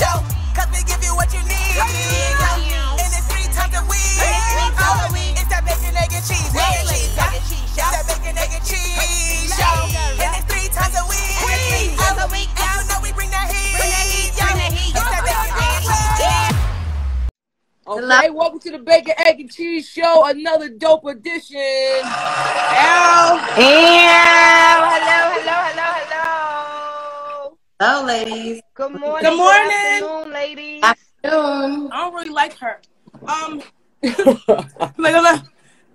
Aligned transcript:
show. 0.00 0.24
Cause 0.56 0.64
we 0.72 0.80
give 0.88 1.04
you 1.04 1.12
what 1.12 1.28
you 1.36 1.44
need. 1.44 1.76
And 1.76 3.12
it's 3.12 3.28
three 3.28 3.44
times 3.52 3.76
a 3.76 3.84
week. 3.84 4.16
Oh, 4.80 5.12
it's 5.36 5.44
that 5.52 5.60
bacon, 5.68 5.92
egg, 5.92 6.08
and 6.16 6.24
cheese. 6.24 6.48
Egg, 6.56 6.88
cheese, 6.88 7.12
egg. 7.20 7.36
It's 7.36 7.76
that 7.76 8.08
bacon, 8.08 8.32
egg, 8.40 8.48
and 8.48 8.64
cheese 8.64 9.52
show. 9.52 9.92
And 10.24 10.32
it's 10.40 10.48
three 10.48 10.72
times 10.72 10.96
a 10.96 11.04
week. 11.04 11.36
Three 11.44 11.92
times 12.00 12.16
a 12.16 12.24
oh, 12.24 12.32
week. 12.32 12.48
And 12.48 12.80
you 12.80 12.88
know 12.88 12.98
we 13.04 13.12
bring 13.12 13.28
that 13.28 13.52
heat. 13.52 13.76
Bring 13.76 13.92
that 13.92 14.08
heat, 14.08 14.32
bring 14.40 14.56
that 14.56 14.72
heat. 14.72 14.96
It's 14.96 15.04
that 15.04 15.20
bacon, 15.20 15.52
egg, 15.68 15.84
and 15.84 16.08
cheese. 16.16 16.56
Okay, 17.84 18.30
welcome 18.30 18.60
to 18.60 18.70
the 18.70 18.78
Bacon, 18.78 19.14
Egg, 19.18 19.40
and 19.40 19.50
Cheese 19.52 19.88
Show. 19.88 20.24
Another 20.24 20.68
dope 20.70 21.04
edition. 21.04 21.60
Al. 22.04 23.36
Hello, 23.52 24.80
hello, 24.96 25.18
hello, 25.36 25.88
hello. 25.92 26.59
Hello, 27.82 28.04
ladies. 28.04 28.60
Good 28.74 28.92
morning. 28.92 29.30
Good 29.30 29.38
morning. 29.38 29.72
afternoon, 29.72 30.32
ladies. 30.34 30.82
Afternoon. 30.82 31.90
I 31.90 31.96
don't 31.96 32.12
really 32.14 32.28
like 32.28 32.52
her. 32.58 32.78
Um, 33.26 33.62
like, 34.02 34.98
like, 34.98 35.42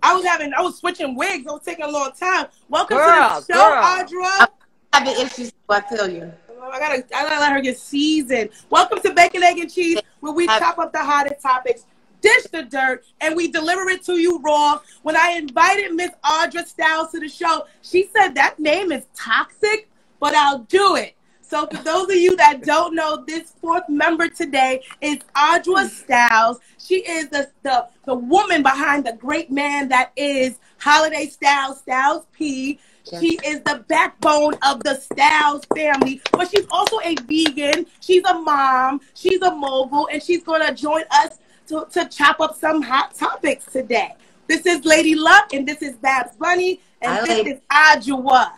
I 0.02 0.16
was 0.16 0.26
having, 0.26 0.52
I 0.56 0.62
was 0.62 0.80
switching 0.80 1.16
wigs. 1.16 1.46
It 1.46 1.52
was 1.52 1.62
taking 1.64 1.86
a 1.86 1.88
long 1.88 2.12
time. 2.20 2.48
Welcome 2.70 2.98
Girl, 2.98 3.40
to 3.40 3.46
the 3.46 3.54
show, 3.54 3.60
girl. 3.60 3.84
Audra. 3.84 4.48
Having 4.94 5.28
issues, 5.28 5.54
I 5.70 5.82
feel 5.82 6.10
you. 6.10 6.34
I 6.60 6.80
gotta, 6.80 7.04
I 7.16 7.22
gotta 7.22 7.40
let 7.40 7.52
her 7.52 7.62
get 7.62 7.78
seasoned. 7.78 8.50
Welcome 8.72 9.00
to 9.02 9.14
Bacon, 9.14 9.44
Egg, 9.44 9.60
and 9.60 9.72
Cheese, 9.72 10.00
where 10.22 10.34
we 10.34 10.48
chop 10.48 10.80
up 10.80 10.92
the 10.92 11.04
hottest 11.04 11.44
topics, 11.44 11.86
dish 12.20 12.46
the 12.46 12.64
dirt, 12.64 13.06
and 13.22 13.36
we 13.36 13.52
deliver 13.52 13.88
it 13.90 14.04
to 14.06 14.14
you 14.14 14.42
raw. 14.42 14.80
When 15.04 15.16
I 15.16 15.34
invited 15.34 15.94
Miss 15.94 16.10
Audra 16.26 16.66
Styles 16.66 17.12
to 17.12 17.20
the 17.20 17.30
show, 17.30 17.68
she 17.84 18.10
said 18.12 18.30
that 18.30 18.58
name 18.58 18.92
is 18.92 19.06
toxic, 19.16 19.88
but 20.20 20.34
I'll 20.34 20.62
do 20.62 20.96
it. 20.96 21.15
So 21.48 21.68
for 21.68 21.78
those 21.84 22.10
of 22.10 22.16
you 22.16 22.36
that 22.38 22.64
don't 22.64 22.96
know, 22.96 23.24
this 23.26 23.54
fourth 23.62 23.88
member 23.88 24.28
today 24.28 24.82
is 25.00 25.20
Audra 25.36 25.88
Styles. 25.88 26.60
She 26.80 26.96
is 26.96 27.30
the, 27.30 27.50
the, 27.62 27.88
the 28.06 28.16
woman 28.16 28.64
behind 28.64 29.06
the 29.06 29.14
great 29.14 29.52
man 29.52 29.88
that 29.90 30.12
is 30.16 30.58
Holiday 30.80 31.28
Styles, 31.28 31.80
Styles 31.80 32.26
P. 32.34 32.80
She 33.20 33.38
is 33.46 33.62
the 33.62 33.86
backbone 33.88 34.56
of 34.64 34.82
the 34.84 34.96
Styles 34.96 35.64
family, 35.76 36.20
but 36.32 36.50
she's 36.50 36.66
also 36.72 37.00
a 37.02 37.16
vegan. 37.16 37.86
She's 38.00 38.24
a 38.24 38.34
mom. 38.34 39.02
She's 39.14 39.42
a 39.44 39.52
mogul, 39.54 40.10
and 40.12 40.24
she's 40.24 40.44
going 40.44 40.66
to 40.66 40.74
join 40.74 41.04
us 41.12 41.38
to, 41.68 41.86
to 41.92 42.10
chop 42.10 42.40
up 42.40 42.56
some 42.56 42.82
hot 42.82 43.14
topics 43.14 43.66
today. 43.66 44.16
This 44.48 44.66
is 44.66 44.84
Lady 44.86 45.14
Luck, 45.14 45.54
and 45.54 45.68
this 45.68 45.84
is 45.84 45.96
Babs 45.98 46.36
Bunny, 46.38 46.82
and 47.02 47.20
Hi, 47.20 47.26
this 47.26 47.48
is 47.48 47.62
Ajua. 47.72 48.52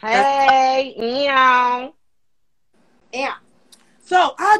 Hey, 0.00 0.94
meow. 0.98 1.92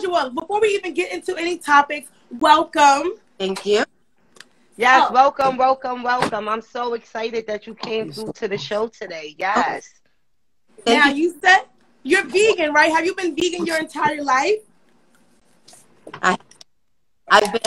Yeah. 0.07 0.23
So, 0.25 0.31
before 0.31 0.61
we 0.61 0.69
even 0.69 0.95
get 0.95 1.13
into 1.13 1.37
any 1.37 1.59
topics, 1.59 2.09
welcome. 2.31 3.13
Thank 3.39 3.67
you. 3.67 3.85
Yes, 4.77 5.07
Oh. 5.09 5.13
welcome, 5.13 5.57
welcome, 5.57 6.03
welcome. 6.03 6.49
I'm 6.49 6.61
so 6.61 6.95
excited 6.95 7.47
that 7.47 7.67
you 7.67 7.75
came 7.75 8.13
through 8.13 8.33
to 8.35 8.49
the 8.49 8.59
show 8.59 8.89
today. 8.89 9.35
Yes. 9.39 9.89
Thank 10.85 11.05
now, 11.05 11.11
you. 11.11 11.25
you 11.25 11.41
said 11.43 11.63
you're 12.03 12.25
vegan, 12.25 12.73
right? 12.73 12.93
Have 12.93 13.05
you 13.05 13.15
been 13.15 13.35
vegan 13.35 13.65
your 13.67 13.79
entire 13.79 14.23
life? 14.23 14.61
I've 16.23 17.53
been 17.53 17.61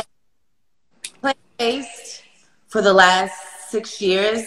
plant 1.19 1.37
based 1.57 2.23
for 2.67 2.81
the 2.81 2.93
last 2.93 3.69
six 3.69 3.99
years, 3.99 4.45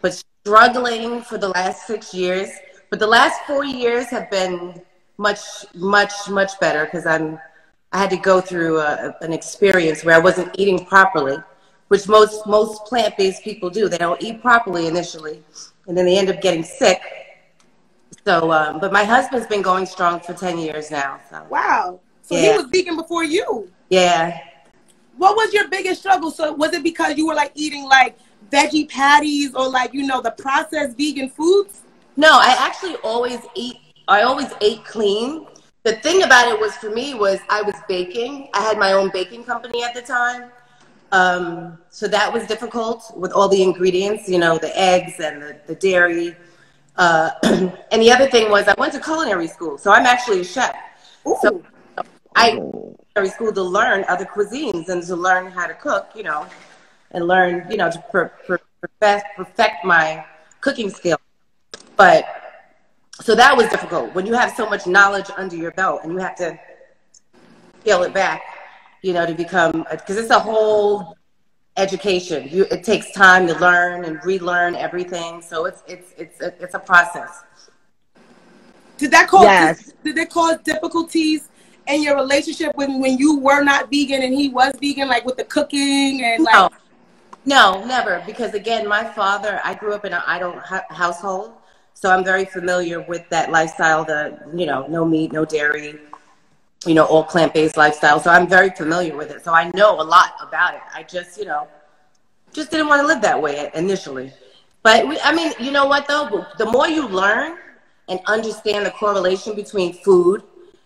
but 0.00 0.20
struggling 0.44 1.20
for 1.22 1.38
the 1.38 1.48
last 1.48 1.86
six 1.86 2.12
years. 2.14 2.48
But 2.90 2.98
the 2.98 3.06
last 3.06 3.38
four 3.46 3.64
years 3.64 4.06
have 4.06 4.30
been 4.30 4.80
much, 5.18 5.40
much, 5.74 6.28
much 6.30 6.58
better 6.60 6.84
because 6.86 7.06
I'm. 7.06 7.38
I 7.90 7.96
had 7.98 8.10
to 8.10 8.18
go 8.18 8.42
through 8.42 8.80
a, 8.80 9.14
an 9.22 9.32
experience 9.32 10.04
where 10.04 10.14
I 10.14 10.18
wasn't 10.18 10.54
eating 10.58 10.84
properly, 10.84 11.38
which 11.88 12.06
most 12.06 12.46
most 12.46 12.84
plant 12.84 13.16
based 13.16 13.42
people 13.42 13.70
do. 13.70 13.88
They 13.88 13.96
don't 13.98 14.20
eat 14.22 14.42
properly 14.42 14.86
initially, 14.86 15.42
and 15.86 15.96
then 15.96 16.04
they 16.04 16.18
end 16.18 16.28
up 16.28 16.40
getting 16.42 16.62
sick. 16.62 17.00
So, 18.26 18.52
um, 18.52 18.78
but 18.78 18.92
my 18.92 19.04
husband's 19.04 19.46
been 19.46 19.62
going 19.62 19.86
strong 19.86 20.20
for 20.20 20.34
ten 20.34 20.58
years 20.58 20.90
now. 20.90 21.18
So, 21.30 21.46
Wow. 21.48 22.00
So 22.22 22.36
he 22.36 22.50
was 22.50 22.66
vegan 22.66 22.96
before 22.96 23.24
you. 23.24 23.70
yeah, 23.88 24.38
What 25.16 25.34
was 25.34 25.54
your 25.54 25.66
biggest 25.68 26.00
struggle? 26.00 26.30
So 26.30 26.52
was 26.52 26.74
it 26.74 26.82
because 26.82 27.16
you 27.16 27.26
were 27.26 27.34
like 27.34 27.52
eating 27.54 27.84
like 27.84 28.18
veggie 28.52 28.86
patties 28.86 29.54
or 29.54 29.66
like 29.66 29.94
you 29.94 30.06
know 30.06 30.20
the 30.20 30.32
processed 30.32 30.98
vegan 30.98 31.30
foods? 31.30 31.84
No, 32.18 32.32
I 32.32 32.54
actually 32.60 32.96
always 32.96 33.40
eat. 33.54 33.78
I 34.08 34.22
always 34.22 34.50
ate 34.62 34.84
clean. 34.84 35.46
The 35.84 35.96
thing 35.96 36.22
about 36.22 36.48
it 36.48 36.58
was 36.58 36.74
for 36.76 36.90
me 36.90 37.14
was 37.14 37.38
I 37.50 37.60
was 37.60 37.74
baking. 37.88 38.48
I 38.54 38.62
had 38.62 38.78
my 38.78 38.92
own 38.92 39.10
baking 39.12 39.44
company 39.44 39.84
at 39.84 39.94
the 39.94 40.00
time, 40.00 40.50
um, 41.12 41.78
so 41.90 42.08
that 42.08 42.32
was 42.32 42.46
difficult 42.46 43.12
with 43.16 43.32
all 43.32 43.48
the 43.48 43.62
ingredients. 43.62 44.28
You 44.28 44.38
know, 44.38 44.56
the 44.58 44.76
eggs 44.78 45.20
and 45.20 45.42
the, 45.42 45.60
the 45.66 45.74
dairy. 45.74 46.34
Uh, 46.96 47.30
and 47.92 48.02
the 48.02 48.10
other 48.10 48.28
thing 48.28 48.50
was 48.50 48.66
I 48.66 48.74
went 48.78 48.94
to 48.94 49.00
culinary 49.00 49.46
school, 49.46 49.76
so 49.76 49.92
I'm 49.92 50.06
actually 50.06 50.40
a 50.40 50.44
chef. 50.44 50.74
So 51.42 51.62
I 52.34 52.54
went 52.54 52.72
to 52.98 53.04
culinary 53.12 53.34
school 53.34 53.52
to 53.52 53.62
learn 53.62 54.04
other 54.08 54.24
cuisines 54.24 54.88
and 54.88 55.02
to 55.04 55.16
learn 55.16 55.52
how 55.52 55.66
to 55.66 55.74
cook. 55.74 56.08
You 56.14 56.22
know, 56.24 56.46
and 57.10 57.28
learn 57.28 57.70
you 57.70 57.76
know 57.76 57.90
to 57.90 58.02
per, 58.10 58.28
per, 58.46 58.58
perfect, 58.80 59.36
perfect 59.36 59.84
my 59.84 60.24
cooking 60.62 60.88
skills. 60.88 61.20
But 61.96 62.47
so 63.20 63.34
that 63.34 63.56
was 63.56 63.68
difficult 63.68 64.14
when 64.14 64.26
you 64.26 64.32
have 64.34 64.52
so 64.54 64.68
much 64.68 64.86
knowledge 64.86 65.26
under 65.36 65.56
your 65.56 65.72
belt 65.72 66.00
and 66.04 66.12
you 66.12 66.18
have 66.18 66.36
to 66.36 66.58
peel 67.84 68.02
it 68.02 68.14
back, 68.14 68.42
you 69.02 69.12
know, 69.12 69.26
to 69.26 69.34
become 69.34 69.86
because 69.90 70.16
it's 70.16 70.30
a 70.30 70.38
whole 70.38 71.16
education. 71.76 72.48
You 72.50 72.64
it 72.70 72.84
takes 72.84 73.10
time 73.12 73.46
to 73.48 73.58
learn 73.58 74.04
and 74.04 74.22
relearn 74.24 74.74
everything. 74.74 75.42
So 75.42 75.64
it's 75.66 75.82
it's 75.86 76.12
it's 76.16 76.40
a, 76.40 76.54
it's 76.62 76.74
a 76.74 76.78
process. 76.78 77.44
Did 78.98 79.10
that 79.12 79.28
cause 79.28 79.42
Yes. 79.44 79.92
did 80.04 80.18
it 80.18 80.30
cause 80.30 80.58
difficulties 80.64 81.48
in 81.86 82.02
your 82.02 82.16
relationship 82.16 82.74
when 82.76 83.00
when 83.00 83.18
you 83.18 83.38
were 83.38 83.62
not 83.62 83.90
vegan 83.90 84.22
and 84.22 84.34
he 84.34 84.48
was 84.48 84.72
vegan, 84.80 85.08
like 85.08 85.24
with 85.24 85.36
the 85.36 85.44
cooking 85.44 86.22
and 86.24 86.44
like 86.44 86.54
No, 86.54 86.68
no, 87.44 87.84
never. 87.84 88.22
Because 88.26 88.54
again, 88.54 88.86
my 88.88 89.04
father, 89.04 89.60
I 89.64 89.74
grew 89.74 89.94
up 89.94 90.04
in 90.04 90.12
an 90.12 90.22
idle 90.26 90.52
hu- 90.52 90.94
household, 90.94 91.52
so 92.00 92.12
I'm 92.12 92.22
very 92.22 92.44
familiar 92.44 93.00
with 93.00 93.28
that 93.30 93.50
lifestyle. 93.50 94.04
The 94.04 94.38
you 94.54 94.66
know, 94.66 94.86
no 94.86 95.04
meat, 95.04 95.32
no 95.32 95.44
dairy, 95.44 95.98
you 96.86 96.94
know, 96.94 97.04
all 97.04 97.24
plant 97.24 97.52
based 97.52 97.76
lifestyle. 97.76 98.20
So 98.20 98.30
I'm 98.30 98.46
very 98.46 98.70
familiar 98.70 99.16
with 99.16 99.32
it. 99.32 99.42
So 99.42 99.52
I 99.52 99.68
know 99.74 100.00
a 100.00 100.06
lot 100.16 100.34
about 100.40 100.74
it. 100.74 100.80
I 100.94 101.02
just, 101.02 101.36
you 101.36 101.44
know, 101.44 101.66
just 102.52 102.70
didn't 102.70 102.86
want 102.86 103.00
to 103.02 103.06
live 103.06 103.20
that 103.22 103.42
way 103.42 103.68
initially. 103.74 104.32
But 104.84 105.08
we, 105.08 105.18
I 105.24 105.34
mean, 105.34 105.52
you 105.58 105.72
know 105.72 105.86
what 105.86 106.06
though? 106.06 106.46
The 106.56 106.66
more 106.66 106.86
you 106.86 107.08
learn 107.08 107.58
and 108.08 108.20
understand 108.26 108.86
the 108.86 108.92
correlation 108.92 109.56
between 109.56 109.92
food 109.92 110.44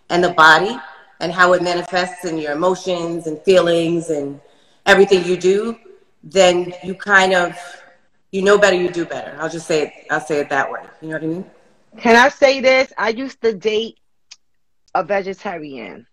and 0.09 0.25
the 0.25 0.31
body 0.31 0.79
and 1.21 1.31
how 1.31 1.53
it 1.53 1.63
manifests 1.63 2.25
in 2.25 2.39
your 2.39 2.53
emotions 2.53 3.27
and 3.27 3.39
feelings 3.43 4.09
and 4.09 4.41
everything 4.87 5.27
you 5.27 5.37
do, 5.37 5.77
then 6.25 6.73
you 6.83 6.95
kind 6.95 7.35
of 7.35 7.55
you 8.33 8.43
know 8.43 8.59
better, 8.59 8.77
you 8.77 8.91
do 8.91 9.05
better. 9.05 9.37
I'll 9.41 9.51
just 9.51 9.67
say 9.67 9.83
it. 9.83 9.93
I'll 10.11 10.21
say 10.21 10.41
it 10.41 10.49
that 10.51 10.71
way. 10.71 10.81
You 11.03 11.09
know 11.11 11.15
what 11.15 11.25
I 11.25 11.27
mean? 11.27 11.51
Can 11.99 12.17
I 12.17 12.29
say 12.29 12.61
this? 12.61 12.93
I 12.99 13.11
used 13.11 13.41
to 13.43 13.55
date 13.55 13.99
a 14.95 15.05
vegetarian, 15.05 16.07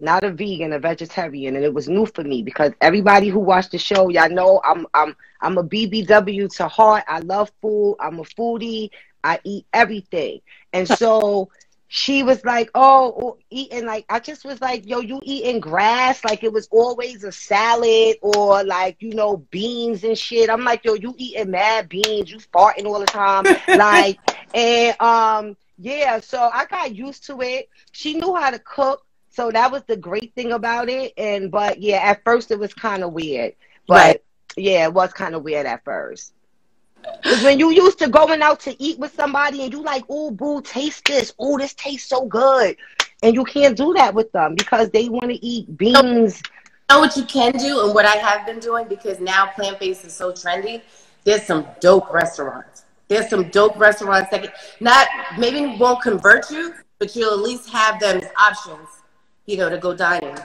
not 0.00 0.24
a 0.24 0.30
vegan, 0.30 0.72
a 0.72 0.78
vegetarian, 0.78 1.56
and 1.56 1.64
it 1.64 1.74
was 1.74 1.88
new 1.88 2.06
for 2.06 2.22
me 2.24 2.42
because 2.42 2.72
everybody 2.80 3.28
who 3.28 3.40
watched 3.40 3.72
the 3.72 3.78
show, 3.78 4.08
y'all 4.08 4.30
know 4.30 4.60
I'm 4.64 4.86
I'm 4.94 5.16
I'm 5.42 5.58
a 5.58 5.64
BBW 5.64 6.54
to 6.56 6.68
heart. 6.68 7.04
I 7.08 7.20
love 7.20 7.50
food. 7.60 7.96
I'm 8.00 8.20
a 8.20 8.24
foodie. 8.24 8.90
I 9.24 9.40
eat 9.44 9.66
everything, 9.72 10.40
and 10.72 10.88
so 10.88 11.50
she 11.88 12.22
was 12.22 12.44
like, 12.44 12.70
"Oh, 12.74 13.14
oh, 13.22 13.38
eating 13.50 13.86
like 13.86 14.04
I 14.08 14.18
just 14.20 14.44
was 14.44 14.60
like, 14.60 14.86
yo, 14.86 15.00
you 15.00 15.20
eating 15.24 15.60
grass? 15.60 16.24
Like 16.24 16.42
it 16.42 16.52
was 16.52 16.68
always 16.70 17.24
a 17.24 17.32
salad 17.32 18.16
or 18.22 18.64
like 18.64 18.96
you 19.00 19.14
know 19.14 19.38
beans 19.50 20.04
and 20.04 20.18
shit." 20.18 20.50
I'm 20.50 20.64
like, 20.64 20.84
"Yo, 20.84 20.94
you 20.94 21.14
eating 21.16 21.50
mad 21.52 21.88
beans? 21.88 22.30
You 22.30 22.38
farting 22.38 22.86
all 22.86 23.00
the 23.00 23.06
time?" 23.06 23.46
like, 23.72 24.18
and 24.54 25.00
um, 25.00 25.56
yeah. 25.78 26.20
So 26.20 26.50
I 26.52 26.64
got 26.66 26.94
used 26.94 27.26
to 27.26 27.40
it. 27.42 27.68
She 27.92 28.14
knew 28.14 28.34
how 28.34 28.50
to 28.50 28.58
cook, 28.58 29.04
so 29.30 29.50
that 29.50 29.70
was 29.70 29.82
the 29.84 29.96
great 29.96 30.34
thing 30.34 30.52
about 30.52 30.88
it. 30.88 31.12
And 31.16 31.50
but 31.50 31.80
yeah, 31.80 31.98
at 31.98 32.24
first 32.24 32.50
it 32.50 32.58
was 32.58 32.74
kind 32.74 33.04
of 33.04 33.12
weird, 33.12 33.54
but 33.86 33.94
Right. 33.94 34.22
yeah, 34.56 34.84
it 34.86 34.94
was 34.94 35.12
kind 35.12 35.34
of 35.34 35.42
weird 35.44 35.66
at 35.66 35.84
first. 35.84 36.32
Because 37.22 37.42
when 37.42 37.58
you 37.58 37.70
used 37.70 37.98
to 37.98 38.08
going 38.08 38.42
out 38.42 38.60
to 38.60 38.82
eat 38.82 38.98
with 38.98 39.14
somebody 39.14 39.64
and 39.64 39.72
you 39.72 39.82
like, 39.82 40.04
oh, 40.08 40.30
boo, 40.30 40.62
taste 40.62 41.04
this. 41.06 41.32
Oh, 41.38 41.58
this 41.58 41.74
tastes 41.74 42.08
so 42.08 42.26
good. 42.26 42.76
And 43.22 43.34
you 43.34 43.44
can't 43.44 43.76
do 43.76 43.94
that 43.94 44.14
with 44.14 44.30
them 44.32 44.54
because 44.54 44.90
they 44.90 45.08
want 45.08 45.30
to 45.30 45.44
eat 45.44 45.76
beans. 45.76 46.42
know 46.90 47.00
what 47.00 47.16
you 47.16 47.24
can 47.24 47.52
do 47.52 47.84
and 47.84 47.94
what 47.94 48.04
I 48.04 48.16
have 48.16 48.46
been 48.46 48.58
doing 48.58 48.86
because 48.88 49.20
now 49.20 49.46
plant 49.46 49.80
based 49.80 50.04
is 50.04 50.12
so 50.12 50.32
trendy. 50.32 50.82
There's 51.24 51.42
some 51.42 51.66
dope 51.80 52.12
restaurants. 52.12 52.84
There's 53.08 53.28
some 53.28 53.48
dope 53.50 53.76
restaurants 53.76 54.30
that 54.30 54.42
can, 54.42 54.52
not 54.80 55.08
maybe 55.38 55.76
won't 55.78 56.02
convert 56.02 56.50
you, 56.50 56.74
but 56.98 57.16
you'll 57.16 57.32
at 57.32 57.40
least 57.40 57.70
have 57.70 58.00
them 58.00 58.18
as 58.18 58.30
options 58.38 58.88
you 59.46 59.56
know, 59.56 59.70
to 59.70 59.78
go 59.78 59.94
dining. 59.94 60.36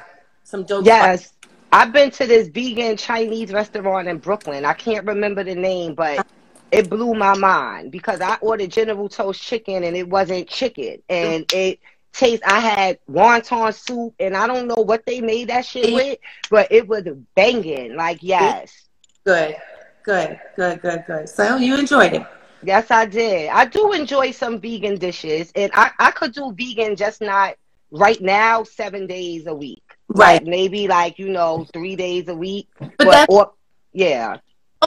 Some 0.43 0.63
dope. 0.63 0.85
Yes. 0.85 1.33
I've 1.73 1.93
been 1.93 2.11
to 2.11 2.27
this 2.27 2.49
vegan 2.49 2.97
Chinese 2.97 3.51
restaurant 3.51 4.07
in 4.07 4.17
Brooklyn. 4.17 4.65
I 4.65 4.73
can't 4.73 5.05
remember 5.05 5.43
the 5.43 5.55
name, 5.55 5.95
but 5.95 6.25
it 6.71 6.89
blew 6.89 7.13
my 7.13 7.37
mind 7.37 7.91
because 7.91 8.21
I 8.21 8.35
ordered 8.41 8.71
General 8.71 9.09
Tso's 9.09 9.39
chicken 9.39 9.83
and 9.83 9.95
it 9.95 10.07
wasn't 10.07 10.47
chicken. 10.47 11.01
And 11.09 11.45
it 11.53 11.79
tastes 12.13 12.45
I 12.45 12.59
had 12.59 12.99
wonton 13.09 13.73
soup 13.73 14.15
and 14.19 14.35
I 14.35 14.47
don't 14.47 14.67
know 14.67 14.83
what 14.83 15.05
they 15.05 15.21
made 15.21 15.49
that 15.49 15.65
shit 15.65 15.93
with, 15.93 16.17
but 16.49 16.71
it 16.71 16.87
was 16.87 17.03
banging. 17.35 17.95
Like 17.95 18.19
yes. 18.21 18.87
Good. 19.25 19.55
Good. 20.03 20.39
Good. 20.55 20.81
Good. 20.81 21.03
Good. 21.05 21.29
So 21.29 21.57
you 21.57 21.77
enjoyed 21.77 22.13
it. 22.13 22.25
Yes, 22.63 22.91
I 22.91 23.05
did. 23.05 23.49
I 23.49 23.65
do 23.65 23.91
enjoy 23.91 24.31
some 24.31 24.59
vegan 24.59 24.97
dishes, 24.97 25.51
and 25.55 25.71
I, 25.73 25.91
I 25.97 26.11
could 26.11 26.33
do 26.33 26.53
vegan, 26.55 26.95
just 26.95 27.19
not 27.19 27.55
right 27.89 28.21
now, 28.21 28.63
seven 28.63 29.07
days 29.07 29.47
a 29.47 29.53
week. 29.53 29.81
Right. 30.07 30.35
Like 30.35 30.43
maybe 30.43 30.87
like 30.87 31.17
you 31.17 31.29
know 31.29 31.65
three 31.73 31.95
days 31.95 32.27
a 32.27 32.35
week. 32.35 32.67
But 32.79 32.97
But, 32.99 33.29
or 33.29 33.53
yeah, 33.93 34.37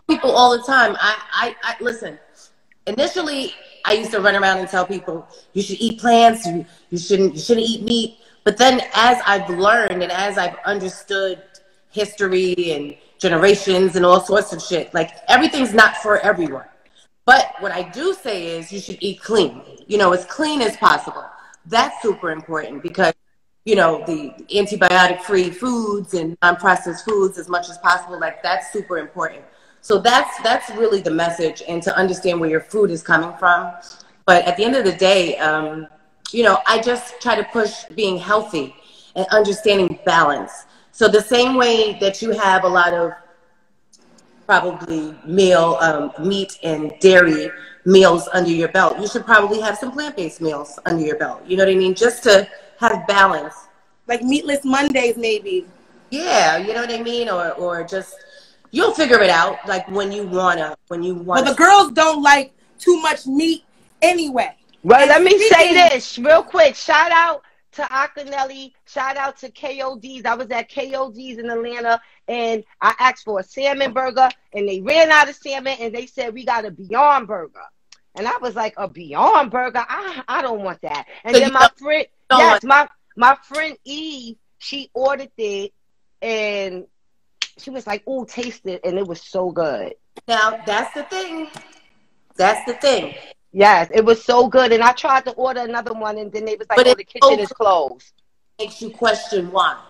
people 0.02 0.30
all 0.30 0.56
the 0.56 0.62
time. 0.64 0.96
I, 1.00 1.16
I, 1.32 1.56
I 1.62 1.76
listen. 1.82 2.18
Initially, 2.86 3.54
I 3.84 3.94
used 3.94 4.10
to 4.12 4.20
run 4.20 4.34
around 4.34 4.58
and 4.58 4.68
tell 4.68 4.86
people 4.86 5.26
you 5.52 5.62
should 5.62 5.80
eat 5.80 6.00
plants. 6.00 6.46
You, 6.46 6.66
you 6.90 6.98
shouldn't. 6.98 7.34
You 7.34 7.40
shouldn't 7.40 7.66
eat 7.66 7.82
meat. 7.82 8.18
But 8.44 8.58
then, 8.58 8.80
as 8.94 9.22
I've 9.26 9.48
learned 9.48 10.02
and 10.02 10.12
as 10.12 10.36
I've 10.36 10.56
understood 10.66 11.42
history 11.90 12.54
and 12.72 12.96
generations 13.18 13.96
and 13.96 14.04
all 14.04 14.20
sorts 14.20 14.52
of 14.52 14.60
shit, 14.60 14.92
like 14.92 15.10
everything's 15.28 15.72
not 15.72 15.96
for 15.98 16.18
everyone. 16.18 16.66
But 17.24 17.54
what 17.60 17.72
I 17.72 17.88
do 17.88 18.12
say 18.12 18.58
is 18.58 18.70
you 18.70 18.80
should 18.80 18.98
eat 19.00 19.20
clean. 19.20 19.62
You 19.86 19.96
know, 19.96 20.12
as 20.12 20.24
clean 20.26 20.60
as 20.60 20.76
possible. 20.76 21.24
That's 21.66 22.02
super 22.02 22.30
important 22.30 22.82
because 22.82 23.14
you 23.64 23.76
know 23.76 24.04
the 24.06 24.30
antibiotic 24.54 25.22
free 25.22 25.48
foods 25.48 26.12
and 26.12 26.36
non-processed 26.42 27.04
foods 27.06 27.38
as 27.38 27.48
much 27.48 27.70
as 27.70 27.78
possible 27.78 28.20
like 28.20 28.42
that's 28.42 28.70
super 28.72 28.98
important 28.98 29.42
so 29.84 29.98
that's 29.98 30.40
that's 30.42 30.70
really 30.70 31.02
the 31.02 31.10
message 31.10 31.62
and 31.68 31.82
to 31.82 31.94
understand 31.94 32.40
where 32.40 32.48
your 32.48 32.62
food 32.62 32.90
is 32.90 33.02
coming 33.02 33.36
from. 33.36 33.70
But 34.24 34.42
at 34.46 34.56
the 34.56 34.64
end 34.64 34.76
of 34.76 34.84
the 34.86 34.96
day 35.10 35.36
um, 35.36 35.86
you 36.32 36.42
know 36.42 36.56
i 36.66 36.80
just 36.80 37.20
try 37.20 37.36
to 37.36 37.44
push 37.58 37.84
being 37.94 38.16
healthy 38.16 38.74
and 39.14 39.26
understanding 39.26 39.98
balance. 40.06 40.64
So 40.92 41.06
the 41.06 41.20
same 41.20 41.56
way 41.56 41.98
that 42.00 42.22
you 42.22 42.30
have 42.30 42.64
a 42.64 42.68
lot 42.80 42.94
of 42.94 43.12
probably 44.46 45.14
meal 45.26 45.76
um, 45.82 46.12
meat 46.18 46.58
and 46.62 46.94
dairy 47.00 47.50
meals 47.84 48.26
under 48.32 48.50
your 48.50 48.68
belt 48.68 48.98
you 48.98 49.06
should 49.06 49.26
probably 49.26 49.60
have 49.60 49.76
some 49.76 49.92
plant-based 49.92 50.40
meals 50.40 50.78
under 50.86 51.04
your 51.04 51.18
belt. 51.18 51.42
You 51.46 51.58
know 51.58 51.64
what 51.66 51.72
i 51.72 51.76
mean? 51.76 51.94
Just 51.94 52.22
to 52.22 52.48
have 52.80 53.06
balance. 53.06 53.54
Like 54.06 54.22
meatless 54.22 54.64
Mondays, 54.64 55.18
maybe. 55.18 55.66
yeah, 56.08 56.56
you 56.56 56.72
know 56.72 56.80
what 56.80 56.90
I 56.90 57.02
mean, 57.02 57.28
or 57.28 57.52
or 57.52 57.84
just 57.84 58.14
you'll 58.74 58.92
figure 58.94 59.20
it 59.20 59.30
out. 59.30 59.58
Like 59.66 59.88
when 59.90 60.10
you 60.12 60.24
wanna, 60.26 60.76
when 60.88 61.02
you 61.02 61.14
want 61.14 61.44
But 61.44 61.50
the 61.50 61.56
girls 61.56 61.92
don't 61.92 62.22
like 62.22 62.52
too 62.78 63.00
much 63.00 63.26
meat 63.26 63.64
anyway. 64.02 64.54
Well, 64.82 65.00
And 65.00 65.08
let 65.08 65.22
me 65.22 65.38
say 65.48 65.72
this 65.72 66.18
real 66.18 66.42
quick. 66.42 66.74
Shout 66.74 67.10
out 67.12 67.42
to 67.72 67.82
Akinelli. 67.82 68.72
Shout 68.86 69.16
out 69.16 69.38
to 69.38 69.50
KOD's. 69.50 70.24
I 70.26 70.34
was 70.34 70.50
at 70.50 70.70
KOD's 70.70 71.38
in 71.38 71.48
Atlanta 71.48 72.00
and 72.28 72.64
I 72.80 72.94
asked 72.98 73.24
for 73.24 73.40
a 73.40 73.44
salmon 73.44 73.92
burger 73.92 74.28
and 74.52 74.68
they 74.68 74.80
ran 74.80 75.10
out 75.10 75.28
of 75.28 75.36
salmon 75.36 75.76
and 75.80 75.94
they 75.94 76.06
said 76.06 76.34
we 76.34 76.44
got 76.44 76.64
a 76.64 76.70
Beyond 76.70 77.28
burger. 77.28 77.60
And 78.16 78.28
I 78.28 78.36
was 78.38 78.54
like, 78.54 78.74
a 78.76 78.88
Beyond 78.88 79.50
burger? 79.50 79.84
I, 79.88 80.22
I 80.28 80.42
don't 80.42 80.60
want 80.62 80.82
that. 80.82 81.06
And 81.24 81.34
So 81.34 81.40
then 81.40 81.52
my 81.52 81.68
friend, 81.76 82.06
don't 82.28 82.38
yes, 82.40 82.62
my 82.64 82.88
my 83.16 83.36
friend 83.44 83.76
Eve, 83.84 84.36
she 84.58 84.90
ordered 84.94 85.30
it 85.36 85.72
and 86.20 86.86
she 87.58 87.70
was 87.70 87.86
like, 87.86 88.02
"Oh, 88.06 88.24
taste 88.24 88.66
it," 88.66 88.80
and 88.84 88.98
it 88.98 89.06
was 89.06 89.20
so 89.22 89.50
good. 89.50 89.94
now 90.28 90.60
that's 90.66 90.92
the 90.94 91.04
thing. 91.04 91.48
That's 92.36 92.64
the 92.66 92.74
thing. 92.74 93.14
Yes, 93.52 93.88
it 93.94 94.04
was 94.04 94.24
so 94.24 94.48
good. 94.48 94.72
And 94.72 94.82
I 94.82 94.92
tried 94.92 95.24
to 95.26 95.32
order 95.32 95.60
another 95.60 95.92
one, 95.92 96.18
and 96.18 96.32
then 96.32 96.44
they 96.44 96.56
was 96.56 96.68
like, 96.68 96.76
But 96.76 96.88
"Oh, 96.88 96.94
the 96.94 97.04
kitchen 97.04 97.36
so 97.36 97.38
is 97.38 97.48
closed." 97.48 98.12
Makes 98.58 98.82
you 98.82 98.90
question 98.90 99.50
why. 99.50 99.80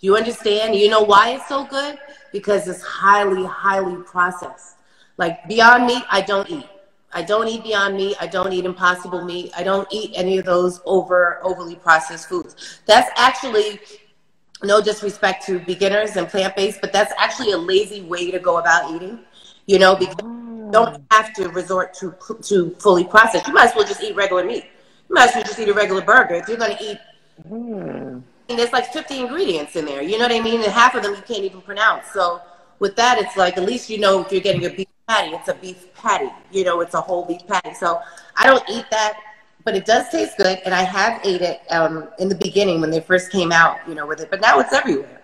Do 0.00 0.06
you 0.06 0.16
understand? 0.16 0.76
You 0.76 0.90
know 0.90 1.02
why 1.02 1.30
it's 1.30 1.48
so 1.48 1.64
good? 1.64 1.98
Because 2.32 2.68
it's 2.68 2.82
highly, 2.82 3.44
highly 3.44 4.02
processed. 4.02 4.76
Like 5.16 5.46
Beyond 5.48 5.86
Meat, 5.86 6.04
I 6.10 6.20
don't 6.20 6.48
eat. 6.48 6.66
I 7.12 7.22
don't 7.22 7.48
eat 7.48 7.64
Beyond 7.64 7.96
Meat. 7.96 8.16
I 8.20 8.26
don't 8.26 8.52
eat 8.52 8.64
Impossible 8.64 9.24
Meat. 9.24 9.52
I 9.56 9.62
don't 9.62 9.88
eat 9.90 10.12
any 10.14 10.38
of 10.38 10.44
those 10.44 10.80
over 10.84 11.40
overly 11.42 11.74
processed 11.74 12.28
foods. 12.28 12.80
That's 12.86 13.10
actually 13.16 13.80
no 14.62 14.82
disrespect 14.82 15.46
to 15.46 15.60
beginners 15.60 16.16
and 16.16 16.28
plant 16.28 16.56
based, 16.56 16.80
but 16.80 16.92
that's 16.92 17.12
actually 17.18 17.52
a 17.52 17.58
lazy 17.58 18.02
way 18.02 18.30
to 18.30 18.38
go 18.38 18.58
about 18.58 18.94
eating. 18.94 19.20
You 19.66 19.78
know, 19.78 19.94
because 19.94 20.16
you 20.22 20.68
don't 20.72 20.94
mm. 20.94 21.04
have 21.10 21.34
to 21.34 21.48
resort 21.50 21.94
to 21.94 22.14
to 22.42 22.70
fully 22.78 23.04
processed. 23.04 23.46
You 23.46 23.54
might 23.54 23.70
as 23.70 23.76
well 23.76 23.86
just 23.86 24.02
eat 24.02 24.16
regular 24.16 24.44
meat. 24.44 24.64
You 25.08 25.14
might 25.14 25.28
as 25.28 25.34
well 25.34 25.44
just 25.44 25.58
eat 25.58 25.68
a 25.68 25.74
regular 25.74 26.02
burger. 26.02 26.34
If 26.36 26.48
you're 26.48 26.56
going 26.56 26.76
to 26.76 26.82
eat 26.82 26.98
mm. 27.48 28.22
and 28.48 28.58
there's 28.58 28.72
like 28.72 28.92
50 28.92 29.20
ingredients 29.20 29.76
in 29.76 29.84
there. 29.84 30.02
You 30.02 30.18
know 30.18 30.24
what 30.24 30.32
I 30.32 30.40
mean? 30.40 30.62
And 30.62 30.72
half 30.72 30.94
of 30.94 31.02
them 31.02 31.14
you 31.14 31.22
can't 31.22 31.44
even 31.44 31.60
pronounce. 31.60 32.10
So 32.12 32.40
with 32.78 32.96
that, 32.96 33.18
it's 33.18 33.36
like 33.36 33.56
at 33.56 33.64
least 33.64 33.90
you 33.90 33.98
know 33.98 34.20
if 34.22 34.32
you're 34.32 34.40
getting 34.40 34.64
a 34.64 34.70
beef 34.70 34.88
patty, 35.08 35.34
it's 35.34 35.48
a 35.48 35.54
beef 35.54 35.92
patty. 35.94 36.30
You 36.50 36.64
know, 36.64 36.80
it's 36.80 36.94
a 36.94 37.00
whole 37.00 37.24
beef 37.24 37.46
patty. 37.46 37.74
So 37.74 38.00
I 38.36 38.46
don't 38.46 38.62
eat 38.68 38.86
that, 38.90 39.18
but 39.64 39.74
it 39.76 39.84
does 39.84 40.08
taste 40.10 40.36
good. 40.36 40.60
And 40.64 40.74
I 40.74 40.82
have 40.82 41.20
ate 41.24 41.42
it 41.42 41.60
um, 41.70 42.08
in 42.18 42.28
the 42.28 42.34
beginning 42.34 42.80
when 42.80 42.90
they 42.90 43.00
first 43.00 43.30
came 43.30 43.52
out. 43.52 43.78
You 43.88 43.94
know, 43.94 44.06
with 44.06 44.20
it, 44.20 44.30
but 44.30 44.40
now 44.40 44.58
it's 44.60 44.72
everywhere. 44.72 45.20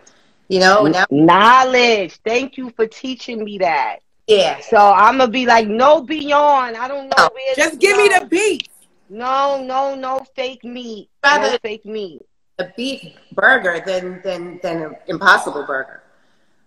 You 0.48 0.60
know, 0.60 0.84
now 0.86 1.04
Knowledge. 1.10 2.18
Thank 2.24 2.56
you 2.56 2.70
for 2.76 2.86
teaching 2.86 3.44
me 3.44 3.58
that. 3.58 3.98
yeah. 4.26 4.60
So 4.60 4.76
I'm 4.76 5.18
gonna 5.18 5.30
be 5.30 5.46
like, 5.46 5.66
no 5.68 6.02
beyond. 6.02 6.76
I 6.76 6.86
don't 6.88 7.08
know 7.08 7.14
No, 7.18 7.30
where. 7.32 7.54
Just 7.54 7.78
give 7.80 7.96
me 7.96 8.08
the 8.08 8.26
beef. 8.26 8.62
No, 9.08 9.62
no, 9.62 9.94
no 9.94 10.24
fake 10.34 10.64
meat. 10.64 11.08
No 11.24 11.56
fake 11.62 11.84
meat. 11.86 12.22
A 12.58 12.66
beef 12.76 13.02
burger 13.32 13.82
than 13.84 14.20
than 14.22 14.60
than 14.62 14.82
an 14.82 14.96
Impossible 15.08 15.64
Burger 15.64 16.02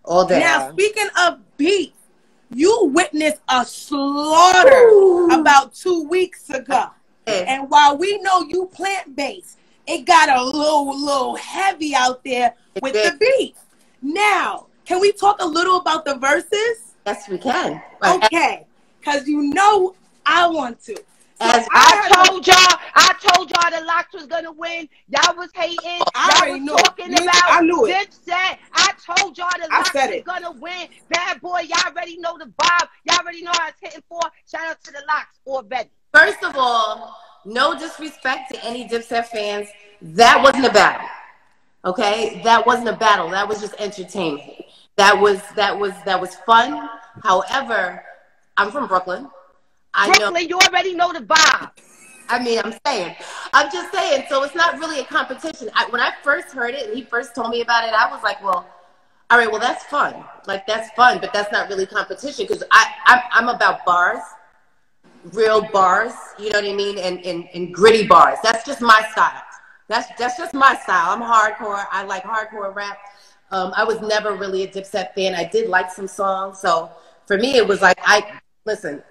all 0.03 0.25
day. 0.25 0.39
Now, 0.39 0.71
speaking 0.71 1.07
of 1.25 1.39
beef, 1.57 1.91
you 2.53 2.91
witnessed 2.93 3.41
a 3.47 3.63
slaughter 3.65 4.89
Ooh. 4.89 5.29
about 5.31 5.73
two 5.73 6.03
weeks 6.07 6.49
ago. 6.49 6.89
Yeah. 7.27 7.43
And 7.47 7.69
while 7.69 7.97
we 7.97 8.17
know 8.19 8.41
you 8.43 8.67
plant 8.67 9.15
based, 9.15 9.57
it 9.85 10.05
got 10.05 10.29
a 10.29 10.43
little, 10.43 10.97
little 10.97 11.35
heavy 11.35 11.93
out 11.95 12.23
there 12.23 12.53
with 12.81 12.93
the 12.93 13.15
beef. 13.19 13.55
Now, 14.01 14.67
can 14.85 14.99
we 15.01 15.11
talk 15.11 15.41
a 15.41 15.45
little 15.45 15.77
about 15.77 16.05
the 16.05 16.15
Verzuz? 16.15 16.93
yes, 17.05 17.27
we 17.29 17.37
can. 17.37 17.81
Okay, 18.05 18.65
because 18.99 19.27
you 19.27 19.43
know 19.43 19.95
I 20.25 20.47
want 20.47 20.81
to. 20.85 20.95
So 20.95 21.45
As 21.45 21.67
I 21.71 21.95
heard- 22.15 22.25
told 22.25 22.47
y'all, 22.47 22.55
I 22.95 23.13
told 23.21 23.51
y'all 23.51 23.69
the 23.69 23.85
LOX 23.85 24.11
was 24.13 24.25
gonna 24.25 24.51
win. 24.51 24.89
Y'all 25.07 25.35
was 25.37 25.49
hating. 25.53 25.77
I 26.15 26.29
Y'all 26.31 26.41
already 26.41 26.51
was 26.53 26.61
knew 26.61 26.73
it. 26.75 26.83
talking 26.83 27.11
You- 27.11 27.17
about 27.23 27.43
I 27.51 27.61
knew 27.61 27.85
it. 27.85 28.09
Dipset. 28.09 28.57
I 28.73 28.93
told 29.05 29.37
y'all 29.37 29.49
the 29.61 29.67
LOX 29.71 29.93
was 29.93 30.03
it. 30.09 30.25
gonna 30.25 30.51
win. 30.51 30.87
Bad 31.09 31.39
boy, 31.41 31.59
y'all 31.67 31.77
already 31.87 32.17
know 32.17 32.37
the 32.39 32.45
vibe. 32.45 32.87
Y'all 33.05 33.19
already 33.19 33.43
know 33.43 33.51
how 33.53 33.67
it's 33.67 33.77
hitting 33.79 34.03
for. 34.09 34.19
Shout 34.49 34.67
out 34.67 34.83
to 34.85 34.91
the 34.91 35.03
LOX 35.07 35.27
already. 35.45 35.89
First 36.13 36.43
of 36.43 36.55
all, 36.57 37.15
no 37.47 37.77
disrespect 37.77 38.51
to 38.51 38.63
any 38.63 38.87
Dipset 38.87 39.25
fans. 39.27 39.69
That 40.01 40.41
wasn't 40.43 40.65
a 40.65 40.71
battle. 40.71 41.07
Okay? 41.85 42.41
That 42.43 42.65
wasn't 42.65 42.89
a 42.89 42.95
battle. 42.95 43.29
That 43.29 43.47
was 43.47 43.61
just 43.61 43.73
entertainment. 43.79 44.65
That 44.97 45.19
was 45.19 45.41
that 45.55 45.77
was 45.77 45.93
that 46.05 46.19
was 46.19 46.35
fun. 46.45 46.89
However, 47.23 48.03
I'm 48.57 48.71
from 48.71 48.87
Brooklyn. 48.87 49.29
I 49.93 50.07
know 50.07 50.31
Brooklyn, 50.31 50.49
you 50.49 50.59
already 50.59 50.93
know 50.93 51.13
the 51.13 51.19
vibe. 51.19 51.71
I 52.29 52.43
mean, 52.43 52.59
I'm 52.63 52.73
saying, 52.85 53.15
I'm 53.53 53.71
just 53.71 53.93
saying. 53.93 54.25
So 54.27 54.43
it's 54.43 54.55
not 54.55 54.77
really 54.79 54.99
a 54.99 55.05
competition. 55.05 55.69
I, 55.73 55.85
when 55.89 56.01
I 56.01 56.11
first 56.23 56.49
heard 56.49 56.73
it 56.73 56.87
and 56.87 56.95
he 56.95 57.03
first 57.03 57.33
told 57.33 57.51
me 57.51 57.61
about 57.61 57.87
it, 57.87 57.93
I 57.93 58.11
was 58.11 58.21
like, 58.21 58.43
well, 58.43 58.67
all 59.29 59.37
right, 59.37 59.49
well, 59.49 59.61
that's 59.61 59.83
fun. 59.85 60.25
Like 60.45 60.67
that's 60.67 60.89
fun, 60.91 61.19
but 61.19 61.31
that's 61.31 61.51
not 61.51 61.69
really 61.69 61.85
competition 61.85 62.45
because 62.47 62.63
I 62.71 62.91
I'm, 63.05 63.21
I'm 63.31 63.55
about 63.55 63.85
bars, 63.85 64.21
real 65.33 65.61
bars. 65.71 66.13
You 66.37 66.49
know 66.51 66.59
what 66.59 66.69
I 66.69 66.73
mean? 66.73 66.97
And, 66.97 67.25
and 67.25 67.47
and 67.53 67.73
gritty 67.73 68.07
bars. 68.07 68.37
That's 68.43 68.65
just 68.65 68.81
my 68.81 69.07
style. 69.11 69.41
That's 69.87 70.07
that's 70.17 70.37
just 70.37 70.53
my 70.53 70.75
style. 70.75 71.11
I'm 71.11 71.21
hardcore. 71.21 71.85
I 71.91 72.03
like 72.03 72.23
hardcore 72.23 72.73
rap. 72.75 72.97
Um, 73.51 73.71
I 73.75 73.83
was 73.83 74.01
never 74.01 74.35
really 74.35 74.63
a 74.63 74.67
Dipset 74.67 75.13
fan. 75.13 75.33
I 75.33 75.45
did 75.45 75.69
like 75.69 75.89
some 75.89 76.07
songs, 76.07 76.59
so 76.59 76.91
for 77.25 77.37
me, 77.37 77.55
it 77.55 77.65
was 77.65 77.81
like 77.81 77.97
I 78.03 78.39
listen. 78.65 79.03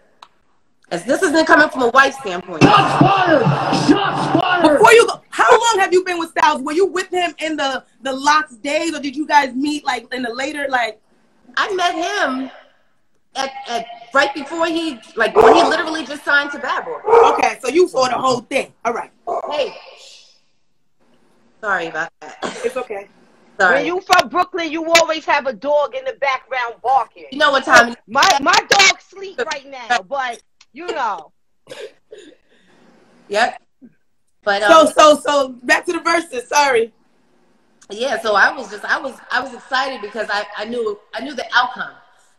As 0.93 1.05
this 1.05 1.21
isn't 1.21 1.47
coming 1.47 1.69
from 1.69 1.83
a 1.83 1.89
wife 1.89 2.15
standpoint. 2.15 2.63
Shots 2.63 3.01
fired! 3.01 3.43
Shots 3.89 4.41
fired! 4.41 4.79
Before 4.79 4.93
you 4.93 5.05
go, 5.09 5.21
how 5.31 5.51
long 5.51 5.81
have 5.81 5.93
you 5.93 6.05
been 6.05 6.17
with 6.17 6.31
Styles? 6.31 6.63
Were 6.63 6.73
you 6.73 6.87
with 6.87 7.11
him 7.11 7.35
in 7.39 7.57
the 7.57 7.85
the 8.03 8.13
LOX 8.13 8.55
days, 8.57 8.95
or 8.95 9.01
did 9.01 9.17
you 9.17 9.27
guys 9.27 9.55
meet 9.55 9.85
like 9.85 10.13
in 10.13 10.23
the 10.23 10.33
later 10.33 10.67
like? 10.69 11.01
I 11.57 11.75
met 11.75 11.95
him 11.95 12.51
at, 13.37 13.53
at 13.69 13.87
right 14.13 14.33
before 14.35 14.67
he 14.67 14.99
like 15.15 15.35
when 15.37 15.55
he 15.55 15.63
literally 15.63 16.05
just 16.05 16.25
signed 16.25 16.51
to 16.53 16.59
Bad 16.59 16.85
Boy. 16.85 17.01
Okay, 17.33 17.59
so 17.63 17.69
you 17.69 17.87
saw 17.89 18.09
the 18.09 18.17
whole 18.17 18.41
thing. 18.41 18.73
All 18.85 18.93
right. 18.93 19.11
Hey, 19.51 19.75
Sorry 21.61 21.87
about 21.89 22.11
that. 22.21 22.39
It's 22.65 22.77
okay. 22.77 23.09
Sorry. 23.59 23.77
When 23.77 23.87
you 23.87 24.01
from 24.03 24.29
Brooklyn, 24.29 24.71
you 24.71 24.85
always 24.93 25.25
have 25.25 25.47
a 25.47 25.53
dog 25.53 25.95
in 25.95 26.05
the 26.05 26.15
background 26.21 26.75
barking. 26.83 27.27
you 27.33 27.39
know 27.39 27.51
what 27.51 27.65
time? 27.65 27.97
My 28.07 28.39
my 28.41 28.55
dog 28.69 29.01
sleep 29.01 29.39
right 29.39 29.67
now, 29.69 30.03
but 30.03 30.41
you 30.73 30.87
know. 30.87 31.33
Yep. 33.29 33.61
But 34.45 34.63
So 34.63 34.81
um, 34.83 34.93
so 34.93 35.17
so 35.17 35.49
back 35.65 35.87
to 35.87 35.93
the 35.93 35.99
Verzuz. 35.99 36.47
Sorry. 36.47 36.93
yeah, 37.91 38.21
so 38.21 38.35
I 38.35 38.55
was 38.55 38.71
just 38.71 38.85
I 38.85 39.01
was 39.01 39.19
I 39.33 39.41
was 39.41 39.55
excited 39.55 40.03
because 40.03 40.29
I, 40.31 40.47
I 40.57 40.67
knew 40.67 41.01
I 41.15 41.21
knew 41.21 41.35
the 41.35 41.47
outcome. 41.53 41.95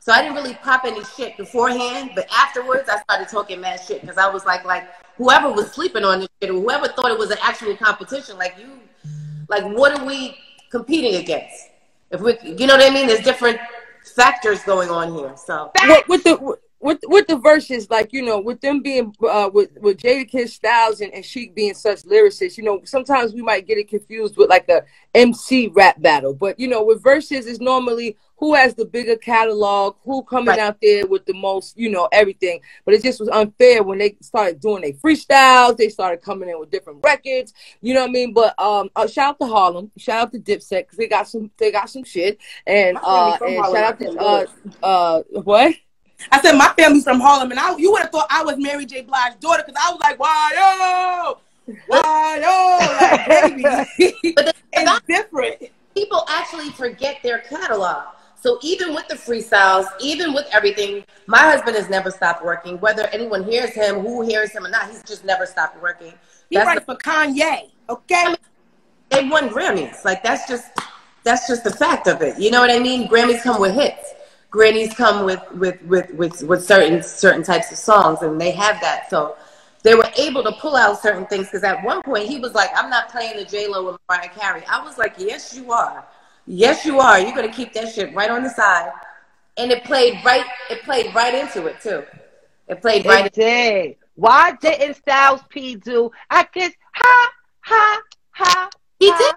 So 0.08 0.14
I 0.14 0.22
didn't 0.22 0.38
really 0.38 0.54
pop 0.54 0.86
any 0.86 1.04
shit 1.04 1.36
beforehand, 1.36 2.12
but 2.16 2.32
afterwards 2.32 2.88
I 2.88 2.98
started 3.02 3.28
talking 3.28 3.60
mad 3.60 3.82
shit 3.86 4.00
because 4.00 4.18
I 4.18 4.30
was 4.30 4.46
like 4.46 4.64
like 4.64 4.88
whoever 5.18 5.52
was 5.52 5.70
sleeping 5.74 6.06
on 6.06 6.22
this 6.22 6.30
shit 6.42 6.50
or 6.50 6.54
whoever 6.54 6.88
thought 6.88 7.12
it 7.12 7.20
was 7.20 7.30
an 7.30 7.40
actual 7.44 7.76
competition, 7.76 8.38
like 8.38 8.56
you 8.58 8.80
like 9.50 9.66
what 9.66 10.00
are 10.00 10.06
we 10.06 10.38
competing 10.72 11.16
against? 11.16 11.72
If 12.10 12.22
we 12.22 12.38
you 12.42 12.68
know 12.68 12.78
what 12.78 12.90
I 12.90 12.94
mean? 12.94 13.08
There's 13.08 13.20
different 13.20 13.60
factors 14.16 14.64
going 14.64 14.90
on 14.90 15.14
here. 15.14 15.36
So 15.36 15.74
with, 15.76 16.08
with 16.08 16.24
the 16.24 16.58
with 16.80 17.00
with 17.06 17.28
the 17.28 17.36
Verzuz, 17.36 17.90
like 17.90 18.14
you 18.14 18.22
know, 18.22 18.40
with 18.40 18.62
them 18.62 18.82
being 18.82 19.14
uh, 19.28 19.50
with 19.52 19.72
with 19.82 19.98
Jadakiss 19.98 20.50
Styles 20.50 21.02
and, 21.02 21.14
and 21.14 21.26
Sheek 21.26 21.56
being 21.56 21.74
such 21.74 22.04
lyricists, 22.04 22.58
you 22.58 22.64
know, 22.64 22.82
sometimes 22.86 23.34
we 23.34 23.42
might 23.42 23.66
get 23.66 23.78
it 23.78 23.88
confused 23.90 24.38
with 24.38 24.50
like 24.50 24.70
a 24.70 24.84
MC 25.16 25.68
rap 25.70 26.00
battle. 26.02 26.34
But 26.34 26.60
you 26.60 26.68
know, 26.68 26.84
with 26.84 27.02
Verzuz, 27.02 27.48
is 27.48 27.60
normally 27.60 28.16
who 28.40 28.54
has 28.54 28.76
the 28.76 28.86
bigger 28.86 29.16
catalog, 29.16 29.96
who 30.04 30.22
coming 30.24 30.50
Right. 30.50 30.60
out 30.60 30.78
there 30.80 31.08
with 31.08 31.26
the 31.26 31.34
most, 31.34 31.76
you 31.76 31.90
know, 31.90 32.08
everything. 32.12 32.62
But 32.86 32.94
it 32.94 33.02
just 33.02 33.20
was 33.20 33.30
unfair 33.30 33.82
when 33.82 33.98
they 33.98 34.16
started 34.22 34.60
doing 34.60 34.84
their 34.84 34.94
freestyles. 34.94 35.78
They 35.78 35.90
started 35.90 36.22
coming 36.22 36.48
in 36.48 36.60
with 36.60 36.70
different 36.70 37.00
records. 37.04 37.54
You 37.82 37.96
know 37.96 38.02
what 38.02 38.10
I 38.10 38.14
mean? 38.14 38.34
But 38.34 38.54
um, 38.62 38.90
uh, 38.96 39.08
shout 39.08 39.30
out 39.30 39.40
to 39.40 39.48
Harlem, 39.48 39.92
shout 39.98 40.20
out 40.22 40.32
to 40.34 40.40
Dipset 40.40 40.82
because 40.82 40.98
they 40.98 41.08
got 41.08 41.28
some 41.28 41.50
they 41.58 41.72
got 41.72 41.90
some 41.90 42.04
shit, 42.04 42.38
and 42.68 42.98
uh, 43.02 43.38
and 43.48 43.66
shout 43.66 43.76
out 43.78 44.00
to 44.00 44.20
uh 44.20 44.46
uh 44.84 45.24
what. 45.42 45.74
I 46.32 46.42
said 46.42 46.54
my 46.54 46.74
family's 46.78 47.04
from 47.04 47.20
Harlem, 47.20 47.52
and 47.52 47.60
I 47.60 47.76
you 47.78 47.92
would 47.92 48.02
have 48.02 48.12
thought 48.12 48.28
I 48.30 48.44
was 48.44 48.58
Mary 48.58 48.86
J. 48.86 49.02
Blige's 49.02 49.36
daughter 49.38 49.64
because 49.66 49.82
I 49.86 49.92
was 49.92 50.00
like, 50.00 50.20
why 50.20 51.36
yo, 51.68 51.76
why 51.88 52.40
yo, 52.42 53.08
like 53.08 53.58
baby. 53.98 54.34
But 54.36 54.46
the- 54.48 54.54
it's 54.74 55.02
different. 55.08 55.64
people 55.94 56.24
actually 56.28 56.70
forget 56.72 57.18
their 57.24 57.40
catalog. 57.40 58.04
So 58.40 58.60
even 58.62 58.94
with 58.94 59.08
the 59.08 59.16
freestyles, 59.16 59.88
even 60.00 60.34
with 60.34 60.46
everything, 60.52 61.04
my 61.26 61.40
husband 61.40 61.76
has 61.76 61.90
never 61.90 62.12
stopped 62.12 62.46
working. 62.46 62.80
Whether 62.80 63.08
anyone 63.08 63.44
hears 63.44 63.72
him, 63.72 64.00
who 64.00 64.22
hears 64.22 64.52
him 64.52 64.66
or 64.66 64.70
not, 64.70 64.90
he's 64.90 65.02
just 65.04 65.26
never 65.26 65.46
stopped 65.46 65.82
working. 65.82 66.14
He 66.50 66.56
That's 66.56 66.68
writes 66.68 66.86
for 66.86 66.96
Kanye. 66.96 67.72
Okay. 67.90 68.36
they 69.10 69.28
won 69.28 69.50
Grammys. 69.50 70.06
Like 70.06 70.22
that's 70.24 70.48
just 70.48 70.68
that's 71.24 71.48
just 71.48 71.64
the 71.64 71.72
fact 71.72 72.08
of 72.08 72.22
it. 72.22 72.40
You 72.40 72.52
know 72.52 72.62
what 72.62 72.70
I 72.72 72.80
mean? 72.80 73.08
Grammys 73.08 73.42
come 73.42 73.60
with 73.60 73.74
hits. 73.74 74.14
Grammys 74.58 74.96
come 74.96 75.24
with 75.24 75.40
with 75.52 75.80
with 75.84 76.12
with, 76.16 76.42
with 76.42 76.66
certain 76.66 77.04
certain 77.04 77.44
types 77.44 77.72
of 77.72 77.78
songs, 77.78 78.24
and 78.24 78.42
they 78.42 78.50
have 78.52 78.82
that. 78.82 79.08
So 79.08 79.36
they 79.84 79.94
were 79.94 80.10
able 80.18 80.44
to 80.44 80.52
pull 80.54 80.76
out 80.76 81.00
certain 81.00 81.28
things 81.28 81.46
because 81.46 81.64
at 81.64 81.84
one 81.84 82.02
point 82.02 82.28
he 82.28 82.40
was 82.40 82.56
like, 82.56 82.72
"I'm 82.76 82.90
not 82.90 83.10
playing 83.10 83.38
the 83.38 83.46
J 83.46 83.68
Lo 83.68 83.86
with 83.86 84.02
Mariah 84.10 84.30
Carey." 84.30 84.64
I 84.68 84.84
was 84.84 84.98
like, 84.98 85.14
"Yes, 85.20 85.54
you 85.54 85.72
are. 85.72 86.04
Yes, 86.48 86.86
you 86.86 87.00
are. 87.00 87.20
You're 87.20 87.36
gonna 87.36 87.54
keep 87.54 87.72
that 87.74 87.94
shit 87.94 88.16
right 88.16 88.32
on 88.32 88.42
the 88.42 88.50
side." 88.50 88.92
And 89.58 89.72
it 89.72 89.84
played 89.84 90.18
right. 90.26 90.46
It 90.72 90.82
played 90.82 91.14
right 91.14 91.36
into 91.36 91.68
it 91.68 91.80
too. 91.80 92.04
It 92.68 92.82
played 92.82 93.06
right. 93.06 93.28
It 93.28 93.34
did. 93.34 93.96
Why 94.16 94.54
didn't 94.60 94.96
Styles 94.96 95.42
P 95.50 95.76
do? 95.76 96.10
I 96.32 96.48
guess 96.52 96.74
ha 96.94 97.32
ha 97.62 98.02
ha. 98.32 98.70
He 99.00 99.12
ha. 99.12 99.18
did. 99.20 99.36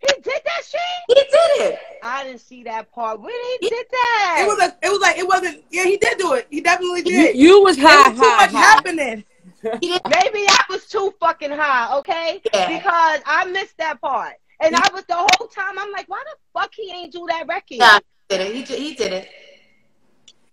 He 0.00 0.06
did 0.22 0.24
that 0.44 0.62
shit. 0.64 0.80
He 1.08 1.14
did 1.14 1.72
it. 1.72 1.78
I 2.02 2.22
didn't 2.24 2.40
see 2.40 2.62
that 2.64 2.92
part. 2.92 3.20
When 3.20 3.30
he 3.32 3.58
He- 3.62 3.68
did 3.68 3.86
that, 3.90 4.38
It 4.40 4.46
was 4.46 4.58
like 4.58 4.76
it 4.82 4.88
was 4.90 5.00
like 5.00 5.18
it 5.18 5.26
wasn't. 5.26 5.64
Yeah, 5.70 5.84
he 5.84 5.96
did 5.96 6.18
do 6.18 6.34
it. 6.34 6.46
He 6.50 6.60
definitely 6.60 7.00
You, 7.00 7.04
did. 7.26 7.36
you 7.36 7.62
was 7.62 7.76
high, 7.78 8.08
was 8.10 8.18
too 8.18 8.24
high, 8.24 8.36
much 8.46 8.50
high. 8.52 8.58
happening. 8.60 9.24
Maybe 9.64 10.46
I 10.48 10.64
was 10.70 10.86
too 10.86 11.12
fucking 11.18 11.50
high, 11.50 11.96
okay? 11.98 12.40
Yeah. 12.54 12.68
Because 12.78 13.20
I 13.26 13.44
missed 13.46 13.76
that 13.78 14.00
part. 14.00 14.34
And 14.60 14.74
I 14.76 14.88
was 14.92 15.04
the 15.08 15.14
whole 15.14 15.48
time, 15.48 15.78
I'm 15.78 15.90
like, 15.92 16.08
why 16.08 16.22
the 16.30 16.36
fuck 16.60 16.72
he 16.74 16.92
ain't 16.92 17.12
do 17.12 17.26
that 17.28 17.46
record? 17.48 17.64
Yeah, 17.70 17.98
he 18.28 18.36
did 18.36 18.40
it. 18.46 18.54
He, 18.54 18.62
ju- 18.64 18.74
he 18.74 18.94
did 18.94 19.12
it. 19.12 19.28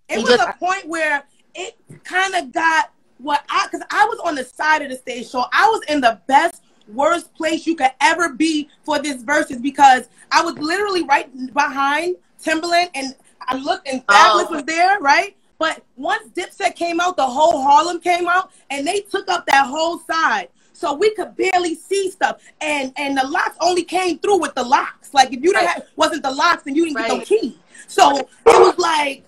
It 0.08 0.16
He 0.18 0.22
was 0.22 0.36
just- 0.36 0.48
a 0.48 0.52
point 0.58 0.86
where 0.88 1.24
it 1.54 1.76
kind 2.04 2.34
of 2.34 2.52
got 2.52 2.90
what 3.18 3.44
I 3.48 3.66
because 3.70 3.86
I 3.90 4.04
was 4.06 4.18
on 4.24 4.34
the 4.34 4.44
side 4.44 4.82
of 4.82 4.90
the 4.90 4.96
stage, 4.96 5.26
so 5.26 5.44
I 5.52 5.66
was 5.68 5.82
in 5.88 6.00
the 6.00 6.20
best 6.26 6.62
worst 6.88 7.34
place 7.34 7.66
you 7.66 7.74
could 7.76 7.90
ever 8.00 8.32
be 8.32 8.68
for 8.84 8.98
this 8.98 9.22
Verzuz 9.22 9.60
because 9.60 10.08
I 10.30 10.42
was 10.42 10.56
literally 10.58 11.02
right 11.04 11.28
behind 11.52 12.16
Timbaland 12.42 12.90
and 12.94 13.14
I 13.40 13.56
looked 13.56 13.88
and 13.88 14.06
Fabolous 14.06 14.46
Oh. 14.50 14.54
was 14.54 14.64
there, 14.64 14.98
right? 15.00 15.36
But 15.58 15.82
once 15.96 16.28
Dipset 16.34 16.74
came 16.76 17.00
out, 17.00 17.16
the 17.16 17.26
whole 17.26 17.62
Harlem 17.62 18.00
came 18.00 18.28
out 18.28 18.50
and 18.70 18.86
they 18.86 19.00
took 19.00 19.28
up 19.30 19.46
that 19.46 19.66
whole 19.66 19.98
side. 20.00 20.48
So 20.74 20.92
we 20.92 21.14
could 21.14 21.34
barely 21.36 21.74
see 21.74 22.10
stuff. 22.10 22.42
And 22.60 22.92
and 22.96 23.16
the 23.16 23.26
LOX 23.26 23.56
only 23.60 23.82
came 23.82 24.18
through 24.18 24.38
with 24.40 24.54
the 24.54 24.62
LOX. 24.62 25.14
Like 25.14 25.28
if 25.28 25.42
you 25.42 25.52
didn't 25.52 25.64
Right. 25.64 25.74
have 25.76 25.86
wasn't 25.96 26.22
the 26.22 26.30
LOX, 26.30 26.64
then 26.64 26.74
you 26.74 26.84
didn't 26.84 26.98
get 26.98 27.08
no 27.08 27.20
key. 27.20 27.58
So 27.86 28.18
it 28.18 28.28
was 28.46 28.76
like 28.78 29.24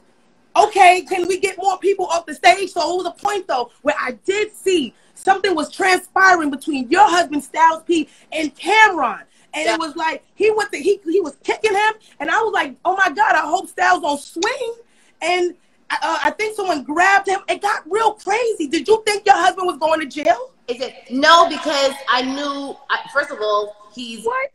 okay, 0.56 1.02
can 1.08 1.28
we 1.28 1.38
get 1.38 1.56
more 1.56 1.78
people 1.78 2.06
off 2.06 2.26
the 2.26 2.34
stage? 2.34 2.72
So 2.72 2.80
it 2.92 2.96
was 3.04 3.06
a 3.06 3.22
point 3.22 3.46
though 3.46 3.70
where 3.82 3.94
I 3.98 4.12
did 4.24 4.54
see 4.54 4.92
something 5.18 5.54
was 5.54 5.70
transpiring 5.70 6.50
between 6.50 6.88
your 6.90 7.08
husband 7.08 7.42
Styles 7.44 7.82
P 7.84 8.08
and 8.32 8.54
Cam'ron. 8.54 9.22
And 9.54 9.66
Yeah. 9.66 9.74
it 9.74 9.80
was 9.80 9.96
like 9.96 10.24
he 10.34 10.50
went 10.50 10.70
to, 10.72 10.78
he 10.78 11.00
he 11.04 11.20
was 11.20 11.36
kicking 11.42 11.72
him, 11.74 11.92
and 12.20 12.30
I 12.30 12.40
was 12.42 12.52
like, 12.52 12.76
oh 12.84 12.96
my 12.96 13.10
god, 13.10 13.34
I 13.34 13.40
hope 13.48 13.68
Styles 13.68 14.02
don't 14.02 14.20
swing. 14.20 14.74
And 15.22 15.54
uh, 15.90 16.18
I 16.24 16.30
think 16.32 16.54
someone 16.54 16.84
grabbed 16.84 17.28
him. 17.28 17.40
It 17.48 17.62
got 17.62 17.82
real 17.90 18.12
crazy. 18.12 18.68
Did 18.68 18.86
you 18.86 19.02
think 19.06 19.24
your 19.26 19.36
husband 19.36 19.66
was 19.66 19.78
going 19.78 20.00
to 20.00 20.06
jail? 20.06 20.50
Is 20.68 20.80
it 20.82 20.94
no? 21.10 21.48
Because 21.48 21.94
I 22.10 22.22
knew. 22.22 22.76
I, 22.90 22.98
first 23.12 23.30
of 23.30 23.38
all, 23.40 23.74
he's 23.94 24.24
What? 24.24 24.50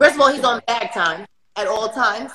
first 0.00 0.14
of 0.14 0.20
all 0.20 0.32
he's 0.32 0.44
on 0.44 0.62
bag 0.66 0.92
time 0.92 1.26
at 1.56 1.66
all 1.66 1.90
times. 1.90 2.32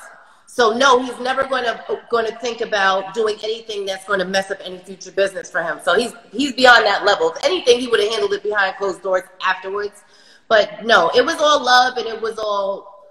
So 0.56 0.72
no, 0.72 1.02
he's 1.02 1.18
never 1.20 1.44
going 1.46 1.64
to 1.64 2.00
going 2.08 2.24
to 2.24 2.34
think 2.38 2.62
about 2.62 3.12
doing 3.12 3.36
anything 3.44 3.84
that's 3.84 4.06
going 4.06 4.20
to 4.20 4.24
mess 4.24 4.50
up 4.50 4.56
any 4.64 4.78
future 4.78 5.10
business 5.10 5.50
for 5.50 5.62
him. 5.62 5.80
So 5.84 5.98
he's 5.98 6.14
he's 6.32 6.54
beyond 6.54 6.86
that 6.86 7.04
level. 7.04 7.30
If 7.32 7.44
anything, 7.44 7.78
he 7.78 7.88
would 7.88 8.00
have 8.00 8.08
handled 8.10 8.32
it 8.32 8.42
behind 8.42 8.74
closed 8.76 9.02
doors 9.02 9.24
afterwards. 9.44 10.02
But 10.48 10.86
no, 10.86 11.10
it 11.14 11.26
was 11.26 11.36
all 11.40 11.62
love 11.62 11.98
and 11.98 12.06
it 12.06 12.22
was 12.22 12.38
all 12.38 13.04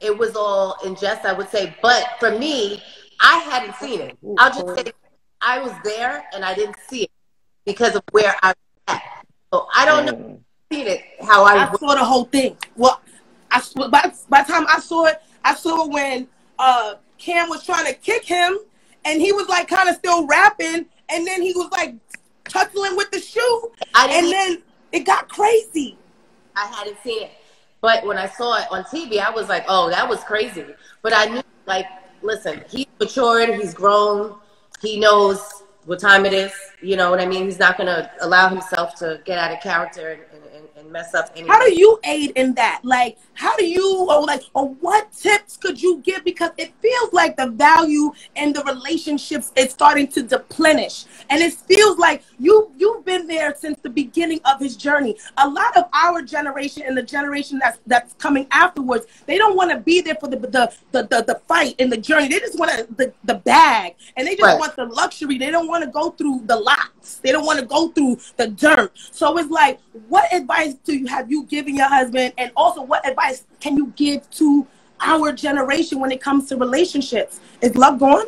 it 0.00 0.18
was 0.18 0.34
all 0.34 0.78
in 0.84 0.96
jest, 0.96 1.24
I 1.24 1.32
would 1.32 1.48
say. 1.48 1.76
But 1.80 2.06
for 2.18 2.36
me, 2.36 2.82
I 3.20 3.36
hadn't 3.36 3.76
seen 3.76 4.00
it. 4.00 4.18
I'll 4.36 4.52
just 4.52 4.74
say 4.74 4.90
I 5.40 5.60
was 5.60 5.72
there 5.84 6.24
and 6.34 6.44
I 6.44 6.56
didn't 6.56 6.76
see 6.88 7.04
it 7.04 7.10
because 7.66 7.94
of 7.94 8.02
where 8.10 8.34
I 8.42 8.48
was 8.48 8.56
at. 8.88 9.02
So 9.54 9.68
I 9.76 9.84
don't 9.84 10.06
know 10.06 10.12
Mm. 10.12 10.40
seen 10.72 10.88
it 10.88 11.04
how 11.22 11.44
I 11.44 11.70
I 11.70 11.76
saw 11.76 11.94
the 11.94 12.04
whole 12.04 12.24
thing. 12.24 12.56
Well, 12.74 13.00
I 13.52 13.62
by, 13.76 14.12
by 14.28 14.42
the 14.42 14.52
time 14.52 14.66
I 14.68 14.80
saw 14.80 15.06
it, 15.06 15.22
I 15.44 15.54
saw 15.54 15.86
when 15.86 16.26
uh, 16.60 16.94
Cam 17.18 17.48
was 17.48 17.64
trying 17.64 17.86
to 17.86 17.94
kick 17.94 18.24
him, 18.24 18.58
and 19.04 19.20
he 19.20 19.32
was 19.32 19.48
like 19.48 19.66
kind 19.66 19.88
of 19.88 19.96
still 19.96 20.26
rapping, 20.26 20.86
and 21.08 21.26
then 21.26 21.42
he 21.42 21.52
was 21.54 21.70
like 21.72 21.94
tussling 22.44 22.96
with 22.96 23.10
the 23.10 23.18
shoe, 23.18 23.72
and 23.96 24.30
then 24.30 24.62
it 24.92 25.00
got 25.00 25.28
crazy. 25.28 25.98
I 26.54 26.66
hadn't 26.66 26.98
seen 27.02 27.22
it. 27.22 27.30
But 27.80 28.04
when 28.04 28.18
I 28.18 28.28
saw 28.28 28.58
it 28.58 28.66
on 28.70 28.84
TV, 28.84 29.20
I 29.20 29.30
was 29.30 29.48
like, 29.48 29.64
oh, 29.68 29.88
that 29.88 30.06
was 30.06 30.22
crazy. 30.24 30.66
But 31.00 31.14
I 31.14 31.26
knew, 31.26 31.42
like, 31.64 31.86
listen, 32.20 32.62
he's 32.68 32.86
matured, 32.98 33.54
he's 33.54 33.72
grown, 33.72 34.38
he 34.82 35.00
knows 35.00 35.62
what 35.86 35.98
time 35.98 36.26
it 36.26 36.34
is. 36.34 36.52
You 36.82 36.96
know 36.96 37.10
what 37.10 37.20
I 37.20 37.26
mean? 37.26 37.44
He's 37.44 37.58
not 37.58 37.76
going 37.76 37.88
to 37.88 38.10
allow 38.20 38.48
himself 38.48 38.94
to 38.96 39.20
get 39.24 39.38
out 39.38 39.52
of 39.52 39.60
character 39.60 40.08
and, 40.12 40.20
and, 40.32 40.44
and- 40.54 40.66
and 40.76 40.90
mess 40.90 41.12
up 41.12 41.26
anything. 41.32 41.48
How 41.52 41.62
do 41.62 41.74
you 41.74 41.98
aid 42.04 42.30
in 42.36 42.54
that? 42.54 42.80
Like, 42.84 43.18
how 43.34 43.54
do 43.56 43.66
you, 43.66 44.06
or 44.08 44.24
like, 44.24 44.42
or 44.54 44.68
what 44.80 45.12
tips 45.12 45.58
could 45.58 45.80
you 45.82 45.98
give? 45.98 46.24
Because 46.24 46.52
it 46.56 46.72
feels 46.80 47.12
like 47.12 47.36
the 47.36 47.48
value 47.50 48.12
in 48.34 48.54
the 48.54 48.62
relationships 48.64 49.52
is 49.56 49.72
starting 49.72 50.08
to 50.08 50.22
deplenish, 50.22 51.04
and 51.28 51.42
it 51.42 51.52
feels 51.52 51.98
like 51.98 52.22
you 52.38 52.70
you've 52.78 53.04
been 53.04 53.26
there 53.26 53.54
since 53.58 53.78
the 53.82 53.90
beginning 53.90 54.40
of 54.46 54.58
his 54.58 54.74
journey. 54.74 55.18
A 55.36 55.46
lot 55.46 55.76
of 55.76 55.84
our 55.92 56.22
generation 56.22 56.82
and 56.86 56.96
the 56.96 57.02
generation 57.02 57.58
that's 57.58 57.78
that's 57.86 58.14
coming 58.14 58.46
afterwards, 58.50 59.04
they 59.26 59.36
don't 59.36 59.56
want 59.56 59.70
to 59.72 59.76
be 59.78 60.00
there 60.00 60.16
for 60.18 60.28
the 60.28 60.38
the, 60.38 60.72
the 60.92 61.02
the 61.02 61.22
the 61.26 61.40
fight 61.46 61.74
and 61.78 61.92
the 61.92 61.98
journey. 61.98 62.28
They 62.28 62.38
just 62.38 62.58
want 62.58 62.96
the 62.96 63.12
the 63.24 63.34
bag, 63.34 63.96
and 64.16 64.26
they 64.26 64.32
just 64.34 64.44
Right. 64.46 64.58
want 64.58 64.76
the 64.76 64.86
luxury. 64.86 65.36
They 65.36 65.50
don't 65.50 65.68
want 65.68 65.84
to 65.84 65.90
go 65.90 66.10
through 66.12 66.44
the 66.46 66.56
They 67.22 67.32
don't 67.32 67.44
want 67.44 67.60
to 67.60 67.66
go 67.66 67.88
through 67.88 68.18
the 68.36 68.48
dirt. 68.48 68.92
So 68.94 69.36
it's 69.36 69.50
like, 69.50 69.80
what 70.08 70.32
advice 70.32 70.74
do 70.84 70.96
you 70.96 71.06
have 71.06 71.30
you 71.30 71.44
given 71.44 71.76
your 71.76 71.88
husband, 71.88 72.32
and 72.38 72.50
also 72.56 72.82
what 72.82 73.06
advice 73.06 73.44
can 73.60 73.76
you 73.76 73.92
give 73.96 74.28
to 74.32 74.66
our 75.00 75.32
generation 75.32 76.00
when 76.00 76.12
it 76.12 76.20
comes 76.20 76.48
to 76.48 76.56
relationships? 76.56 77.40
Is 77.60 77.76
love 77.76 77.98
gone? 77.98 78.26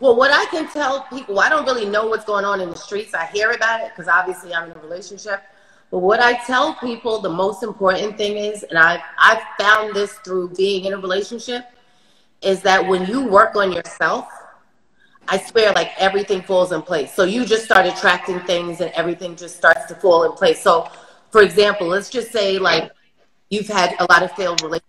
Well, 0.00 0.14
what 0.14 0.30
I 0.30 0.44
can 0.46 0.68
tell 0.68 1.02
people, 1.10 1.40
I 1.40 1.48
don't 1.48 1.64
really 1.64 1.86
know 1.86 2.06
what's 2.06 2.24
going 2.24 2.44
on 2.44 2.60
in 2.60 2.70
the 2.70 2.76
streets. 2.76 3.14
I 3.14 3.26
hear 3.26 3.50
about 3.50 3.80
it 3.80 3.90
because 3.90 4.08
obviously 4.08 4.54
I'm 4.54 4.70
in 4.70 4.76
a 4.76 4.80
relationship. 4.80 5.42
But 5.90 5.98
what 6.00 6.20
I 6.20 6.34
tell 6.44 6.74
people, 6.74 7.20
the 7.20 7.30
most 7.30 7.62
important 7.62 8.16
thing 8.16 8.36
is, 8.36 8.62
and 8.62 8.78
I've, 8.78 9.00
I've 9.18 9.42
found 9.58 9.94
this 9.94 10.12
through 10.24 10.50
being 10.50 10.84
in 10.84 10.92
a 10.92 10.98
relationship, 10.98 11.64
is 12.42 12.62
that 12.62 12.86
when 12.86 13.06
you 13.06 13.26
work 13.26 13.56
on 13.56 13.72
yourself, 13.72 14.28
I 15.30 15.38
swear, 15.38 15.72
like 15.72 15.92
everything 15.98 16.42
falls 16.42 16.72
in 16.72 16.82
place. 16.82 17.12
So 17.14 17.24
you 17.24 17.44
just 17.44 17.64
start 17.64 17.86
attracting 17.86 18.40
things 18.40 18.80
and 18.80 18.90
everything 18.92 19.36
just 19.36 19.56
starts 19.56 19.84
to 19.86 19.94
fall 19.94 20.24
in 20.24 20.32
place. 20.32 20.62
So, 20.62 20.88
for 21.30 21.42
example, 21.42 21.86
let's 21.86 22.08
just 22.08 22.32
say 22.32 22.58
like 22.58 22.90
you've 23.50 23.68
had 23.68 23.94
a 24.00 24.06
lot 24.10 24.22
of 24.22 24.32
failed 24.32 24.62
relationships, 24.62 24.88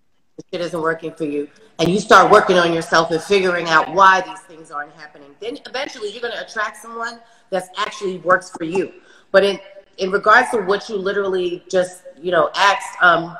shit 0.52 0.62
isn't 0.62 0.82
working 0.82 1.12
for 1.14 1.26
you, 1.26 1.50
and 1.80 1.90
you 1.90 2.00
start 2.00 2.32
working 2.32 2.58
on 2.58 2.74
yourself 2.74 3.12
and 3.12 3.22
figuring 3.22 3.68
out 3.68 3.94
why 3.94 4.22
these 4.22 4.40
things 4.42 4.72
aren't 4.72 4.94
happening. 4.94 5.36
Then 5.42 5.58
eventually 5.66 6.10
you're 6.12 6.22
going 6.22 6.34
to 6.34 6.46
attract 6.46 6.78
someone 6.78 7.20
that's 7.50 7.68
actually 7.78 8.20
works 8.20 8.50
for 8.50 8.64
you. 8.64 8.94
But 9.32 9.44
in 9.44 9.60
in 9.98 10.12
regards 10.12 10.50
to 10.52 10.62
what 10.62 10.88
you 10.88 10.96
literally 10.96 11.64
just 11.70 12.04
you 12.22 12.32
know 12.32 12.50
asked, 12.56 13.02
um, 13.02 13.38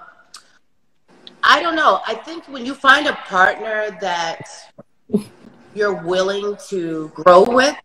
I 1.44 1.62
don't 1.62 1.76
know. 1.76 2.02
I 2.06 2.16
think 2.16 2.46
when 2.50 2.66
you 2.66 2.74
find 2.74 3.08
a 3.08 3.14
partner 3.14 3.98
that 4.02 4.42
you're 5.76 5.94
willing 5.94 6.58
to 6.68 7.10
grow 7.16 7.44
with, 7.44 7.76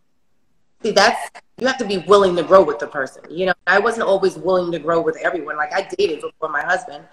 see 0.82 0.90
that's 0.90 1.30
you 1.58 1.66
have 1.66 1.78
to 1.78 1.84
be 1.84 1.98
willing 1.98 2.34
to 2.36 2.42
grow 2.42 2.62
with 2.64 2.78
the 2.78 2.86
person. 2.86 3.22
You 3.30 3.46
know, 3.46 3.54
I 3.66 3.78
wasn't 3.78 4.06
always 4.08 4.36
willing 4.36 4.72
to 4.72 4.78
grow 4.78 5.00
with 5.00 5.16
everyone. 5.18 5.56
Like 5.56 5.72
I 5.72 5.88
dated 5.96 6.20
before 6.20 6.48
my 6.48 6.62
husband, 6.62 7.04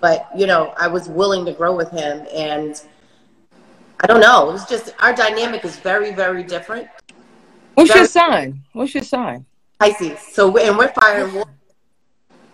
but 0.00 0.28
you 0.36 0.46
know, 0.46 0.74
I 0.78 0.88
was 0.88 1.08
willing 1.08 1.44
to 1.46 1.52
grow 1.52 1.74
with 1.74 1.90
him, 1.90 2.26
and 2.34 2.80
I 4.00 4.06
don't 4.06 4.20
know. 4.20 4.50
It's 4.52 4.68
just 4.68 4.94
our 5.00 5.14
dynamic 5.14 5.64
is 5.64 5.76
very, 5.76 6.12
very 6.12 6.42
different. 6.42 6.88
What's 7.74 7.90
Very- 7.90 8.00
your 8.00 8.08
sign? 8.08 8.62
What's 8.72 8.94
your 8.94 9.02
sign? 9.02 9.46
Pisces. 9.80 10.18
So 10.20 10.48
we're, 10.48 10.68
and 10.68 10.78
we're 10.78 10.92
fire 10.92 11.24
and 11.24 11.34
water. 11.34 11.50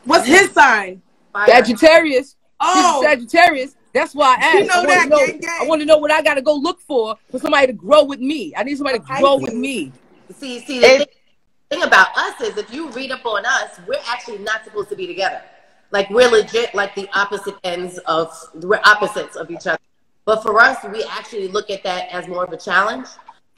What's 0.04 0.26
his 0.26 0.50
sign? 0.52 1.02
Fire. 1.32 1.46
Sagittarius. 1.46 2.36
Oh, 2.58 3.00
She's 3.02 3.06
a 3.06 3.10
Sagittarius. 3.10 3.76
That's 3.92 4.14
why 4.14 4.36
I 4.38 4.44
asked. 4.44 4.60
You 4.60 4.66
know 4.66 4.74
I 4.74 4.78
want 4.78 4.88
that, 4.88 5.02
to 5.04 5.08
know, 5.10 5.26
gang, 5.26 5.38
gang. 5.40 5.58
I 5.62 5.66
want 5.66 5.80
to 5.82 5.86
know 5.86 5.98
what 5.98 6.10
I 6.10 6.22
got 6.22 6.34
to 6.34 6.42
go 6.42 6.54
look 6.54 6.80
for 6.80 7.16
for 7.30 7.38
somebody 7.38 7.66
to 7.66 7.72
grow 7.72 8.04
with 8.04 8.20
me. 8.20 8.54
I 8.56 8.62
need 8.62 8.76
somebody 8.76 8.98
to 8.98 9.04
grow 9.04 9.36
with 9.38 9.54
me. 9.54 9.92
See, 10.38 10.60
see, 10.60 10.80
the 10.80 10.86
It- 10.86 10.98
thing, 10.98 11.80
thing 11.80 11.82
about 11.82 12.08
us 12.16 12.40
is 12.40 12.56
if 12.56 12.72
you 12.72 12.88
read 12.90 13.10
up 13.10 13.26
on 13.26 13.44
us, 13.44 13.80
we're 13.86 14.00
actually 14.06 14.38
not 14.38 14.64
supposed 14.64 14.88
to 14.90 14.96
be 14.96 15.06
together. 15.06 15.42
Like 15.90 16.08
we're 16.10 16.28
legit 16.28 16.74
like 16.74 16.94
the 16.94 17.08
opposite 17.14 17.56
ends 17.64 17.98
of 18.06 18.32
we're 18.54 18.80
opposites 18.84 19.34
of 19.36 19.50
each 19.50 19.66
other. 19.66 19.78
But 20.24 20.42
for 20.42 20.60
us, 20.60 20.78
we 20.92 21.02
actually 21.04 21.48
look 21.48 21.70
at 21.70 21.82
that 21.82 22.08
as 22.12 22.28
more 22.28 22.44
of 22.44 22.52
a 22.52 22.56
challenge 22.56 23.08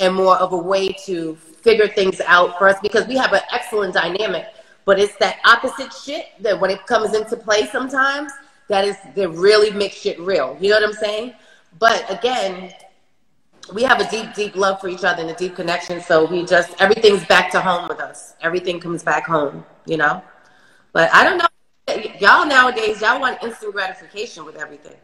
and 0.01 0.15
more 0.15 0.37
of 0.37 0.53
a 0.53 0.57
way 0.57 0.89
to 1.05 1.35
figure 1.37 1.89
things 1.89 2.23
out 2.23 2.57
for 2.59 2.69
us 2.69 2.77
because 2.83 3.07
we 3.07 3.17
have 3.17 3.33
an 3.35 3.43
excellent 3.53 3.93
dynamic. 3.93 4.47
But 4.87 4.99
it's 4.99 5.15
that 5.17 5.37
opposite 5.45 5.93
shit 5.93 6.27
that 6.41 6.59
when 6.59 6.71
it 6.71 6.87
comes 6.87 7.15
into 7.15 7.37
play 7.37 7.67
sometimes, 7.67 8.33
that 8.73 8.87
is 8.87 8.97
that 9.15 9.29
really 9.29 9.71
makes 9.71 9.97
shit 9.97 10.19
real. 10.19 10.57
You 10.59 10.71
know 10.71 10.77
what 10.81 10.89
I'm 10.89 10.95
saying? 10.95 11.35
But 11.79 12.11
again, 12.11 12.73
we 13.75 13.83
have 13.83 14.01
a 14.01 14.09
deep, 14.11 14.33
deep 14.35 14.57
love 14.57 14.81
for 14.81 14.89
each 14.89 15.05
other 15.05 15.21
and 15.21 15.31
a 15.31 15.35
deep 15.35 15.55
connection. 15.55 16.01
So 16.01 16.25
we 16.25 16.45
just 16.47 16.81
everything's 16.81 17.25
back 17.27 17.51
to 17.53 17.61
home 17.61 17.87
with 17.89 18.01
us. 18.01 18.35
Everything 18.41 18.81
comes 18.81 19.03
back 19.03 19.27
home, 19.27 19.65
you 19.85 19.99
know. 19.99 20.23
But 20.93 21.11
I 21.15 21.23
don't 21.23 21.37
know, 21.39 22.11
y'all 22.19 22.47
nowadays, 22.47 23.03
y'all 23.03 23.21
want 23.21 23.43
instant 23.43 23.73
gratification 23.75 24.47
with 24.47 24.57
everything. 24.57 24.97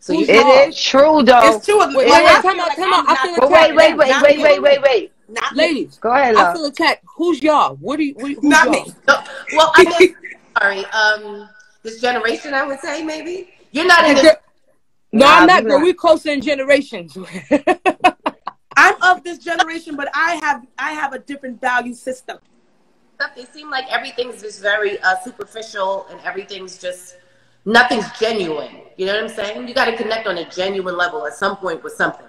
So 0.00 0.12
you 0.12 0.26
It 0.28 0.46
is 0.68 0.78
true 0.78 1.22
though. 1.22 1.40
it's 1.44 1.64
true. 1.64 1.78
Wait, 1.78 1.94
Well, 1.94 2.04
wait, 2.04 2.12
I 2.12 2.24
wait, 2.26 2.42
feel 2.42 2.50
time 2.50 2.60
out, 2.60 2.68
like 2.68 2.78
I'm 2.78 2.92
out. 2.92 3.04
I 3.08 3.14
not- 3.14 3.22
feel 3.22 3.34
But 3.36 3.50
wait, 3.50 3.74
wait, 3.74 3.96
wait, 3.96 4.22
wait, 4.22 4.38
wait, 4.42 4.62
wait, 4.62 4.82
wait. 4.82 5.12
Not 5.28 5.52
me. 5.56 5.62
Ladies, 5.62 5.96
Go 5.98 6.10
ahead, 6.12 6.36
I 6.36 6.42
love. 6.42 6.56
feel 6.56 6.66
attacked. 6.66 7.04
Who's 7.16 7.42
y'all? 7.42 7.76
What 7.76 7.96
do 7.96 8.04
you? 8.04 8.14
Who's 8.18 8.42
Not 8.42 8.64
y'all? 8.66 8.84
me. 8.84 8.92
No, 9.08 9.14
well, 9.56 9.72
I 9.74 9.84
guess 9.84 10.08
sorry. 10.60 10.84
Um, 10.86 11.48
this 11.84 12.00
generation, 12.00 12.52
I 12.54 12.64
would 12.66 12.80
say 12.80 13.04
maybe 13.04 13.50
you're 13.70 13.86
not 13.86 14.04
in 14.08 14.14
this. 14.16 14.24
girl- 14.24 14.36
No, 15.12 15.26
I'm 15.28 15.46
not, 15.46 15.62
but 15.62 15.80
we're 15.82 15.94
closer 15.94 16.30
in 16.30 16.40
generations. 16.40 17.16
I'm 18.76 19.00
of 19.02 19.22
this 19.22 19.38
generation, 19.38 19.94
but 19.94 20.08
I 20.14 20.40
have 20.42 20.66
I 20.76 20.92
have 20.94 21.12
a 21.12 21.20
different 21.20 21.60
value 21.60 21.94
system. 21.94 22.38
stuff. 23.14 23.30
They 23.36 23.44
seem 23.44 23.70
like 23.70 23.84
everything's 23.92 24.42
just 24.42 24.60
very 24.60 24.98
uh, 25.00 25.14
superficial 25.22 26.06
and 26.10 26.18
everything's 26.22 26.78
just 26.78 27.16
nothing's 27.64 28.10
genuine. 28.18 28.78
You 28.96 29.06
know 29.06 29.14
what 29.14 29.24
I'm 29.30 29.36
saying? 29.36 29.68
You 29.68 29.74
got 29.74 29.84
to 29.86 29.96
connect 29.96 30.26
on 30.26 30.38
a 30.38 30.48
genuine 30.50 30.96
level 30.96 31.26
at 31.26 31.34
some 31.34 31.56
point 31.56 31.84
with 31.84 31.92
something. 31.92 32.26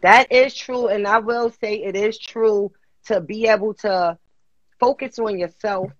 That 0.00 0.32
is 0.32 0.54
true, 0.54 0.86
and 0.88 1.06
I 1.06 1.18
will 1.18 1.50
say 1.60 1.74
it 1.82 1.94
is 1.94 2.18
true 2.18 2.72
to 3.06 3.20
be 3.20 3.46
able 3.48 3.74
to 3.74 4.16
focus 4.78 5.18
on 5.18 5.38
yourself. 5.38 5.90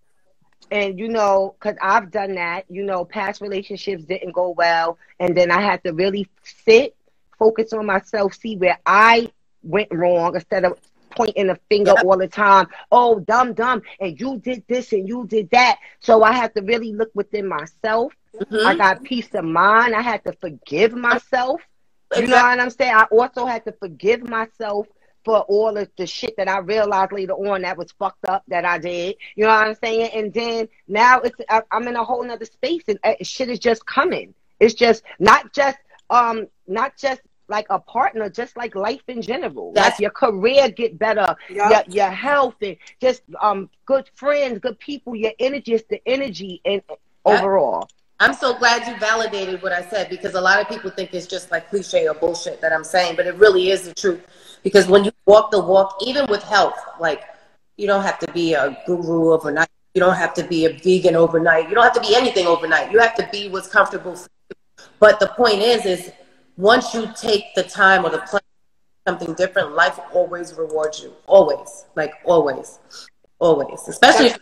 And 0.70 0.98
you 0.98 1.08
know, 1.08 1.54
because 1.58 1.76
I've 1.80 2.10
done 2.10 2.34
that, 2.34 2.64
you 2.68 2.82
know, 2.84 3.04
past 3.04 3.40
relationships 3.40 4.04
didn't 4.04 4.32
go 4.32 4.50
well, 4.50 4.98
and 5.18 5.36
then 5.36 5.50
I 5.50 5.60
had 5.60 5.82
to 5.84 5.92
really 5.92 6.28
sit, 6.42 6.94
focus 7.38 7.72
on 7.72 7.86
myself, 7.86 8.34
see 8.34 8.56
where 8.56 8.78
I 8.86 9.30
went 9.62 9.88
wrong 9.92 10.34
instead 10.34 10.64
of 10.64 10.78
pointing 11.10 11.50
a 11.50 11.56
finger 11.68 11.94
Yep. 11.96 12.04
all 12.04 12.16
the 12.16 12.28
time. 12.28 12.66
Oh, 12.90 13.18
dumb, 13.20 13.52
dumb, 13.54 13.82
and 14.00 14.18
you 14.20 14.38
did 14.38 14.62
this 14.68 14.92
and 14.92 15.08
you 15.08 15.26
did 15.26 15.50
that. 15.50 15.78
So 16.00 16.22
I 16.22 16.32
had 16.32 16.54
to 16.54 16.62
really 16.62 16.92
look 16.92 17.10
within 17.14 17.46
myself. 17.48 18.12
Mhm. 18.38 18.64
I 18.66 18.74
got 18.74 19.02
peace 19.02 19.34
of 19.34 19.44
mind. 19.44 19.94
I 19.94 20.02
had 20.02 20.24
to 20.24 20.32
forgive 20.32 20.92
myself. 20.92 21.60
You 22.16 22.26
know 22.26 22.36
what 22.36 22.60
I'm 22.60 22.70
saying? 22.70 22.94
I 22.94 23.04
also 23.10 23.46
had 23.46 23.64
to 23.64 23.72
forgive 23.72 24.28
myself 24.28 24.86
for 25.24 25.40
all 25.40 25.76
of 25.76 25.88
the 25.96 26.06
shit 26.06 26.34
that 26.36 26.48
I 26.48 26.58
realized 26.58 27.12
later 27.12 27.34
on 27.34 27.62
that 27.62 27.76
was 27.76 27.92
fucked 27.98 28.24
up 28.28 28.42
that 28.48 28.64
I 28.64 28.78
did. 28.78 29.16
You 29.36 29.44
know 29.44 29.50
what 29.50 29.66
I'm 29.68 29.74
saying? 29.74 30.10
And 30.14 30.32
then 30.32 30.68
now 30.88 31.20
it's 31.20 31.36
I- 31.48 31.62
I'm 31.70 31.86
in 31.88 31.96
a 31.96 32.04
whole 32.04 32.22
nother 32.24 32.44
space 32.44 32.82
and 32.88 32.98
uh, 33.04 33.14
shit 33.22 33.50
is 33.50 33.58
just 33.58 33.84
coming. 33.86 34.34
It's 34.58 34.74
just 34.74 35.02
not 35.18 35.52
just 35.52 35.78
um 36.10 36.46
not 36.66 36.96
just 36.96 37.20
like 37.48 37.66
a 37.70 37.80
partner, 37.80 38.30
just 38.30 38.56
like 38.56 38.74
life 38.76 39.02
in 39.08 39.20
general. 39.22 39.72
That's- 39.72 39.94
like 39.94 40.00
your 40.00 40.10
career 40.10 40.70
get 40.70 40.98
better, 40.98 41.34
Yup. 41.50 41.86
your 41.88 41.94
your 41.94 42.10
health 42.10 42.54
and 42.62 42.76
just 43.00 43.22
um 43.40 43.68
good 43.86 44.08
friends, 44.14 44.58
good 44.60 44.78
people. 44.78 45.14
Your 45.16 45.32
energy 45.38 45.74
is 45.74 45.84
the 45.90 46.00
energy 46.06 46.60
and 46.64 46.82
overall. 47.24 47.88
I'm 48.22 48.34
so 48.34 48.52
glad 48.58 48.86
you 48.86 48.98
validated 48.98 49.62
what 49.62 49.72
I 49.72 49.82
said 49.88 50.10
because 50.10 50.34
a 50.34 50.40
lot 50.40 50.60
of 50.60 50.68
people 50.68 50.90
think 50.90 51.14
it's 51.14 51.26
just 51.26 51.50
like 51.50 51.70
cliche 51.70 52.06
or 52.06 52.12
bullshit 52.14 52.60
that 52.60 52.70
I'm 52.70 52.84
saying, 52.84 53.16
but 53.16 53.26
it 53.26 53.34
really 53.36 53.70
is 53.70 53.84
the 53.88 53.94
truth. 53.94 54.20
Because 54.62 54.88
when 54.88 55.04
you 55.04 55.12
walk 55.26 55.50
the 55.50 55.60
walk, 55.60 55.96
even 56.02 56.26
with 56.26 56.42
health, 56.42 56.78
like 56.98 57.24
you 57.76 57.86
don't 57.86 58.02
have 58.02 58.18
to 58.20 58.32
be 58.32 58.54
a 58.54 58.76
guru 58.86 59.32
overnight. 59.32 59.68
You 59.94 60.00
don't 60.00 60.16
have 60.16 60.34
to 60.34 60.44
be 60.44 60.66
a 60.66 60.72
vegan 60.72 61.16
overnight. 61.16 61.68
You 61.68 61.74
don't 61.74 61.84
have 61.84 61.94
to 61.94 62.00
be 62.00 62.14
anything 62.14 62.46
overnight. 62.46 62.92
You 62.92 62.98
have 63.00 63.14
to 63.16 63.28
be 63.32 63.48
what's 63.48 63.68
comfortable 63.68 64.14
for 64.14 64.28
you. 64.50 64.86
But 65.00 65.18
the 65.18 65.28
point 65.28 65.58
is, 65.58 65.84
is 65.86 66.12
once 66.56 66.94
you 66.94 67.10
take 67.16 67.54
the 67.54 67.62
time 67.64 68.04
or 68.04 68.10
the 68.10 68.18
pleasure 68.18 68.44
something 69.08 69.34
different, 69.34 69.72
life 69.72 69.98
always 70.12 70.54
rewards 70.54 71.02
you. 71.02 71.12
Always. 71.26 71.86
Like 71.96 72.12
always. 72.24 72.78
Always. 73.38 73.88
Especially 73.88 74.26
if 74.26 74.38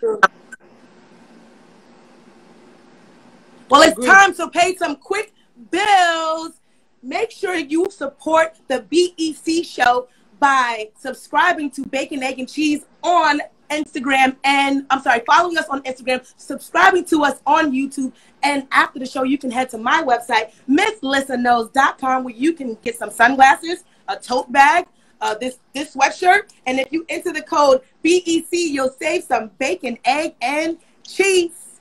Well, 3.70 3.82
it's 3.82 4.04
time 4.04 4.34
to 4.34 4.48
pay 4.48 4.74
some 4.76 4.96
quick 4.96 5.32
bills. 5.70 6.57
Make 7.02 7.30
sure 7.30 7.54
you 7.56 7.86
support 7.90 8.58
the 8.68 8.82
BEC 8.90 9.64
show 9.64 10.08
by 10.40 10.90
subscribing 10.96 11.70
to 11.72 11.86
Bacon, 11.86 12.22
Egg, 12.22 12.38
and 12.38 12.48
Cheese 12.48 12.84
on 13.02 13.40
Instagram. 13.70 14.36
And 14.44 14.86
I'm 14.90 15.02
sorry, 15.02 15.22
following 15.26 15.58
us 15.58 15.68
on 15.68 15.82
Instagram, 15.82 16.26
subscribing 16.36 17.04
to 17.06 17.24
us 17.24 17.40
on 17.46 17.72
YouTube. 17.72 18.12
And 18.42 18.66
after 18.72 18.98
the 18.98 19.06
show, 19.06 19.22
you 19.22 19.38
can 19.38 19.50
head 19.50 19.68
to 19.70 19.78
my 19.78 20.02
website, 20.02 20.52
MissLissaKnows.com, 20.68 22.24
where 22.24 22.34
you 22.34 22.52
can 22.52 22.74
get 22.82 22.96
some 22.96 23.10
sunglasses, 23.10 23.84
a 24.08 24.16
tote 24.16 24.50
bag, 24.50 24.86
uh, 25.20 25.34
this 25.34 25.58
this 25.74 25.94
sweatshirt. 25.94 26.50
And 26.66 26.78
if 26.78 26.92
you 26.92 27.04
enter 27.08 27.32
the 27.32 27.42
code 27.42 27.82
BEC, 28.02 28.48
you'll 28.50 28.90
save 28.90 29.24
some 29.24 29.50
bacon, 29.58 29.98
egg, 30.04 30.34
and 30.40 30.78
cheese. 31.02 31.80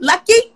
Lucky? 0.00 0.54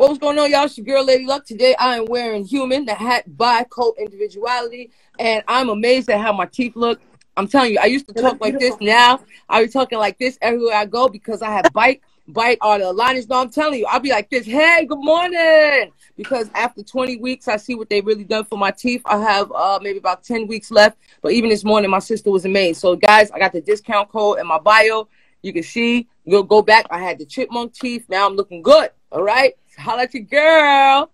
What 0.00 0.08
was 0.08 0.18
going 0.18 0.38
on, 0.38 0.50
y'all? 0.50 0.64
It's 0.64 0.78
your 0.78 0.86
girl, 0.86 1.04
Lady 1.04 1.26
Luck. 1.26 1.44
Today, 1.44 1.76
I 1.78 1.98
am 1.98 2.06
wearing 2.06 2.42
human, 2.42 2.86
the 2.86 2.94
hat 2.94 3.36
by 3.36 3.64
Coat 3.64 3.96
Individuality, 3.98 4.90
and 5.18 5.44
I'm 5.46 5.68
amazed 5.68 6.08
at 6.08 6.22
how 6.22 6.32
my 6.32 6.46
teeth 6.46 6.74
look. 6.74 7.02
I'm 7.36 7.46
telling 7.46 7.72
you, 7.72 7.78
I 7.78 7.84
used 7.84 8.08
to 8.08 8.14
They 8.14 8.22
talk 8.22 8.40
like 8.40 8.58
this. 8.58 8.74
Now, 8.80 9.20
I 9.50 9.62
be 9.62 9.68
talking 9.68 9.98
like 9.98 10.18
this 10.18 10.38
everywhere 10.40 10.74
I 10.74 10.86
go 10.86 11.06
because 11.06 11.42
I 11.42 11.50
have 11.50 11.70
bite, 11.74 12.00
bite, 12.28 12.56
or 12.62 12.78
the 12.78 12.84
aligners. 12.84 13.28
No, 13.28 13.42
I'm 13.42 13.50
telling 13.50 13.78
you, 13.78 13.86
I'll 13.90 14.00
be 14.00 14.08
like 14.08 14.30
this. 14.30 14.46
Hey, 14.46 14.86
good 14.86 15.04
morning. 15.04 15.92
Because 16.16 16.48
after 16.54 16.82
20 16.82 17.18
weeks, 17.18 17.46
I 17.46 17.58
see 17.58 17.74
what 17.74 17.90
they 17.90 18.00
really 18.00 18.24
done 18.24 18.46
for 18.46 18.56
my 18.56 18.70
teeth. 18.70 19.02
I 19.04 19.18
have 19.18 19.52
uh, 19.52 19.80
maybe 19.82 19.98
about 19.98 20.24
10 20.24 20.46
weeks 20.46 20.70
left. 20.70 20.96
But 21.20 21.32
even 21.32 21.50
this 21.50 21.62
morning, 21.62 21.90
my 21.90 21.98
sister 21.98 22.30
was 22.30 22.46
amazed. 22.46 22.80
So, 22.80 22.96
guys, 22.96 23.30
I 23.32 23.38
got 23.38 23.52
the 23.52 23.60
discount 23.60 24.08
code 24.08 24.38
in 24.38 24.46
my 24.46 24.60
bio. 24.60 25.08
You 25.42 25.52
can 25.52 25.62
see, 25.62 26.08
you'll 26.24 26.42
go 26.42 26.62
back. 26.62 26.86
I 26.90 27.02
had 27.02 27.18
the 27.18 27.26
chipmunk 27.26 27.74
teeth. 27.74 28.06
Now 28.08 28.26
I'm 28.26 28.34
looking 28.34 28.62
good. 28.62 28.88
All 29.12 29.22
right. 29.22 29.52
Holla 29.80 30.02
at 30.02 30.14
your 30.14 30.24
girl. 30.24 31.10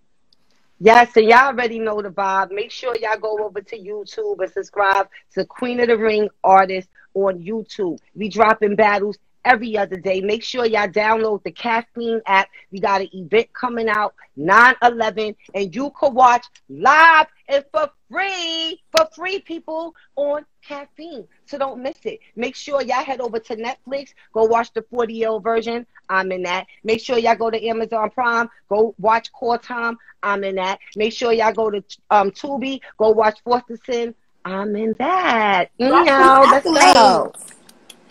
Yes, 0.79 1.15
and 1.15 1.25
y'all 1.25 1.47
already 1.47 1.79
know 1.79 2.01
the 2.01 2.09
vibe. 2.09 2.51
Make 2.51 2.69
sure 2.69 2.95
y'all 3.01 3.17
go 3.17 3.39
over 3.43 3.61
to 3.61 3.77
YouTube 3.77 4.43
and 4.43 4.51
subscribe 4.51 5.07
to 5.33 5.45
Queen 5.45 5.79
of 5.79 5.87
the 5.87 5.97
Ring 5.97 6.29
Artist 6.43 6.89
on 7.15 7.41
YouTube. 7.43 7.97
We 8.13 8.29
dropping 8.29 8.75
battles 8.75 9.17
every 9.43 9.77
other 9.77 9.95
day. 9.95 10.21
Make 10.21 10.43
sure 10.43 10.65
y'all 10.65 10.87
download 10.87 11.43
the 11.43 11.51
Caffeine 11.51 12.21
app. 12.27 12.49
We 12.71 12.79
got 12.79 13.01
an 13.01 13.09
event 13.13 13.51
coming 13.53 13.89
out 13.89 14.13
9 14.35 14.75
11, 14.83 15.35
and 15.55 15.73
you 15.73 15.91
can 15.99 16.13
watch 16.13 16.45
live 16.69 17.27
and 17.47 17.65
for 17.71 17.89
free, 18.09 18.81
for 18.95 19.07
free, 19.15 19.39
people 19.39 19.93
on 20.15 20.45
caffeine. 20.65 21.27
So 21.45 21.57
don't 21.57 21.81
miss 21.81 21.97
it. 22.03 22.19
Make 22.35 22.55
sure 22.55 22.81
y'all 22.81 23.03
head 23.03 23.21
over 23.21 23.39
to 23.39 23.55
Netflix, 23.55 24.09
go 24.33 24.45
watch 24.45 24.71
the 24.73 24.83
40 24.83 25.13
year 25.13 25.29
old 25.29 25.43
version. 25.43 25.85
I'm 26.09 26.31
in 26.31 26.43
that. 26.43 26.67
Make 26.83 27.01
sure 27.01 27.17
y'all 27.17 27.35
go 27.35 27.49
to 27.49 27.67
Amazon 27.67 28.09
Prime, 28.09 28.49
go 28.69 28.95
watch 28.97 29.31
Core 29.31 29.57
Time. 29.57 29.97
I'm 30.23 30.43
in 30.43 30.55
that. 30.55 30.79
Make 30.95 31.13
sure 31.13 31.31
y'all 31.33 31.53
go 31.53 31.69
to 31.69 31.83
um 32.09 32.31
Tubi, 32.31 32.79
go 32.97 33.11
watch 33.11 33.39
Foster 33.43 33.77
Sin. 33.85 34.15
I'm 34.45 34.75
in 34.75 34.95
that. 34.99 35.71
You 35.77 35.89
know, 35.89 36.45
let's 36.49 36.65
go. 36.65 37.33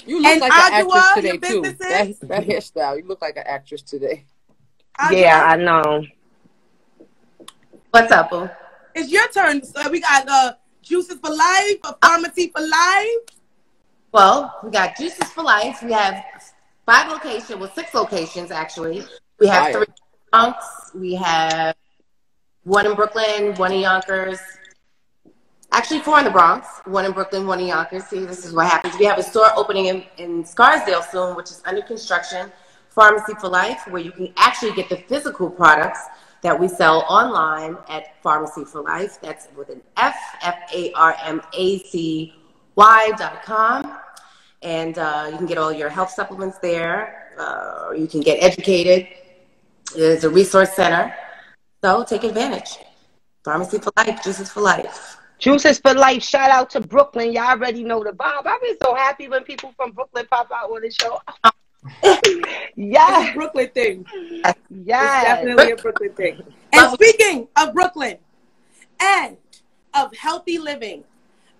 You 0.06 0.22
look 0.22 0.32
And 0.32 0.40
like 0.40 0.52
an 0.52 0.58
Adjua, 0.58 0.96
actress 0.96 1.14
today 1.14 1.38
too. 1.38 1.62
That, 1.78 2.28
that 2.28 2.46
hairstyle, 2.46 2.96
you 2.98 3.06
look 3.08 3.22
like 3.22 3.36
an 3.36 3.44
actress 3.46 3.82
today. 3.82 4.24
Yeah, 5.10 5.42
I 5.44 5.56
know. 5.56 6.04
What's 7.90 8.12
up, 8.12 8.30
boo? 8.30 8.48
It's 8.96 9.12
your 9.12 9.28
turn. 9.28 9.62
So 9.62 9.90
we 9.90 10.00
got 10.00 10.26
uh, 10.26 10.54
Juices 10.80 11.18
for 11.18 11.28
Life, 11.28 11.76
a 11.84 11.92
Farmacy 12.02 12.50
for 12.50 12.62
Life. 12.62 13.38
Well, 14.10 14.58
we 14.64 14.70
got 14.70 14.96
Juices 14.96 15.30
for 15.32 15.44
Life. 15.44 15.82
We 15.82 15.92
have 15.92 16.24
five 16.86 17.10
locations, 17.12 17.60
well, 17.60 17.70
six 17.74 17.92
locations 17.92 18.50
actually. 18.50 19.04
We 19.38 19.48
have 19.48 19.64
Fire. 19.64 19.72
three 19.74 19.86
in 19.86 19.94
Bronx. 20.32 20.90
We 20.94 21.14
have 21.16 21.76
one 22.64 22.86
in 22.86 22.94
Brooklyn, 22.94 23.54
one 23.56 23.72
in 23.72 23.80
Yonkers. 23.80 24.38
Actually, 25.72 26.00
four 26.00 26.18
in 26.18 26.24
the 26.24 26.30
Bronx, 26.30 26.66
one 26.86 27.04
in 27.04 27.12
Brooklyn, 27.12 27.46
one 27.46 27.60
in 27.60 27.66
Yonkers. 27.66 28.04
See, 28.04 28.24
this 28.24 28.46
is 28.46 28.54
what 28.54 28.66
happens. 28.66 28.94
We 28.98 29.04
have 29.04 29.18
a 29.18 29.22
store 29.22 29.50
opening 29.56 29.86
in, 29.86 30.04
in 30.16 30.42
Scarsdale 30.42 31.02
soon, 31.02 31.36
which 31.36 31.50
is 31.50 31.62
under 31.66 31.82
construction. 31.82 32.50
Farmacy 32.96 33.38
for 33.38 33.48
Life, 33.48 33.86
where 33.90 34.00
you 34.00 34.10
can 34.10 34.32
actually 34.38 34.72
get 34.72 34.88
the 34.88 34.96
physical 34.96 35.50
products 35.50 36.00
that 36.46 36.60
we 36.60 36.68
sell 36.68 37.04
online 37.08 37.76
at 37.88 38.22
Farmacy 38.22 38.64
for 38.68 38.80
Life. 38.80 39.20
That's 39.20 39.48
with 39.56 39.68
an 39.68 39.82
F, 39.96 40.16
F 40.42 40.54
A 40.72 40.92
R 40.92 41.16
M 41.24 41.42
A 41.52 41.80
C 41.80 42.32
Y 42.76 43.12
dot 43.18 43.42
com. 43.42 43.98
And 44.62 44.96
uh, 44.96 45.26
you 45.32 45.38
can 45.38 45.46
get 45.46 45.58
all 45.58 45.72
your 45.72 45.88
health 45.88 46.10
supplements 46.10 46.58
there. 46.60 47.32
Uh, 47.36 47.90
you 47.96 48.06
can 48.06 48.20
get 48.20 48.40
educated. 48.40 49.08
There's 49.96 50.22
a 50.22 50.30
resource 50.30 50.72
center. 50.72 51.12
So 51.82 52.04
take 52.04 52.22
advantage. 52.22 52.78
Farmacy 53.44 53.82
for 53.82 53.90
Life, 53.96 54.22
Juices 54.22 54.48
for 54.48 54.60
Life. 54.60 55.16
Juices 55.40 55.80
for 55.80 55.94
life. 55.94 56.22
Shout 56.22 56.50
out 56.50 56.70
to 56.70 56.80
Brooklyn. 56.80 57.32
Y'all 57.32 57.50
already 57.50 57.82
know 57.82 58.04
the 58.04 58.12
vibe. 58.12 58.46
I've 58.46 58.62
been 58.62 58.76
so 58.80 58.94
happy 58.94 59.28
when 59.28 59.42
people 59.42 59.74
from 59.76 59.90
Brooklyn 59.90 60.26
pop 60.30 60.48
out 60.54 60.70
on 60.70 60.80
the 60.80 60.90
show. 60.90 61.20
It's 62.02 62.46
yes, 62.76 63.34
Brooklyn 63.34 63.70
thing. 63.70 64.06
It's 64.12 64.58
yes. 64.70 65.24
definitely 65.24 65.72
a 65.72 65.76
Brooklyn 65.76 66.12
thing. 66.12 66.42
And 66.72 66.92
speaking 66.92 67.48
of 67.56 67.72
Brooklyn 67.74 68.18
and 69.00 69.36
of 69.94 70.14
healthy 70.14 70.58
living, 70.58 71.04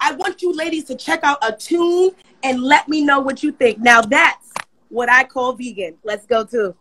I 0.00 0.12
want 0.12 0.42
you 0.42 0.52
ladies 0.52 0.84
to 0.84 0.94
check 0.94 1.20
out 1.22 1.38
a 1.42 1.52
tune 1.52 2.10
and 2.42 2.62
let 2.62 2.88
me 2.88 3.02
know 3.02 3.20
what 3.20 3.42
you 3.42 3.52
think. 3.52 3.78
Now 3.78 4.02
that's 4.02 4.52
what 4.88 5.10
I 5.10 5.24
call 5.24 5.54
vegan. 5.54 5.96
Let's 6.04 6.26
go 6.26 6.44
to. 6.44 6.74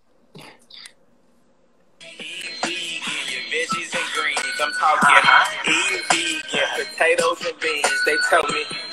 veggies 3.55 3.95
and 3.95 4.08
greens. 4.13 4.60
I'm 4.62 4.73
talking 4.73 5.15
eat 5.67 6.03
vegan, 6.12 6.67
potatoes 6.75 7.45
and 7.45 7.60
beans. 7.60 8.03
They 8.05 8.17
tell 8.29 8.43
me 8.43 8.62
eat 8.62 8.67
vegan 8.69 8.81
and 8.84 8.85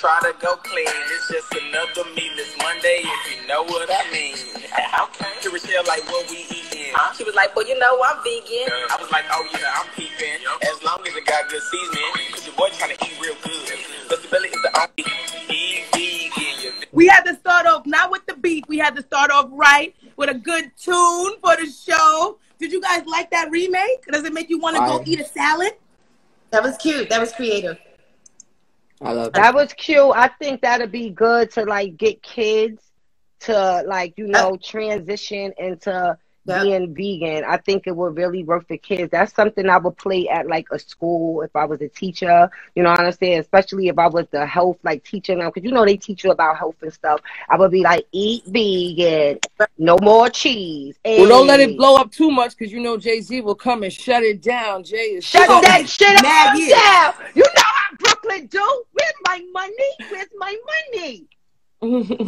try 0.00 0.18
to 0.22 0.32
go 0.40 0.56
clean. 0.56 0.88
It's 0.88 1.28
just 1.28 1.52
another 1.52 2.08
meatless 2.16 2.56
Monday, 2.56 3.04
if 3.04 3.36
you 3.36 3.46
know 3.46 3.62
what 3.64 3.86
I 3.92 4.10
mean. 4.10 4.32
okay. 4.64 5.28
To 5.42 5.50
Rochelle, 5.50 5.84
like 5.86 6.08
what 6.08 6.24
we 6.30 6.38
eating. 6.48 6.94
Uh-huh. 6.96 7.12
She 7.12 7.24
was 7.24 7.34
like, 7.34 7.54
well, 7.54 7.68
you 7.68 7.78
know, 7.78 8.00
I'm 8.00 8.16
vegan. 8.24 8.72
I 8.88 8.96
was 8.98 9.10
like, 9.12 9.26
oh 9.30 9.46
yeah, 9.52 9.76
I'm 9.76 9.86
peeping. 9.92 10.40
As 10.62 10.82
long 10.82 11.04
as 11.06 11.14
it 11.14 11.26
got 11.26 11.50
good 11.50 11.60
seasoning, 11.60 12.32
cause 12.32 12.46
your 12.46 12.56
boy 12.56 12.68
trying 12.78 12.96
to 12.96 13.04
eat 13.04 13.20
real 13.20 13.36
good. 13.44 13.76
But 14.08 14.22
the 14.22 14.28
belly 14.28 14.48
is 14.48 14.62
the 14.62 14.72
only 14.80 15.04
eat 15.52 15.84
vegan. 15.92 16.62
Your 16.64 16.72
We 16.92 17.06
had 17.06 17.24
to 17.24 17.34
start 17.34 17.66
off 17.66 17.84
not 17.84 18.10
with 18.10 18.24
the 18.24 18.36
beef. 18.36 18.64
We 18.68 18.78
had 18.78 18.96
to 18.96 19.02
start 19.02 19.30
off 19.30 19.48
right 19.52 19.94
with 20.16 20.30
a 20.30 20.34
good 20.34 20.72
tune 20.80 21.34
for 21.44 21.56
the 21.60 21.68
show. 21.68 22.38
Did 22.58 22.72
you 22.72 22.80
guys 22.80 23.04
like 23.04 23.30
that 23.32 23.50
remake? 23.50 24.06
Does 24.10 24.24
it 24.24 24.32
make 24.32 24.48
you 24.48 24.58
want 24.58 24.76
to 24.76 24.80
go 24.80 25.02
eat 25.04 25.20
a 25.20 25.26
salad? 25.26 25.72
That 26.52 26.62
was 26.62 26.78
cute. 26.78 27.10
That 27.10 27.20
was 27.20 27.32
creative. 27.32 27.78
I 29.02 29.12
love 29.12 29.28
it. 29.28 29.32
That 29.34 29.54
was 29.54 29.72
cute. 29.72 30.12
I 30.14 30.28
think 30.28 30.60
that'd 30.62 30.92
be 30.92 31.10
good 31.10 31.50
to 31.52 31.64
like 31.64 31.96
get 31.96 32.22
kids 32.22 32.82
to 33.40 33.82
like, 33.86 34.18
you 34.18 34.26
know, 34.26 34.58
transition 34.62 35.52
into 35.58 36.18
Yeah. 36.46 36.62
being 36.62 36.94
vegan. 36.94 37.44
I 37.44 37.56
think 37.58 37.86
it 37.86 37.94
would 37.96 38.16
really 38.16 38.44
work 38.44 38.66
for 38.68 38.76
kids. 38.78 39.10
That's 39.10 39.32
something 39.34 39.68
I 39.68 39.76
would 39.78 39.96
play 39.96 40.28
at 40.28 40.46
like 40.46 40.66
a 40.72 40.78
school 40.78 41.42
if 41.42 41.54
I 41.54 41.64
was 41.64 41.80
a 41.80 41.88
teacher. 41.88 42.50
You 42.74 42.82
know 42.82 42.90
what 42.90 43.00
I'm 43.00 43.12
saying? 43.12 43.38
Especially 43.40 43.88
if 43.88 43.98
I 43.98 44.08
was 44.08 44.26
the 44.30 44.44
health 44.46 44.78
like 44.82 45.04
teaching 45.04 45.38
them 45.38 45.48
because 45.52 45.64
you 45.66 45.72
know 45.74 45.84
they 45.86 45.96
teach 45.96 46.24
you 46.24 46.30
about 46.32 46.58
health 46.58 46.76
and 46.82 46.92
stuff. 46.92 47.20
I 47.48 47.56
would 47.56 47.70
be 47.70 47.82
like, 47.82 48.06
eat 48.12 48.44
vegan, 48.46 49.38
no 49.78 49.96
more 50.02 50.28
cheese. 50.28 50.96
Well, 51.04 51.28
don't 51.28 51.46
let 51.46 51.60
it 51.60 51.76
blow 51.76 51.96
up 51.96 52.10
too 52.12 52.30
much 52.30 52.56
because 52.56 52.72
you 52.72 52.80
know 52.80 52.96
Jay 52.98 53.20
Z 53.20 53.40
will 53.42 53.54
come 53.54 53.82
and 53.82 53.92
shut 53.92 54.22
it 54.22 54.42
down. 54.42 54.82
Jay 54.84 55.16
is 55.16 55.24
Shut 55.24 55.46
so- 55.46 55.60
that 55.62 55.88
shit 55.88 56.24
up 56.24 56.56
years. 56.56 56.72
down. 56.72 57.14
You 57.34 57.42
know 57.44 57.62
how 58.30 58.36
Brooklyn 58.36 58.46
do. 58.48 58.84
Where's 58.92 59.14
my 59.26 59.44
money? 59.52 60.10
Where's 60.10 60.28
my 60.36 60.56
money? 60.92 61.26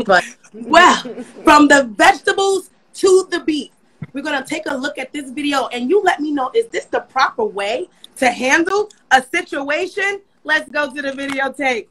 But 0.06 0.24
Well, 0.54 1.02
from 1.44 1.68
the 1.68 1.84
vegetables 1.96 2.70
to 2.94 3.28
the 3.30 3.40
beef, 3.40 3.70
we're 4.12 4.22
gonna 4.22 4.44
take 4.44 4.64
a 4.66 4.76
look 4.76 4.98
at 4.98 5.12
this 5.12 5.30
video 5.30 5.66
and 5.68 5.90
you 5.90 6.02
let 6.02 6.20
me 6.20 6.32
know 6.32 6.50
is 6.54 6.68
this 6.68 6.86
the 6.86 7.00
proper 7.00 7.44
way 7.44 7.88
to 8.16 8.30
handle 8.30 8.90
a 9.10 9.22
situation? 9.22 10.22
Let's 10.44 10.70
go 10.70 10.92
to 10.92 11.02
the 11.02 11.12
videotape. 11.12 11.88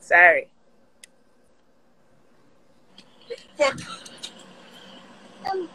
Sorry. 0.00 0.48
Are 3.60 5.56
you 5.56 5.68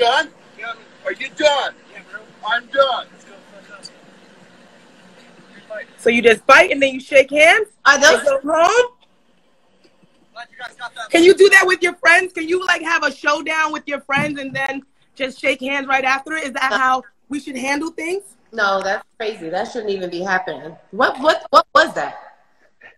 done? 0.00 0.28
Yeah. 0.58 0.74
Are 1.04 1.12
you 1.12 1.28
done? 1.36 1.74
I'm 2.46 2.66
done. 2.66 3.06
So 5.98 6.10
you 6.10 6.22
just 6.22 6.44
bite 6.46 6.70
and 6.70 6.82
then 6.82 6.94
you 6.94 7.00
shake 7.00 7.30
hands 7.30 7.68
are 7.84 7.94
and 7.94 8.02
those 8.02 8.24
go 8.24 8.40
home? 8.44 8.92
Can 11.10 11.22
you 11.22 11.34
do 11.34 11.48
that 11.50 11.64
with 11.66 11.82
your 11.82 11.94
friends? 11.96 12.32
Can 12.32 12.48
you 12.48 12.64
like 12.66 12.82
have 12.82 13.04
a 13.04 13.12
showdown 13.12 13.72
with 13.72 13.86
your 13.86 14.00
friends 14.00 14.40
and 14.40 14.54
then 14.54 14.82
just 15.14 15.40
shake 15.40 15.60
hands 15.60 15.86
right 15.86 16.04
after 16.04 16.32
it? 16.32 16.44
Is 16.44 16.52
that 16.52 16.72
how 16.72 17.02
we 17.28 17.38
should 17.38 17.56
handle 17.56 17.90
things? 17.90 18.22
no, 18.52 18.82
that's 18.82 19.04
crazy. 19.16 19.48
That 19.48 19.70
shouldn't 19.70 19.90
even 19.90 20.10
be 20.10 20.20
happening. 20.20 20.76
What 20.90 21.20
what 21.20 21.46
what 21.50 21.66
was 21.74 21.94
that? 21.94 22.16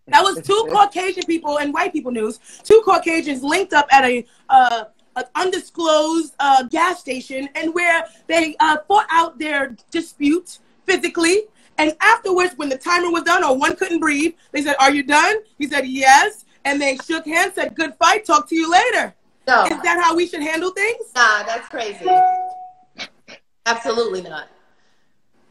That 0.09 0.23
was 0.23 0.41
two 0.43 0.67
Caucasian 0.71 1.25
people 1.25 1.59
and 1.59 1.73
white 1.73 1.93
people 1.93 2.11
news. 2.11 2.41
Two 2.63 2.83
Caucasians 2.85 3.43
linked 3.43 3.73
up 3.73 3.87
at 3.91 4.05
a 4.05 4.27
uh, 4.49 4.85
an 5.17 5.25
undisclosed 5.35 6.35
uh, 6.41 6.65
gas 6.65 7.01
station, 7.01 7.49
and 7.55 7.75
where 7.75 8.05
they 8.27 8.57
uh, 8.61 8.79
fought 8.89 9.07
out 9.11 9.39
their 9.39 9.77
dispute 9.91 10.59
physically. 10.87 11.43
And 11.79 11.97
afterwards, 12.01 12.53
when 12.57 12.69
the 12.69 12.79
timer 12.79 13.11
was 13.11 13.23
done, 13.23 13.43
or 13.45 13.57
one 13.57 13.77
couldn't 13.77 14.01
breathe, 14.01 14.35
they 14.53 14.63
said, 14.63 14.77
"Are 14.79 14.93
you 14.93 15.03
done?" 15.03 15.37
He 15.59 15.67
said, 15.67 15.87
"Yes." 15.87 16.45
And 16.65 16.81
they 16.81 16.97
shook 16.99 17.27
hands, 17.27 17.55
said, 17.55 17.75
"Good 17.75 17.95
fight. 17.97 18.25
Talk 18.25 18.49
to 18.49 18.55
you 18.55 18.71
later." 18.71 19.15
No, 19.49 19.65
Is 19.65 19.83
that 19.83 20.01
how 20.01 20.15
we 20.15 20.29
should 20.29 20.43
handle 20.43 20.71
things? 20.71 21.07
nah, 21.17 21.43
that's 21.43 21.67
crazy. 21.69 22.09
Absolutely 23.67 24.23
not. 24.23 24.47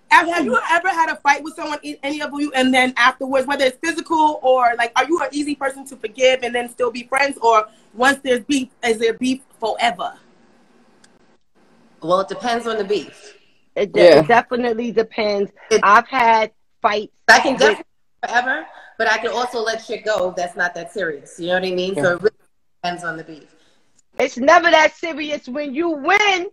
Have, 0.10 0.28
have 0.28 0.46
you 0.46 0.58
ever 0.70 0.90
had 0.90 1.10
a 1.10 1.16
fight 1.18 1.42
with 1.44 1.56
someone, 1.56 1.80
any 2.04 2.22
of 2.22 2.32
you, 2.34 2.52
and 2.54 2.74
then 2.74 2.94
afterwards, 2.98 3.48
whether 3.48 3.66
it's 3.66 3.78
physical 3.78 4.40
or 4.44 4.74
like, 4.78 4.92
are 4.98 5.06
you 5.06 5.22
an 5.22 5.30
easy 5.32 5.56
person 5.56 5.86
to 5.88 5.96
forgive 5.96 6.44
and 6.44 6.54
then 6.54 6.70
still 6.70 6.92
be 6.92 7.04
friends, 7.04 7.38
or 7.42 7.68
once 7.94 8.20
there's 8.24 8.42
beef, 8.42 8.70
is 8.84 8.98
there 9.00 9.14
beef 9.14 9.42
forever? 9.62 10.14
Well, 12.02 12.20
it 12.22 12.28
depends 12.28 12.68
on 12.68 12.78
the 12.78 12.84
beef. 12.84 13.38
It, 13.76 13.92
Yeah. 13.94 14.20
it 14.20 14.28
definitely 14.28 14.92
depends. 14.92 15.52
It- 15.70 15.80
I've 15.84 16.08
had 16.08 16.52
fights. 16.82 17.14
I 17.30 17.40
can 17.40 17.54
with- 17.54 17.60
definitely 17.62 17.86
forever, 18.26 18.68
but 18.98 19.08
I 19.08 19.18
can 19.20 19.32
also 19.32 19.60
let 19.62 19.82
shit 19.86 20.04
go 20.04 20.30
if 20.32 20.36
that's 20.36 20.58
not 20.58 20.74
that 20.74 20.92
serious. 20.92 21.40
You 21.40 21.48
know 21.48 21.54
what 21.54 21.64
I 21.64 21.72
mean? 21.72 21.96
So 21.96 22.16
it 22.16 22.22
really 22.22 22.36
depends 22.84 23.04
on 23.06 23.16
the 23.18 23.24
beef. 23.24 23.56
It's 24.20 24.38
never 24.38 24.70
that 24.72 24.94
serious 24.96 25.48
when 25.48 25.74
you 25.74 25.90
win. 25.92 26.48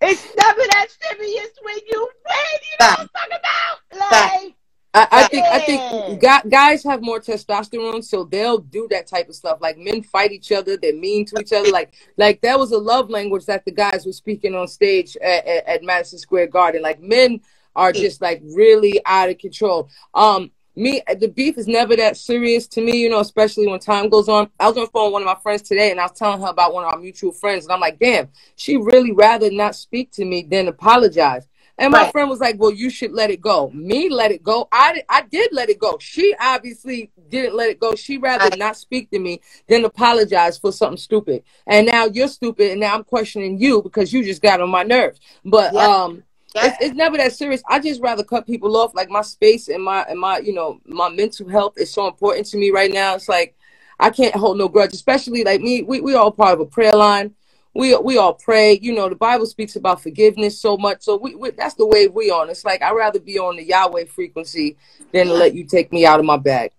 It's 0.00 0.24
never 0.36 0.60
that 0.74 0.88
serious 1.00 1.50
when 1.62 1.76
you 1.90 2.00
win. 2.26 2.58
You 2.68 2.76
know 2.80 2.86
what 2.90 3.00
I'm 3.00 3.08
talking 3.08 3.38
about? 3.38 4.10
Like, 4.10 4.54
I, 4.94 5.08
I 5.10 5.28
think 5.28 5.44
I 5.46 5.58
think 5.58 6.20
gu- 6.20 6.48
guys 6.48 6.84
have 6.84 7.02
more 7.02 7.20
testosterone, 7.20 8.04
so 8.04 8.24
they'll 8.24 8.58
do 8.58 8.86
that 8.90 9.08
type 9.08 9.28
of 9.28 9.34
stuff. 9.34 9.58
Like 9.60 9.76
men 9.76 10.02
fight 10.02 10.30
each 10.30 10.52
other, 10.52 10.76
they're 10.76 10.94
mean 10.94 11.26
to 11.26 11.40
each 11.40 11.52
other. 11.52 11.70
Like 11.70 11.94
like 12.16 12.40
that 12.42 12.58
was 12.58 12.70
a 12.70 12.78
love 12.78 13.10
language 13.10 13.44
that 13.46 13.64
the 13.64 13.72
guys 13.72 14.06
were 14.06 14.12
speaking 14.12 14.54
on 14.54 14.68
stage 14.68 15.16
at, 15.16 15.46
at, 15.46 15.66
at 15.66 15.82
Madison 15.82 16.18
Square 16.18 16.48
Garden. 16.48 16.82
Like 16.82 17.00
men 17.00 17.40
are 17.74 17.92
just 17.92 18.22
like 18.22 18.40
really 18.44 19.00
out 19.04 19.30
of 19.30 19.38
control. 19.38 19.88
Um, 20.14 20.52
me, 20.76 21.02
the 21.20 21.28
beef 21.28 21.56
is 21.58 21.68
never 21.68 21.96
that 21.96 22.16
serious 22.16 22.66
to 22.68 22.80
me, 22.80 22.98
you 22.98 23.08
know, 23.08 23.20
especially 23.20 23.66
when 23.66 23.78
time 23.78 24.08
goes 24.08 24.28
on. 24.28 24.50
I 24.58 24.68
was 24.68 24.76
on 24.76 24.84
the 24.84 24.90
phone 24.90 25.06
with 25.06 25.12
one 25.12 25.22
of 25.22 25.26
my 25.26 25.40
friends 25.40 25.62
today 25.62 25.90
and 25.90 26.00
I 26.00 26.04
was 26.04 26.18
telling 26.18 26.40
her 26.40 26.48
about 26.48 26.74
one 26.74 26.84
of 26.84 26.92
our 26.92 26.98
mutual 26.98 27.32
friends, 27.32 27.64
and 27.64 27.72
I'm 27.72 27.80
like, 27.80 27.98
damn, 27.98 28.28
she 28.56 28.76
really 28.76 29.12
rather 29.12 29.50
not 29.50 29.76
speak 29.76 30.10
to 30.12 30.24
me 30.24 30.42
than 30.48 30.68
apologize. 30.68 31.48
And 31.78 31.92
my 31.92 32.02
Right. 32.02 32.12
friend 32.12 32.30
was 32.30 32.40
like, 32.40 32.56
"Well, 32.58 32.70
you 32.72 32.90
should 32.90 33.12
let 33.12 33.30
it 33.30 33.40
go." 33.40 33.70
Me, 33.74 34.08
let 34.08 34.30
it 34.30 34.42
go. 34.42 34.68
I, 34.72 35.02
I 35.08 35.22
did 35.22 35.50
let 35.52 35.70
it 35.70 35.78
go. 35.78 35.98
She 36.00 36.34
obviously 36.40 37.10
didn't 37.30 37.54
let 37.56 37.70
it 37.70 37.80
go. 37.80 37.94
She 37.96 38.18
rather 38.18 38.44
Right. 38.44 38.58
not 38.58 38.76
speak 38.76 39.10
to 39.10 39.18
me 39.18 39.40
than 39.68 39.84
apologize 39.84 40.58
for 40.58 40.72
something 40.72 40.96
stupid. 40.98 41.42
And 41.66 41.86
now 41.86 42.06
you're 42.06 42.28
stupid, 42.28 42.70
and 42.72 42.80
now 42.80 42.94
I'm 42.94 43.04
questioning 43.04 43.58
you 43.58 43.82
because 43.82 44.12
you 44.12 44.24
just 44.24 44.42
got 44.42 44.60
on 44.60 44.70
my 44.70 44.84
nerves. 44.84 45.20
But 45.44 45.74
Yeah. 45.74 45.86
um, 46.04 46.22
Yeah. 46.54 46.66
it's, 46.66 46.76
it's 46.80 46.94
never 46.94 47.16
that 47.16 47.32
serious. 47.32 47.62
I 47.68 47.80
just 47.80 48.00
rather 48.00 48.24
cut 48.24 48.46
people 48.46 48.76
off. 48.76 48.94
Like 48.94 49.10
my 49.10 49.22
space 49.22 49.68
and 49.68 49.82
my 49.82 50.02
and 50.08 50.20
my 50.20 50.38
you 50.38 50.54
know 50.54 50.80
my 50.86 51.08
mental 51.08 51.48
health 51.48 51.74
is 51.78 51.92
so 51.92 52.06
important 52.06 52.46
to 52.48 52.56
me 52.56 52.70
right 52.70 52.92
now. 52.92 53.16
It's 53.16 53.28
like 53.28 53.56
I 54.00 54.10
can't 54.10 54.34
hold 54.36 54.58
no 54.58 54.68
grudge, 54.68 54.94
especially 54.94 55.44
like 55.44 55.60
me. 55.60 55.82
We 55.82 56.00
we 56.00 56.14
all 56.14 56.30
part 56.32 56.54
of 56.54 56.60
a 56.60 56.66
prayer 56.66 56.94
line. 56.94 57.34
We 57.74 57.96
we 57.96 58.18
all 58.18 58.34
pray. 58.34 58.78
You 58.80 58.94
know 58.94 59.08
the 59.08 59.16
Bible 59.16 59.46
speaks 59.46 59.76
about 59.76 60.02
forgiveness 60.02 60.58
so 60.60 60.76
much. 60.76 61.02
So 61.02 61.16
we, 61.16 61.34
we 61.34 61.50
that's 61.50 61.74
the 61.74 61.86
way 61.86 62.06
we 62.06 62.30
on. 62.30 62.48
It's 62.48 62.64
like 62.64 62.82
I'd 62.82 62.92
rather 62.92 63.18
be 63.18 63.38
on 63.38 63.56
the 63.56 63.64
Yahweh 63.64 64.06
frequency 64.06 64.76
than 65.12 65.26
to 65.26 65.34
let 65.34 65.54
you 65.54 65.64
take 65.64 65.92
me 65.92 66.06
out 66.06 66.20
of 66.20 66.26
my 66.26 66.36
bag. 66.36 66.70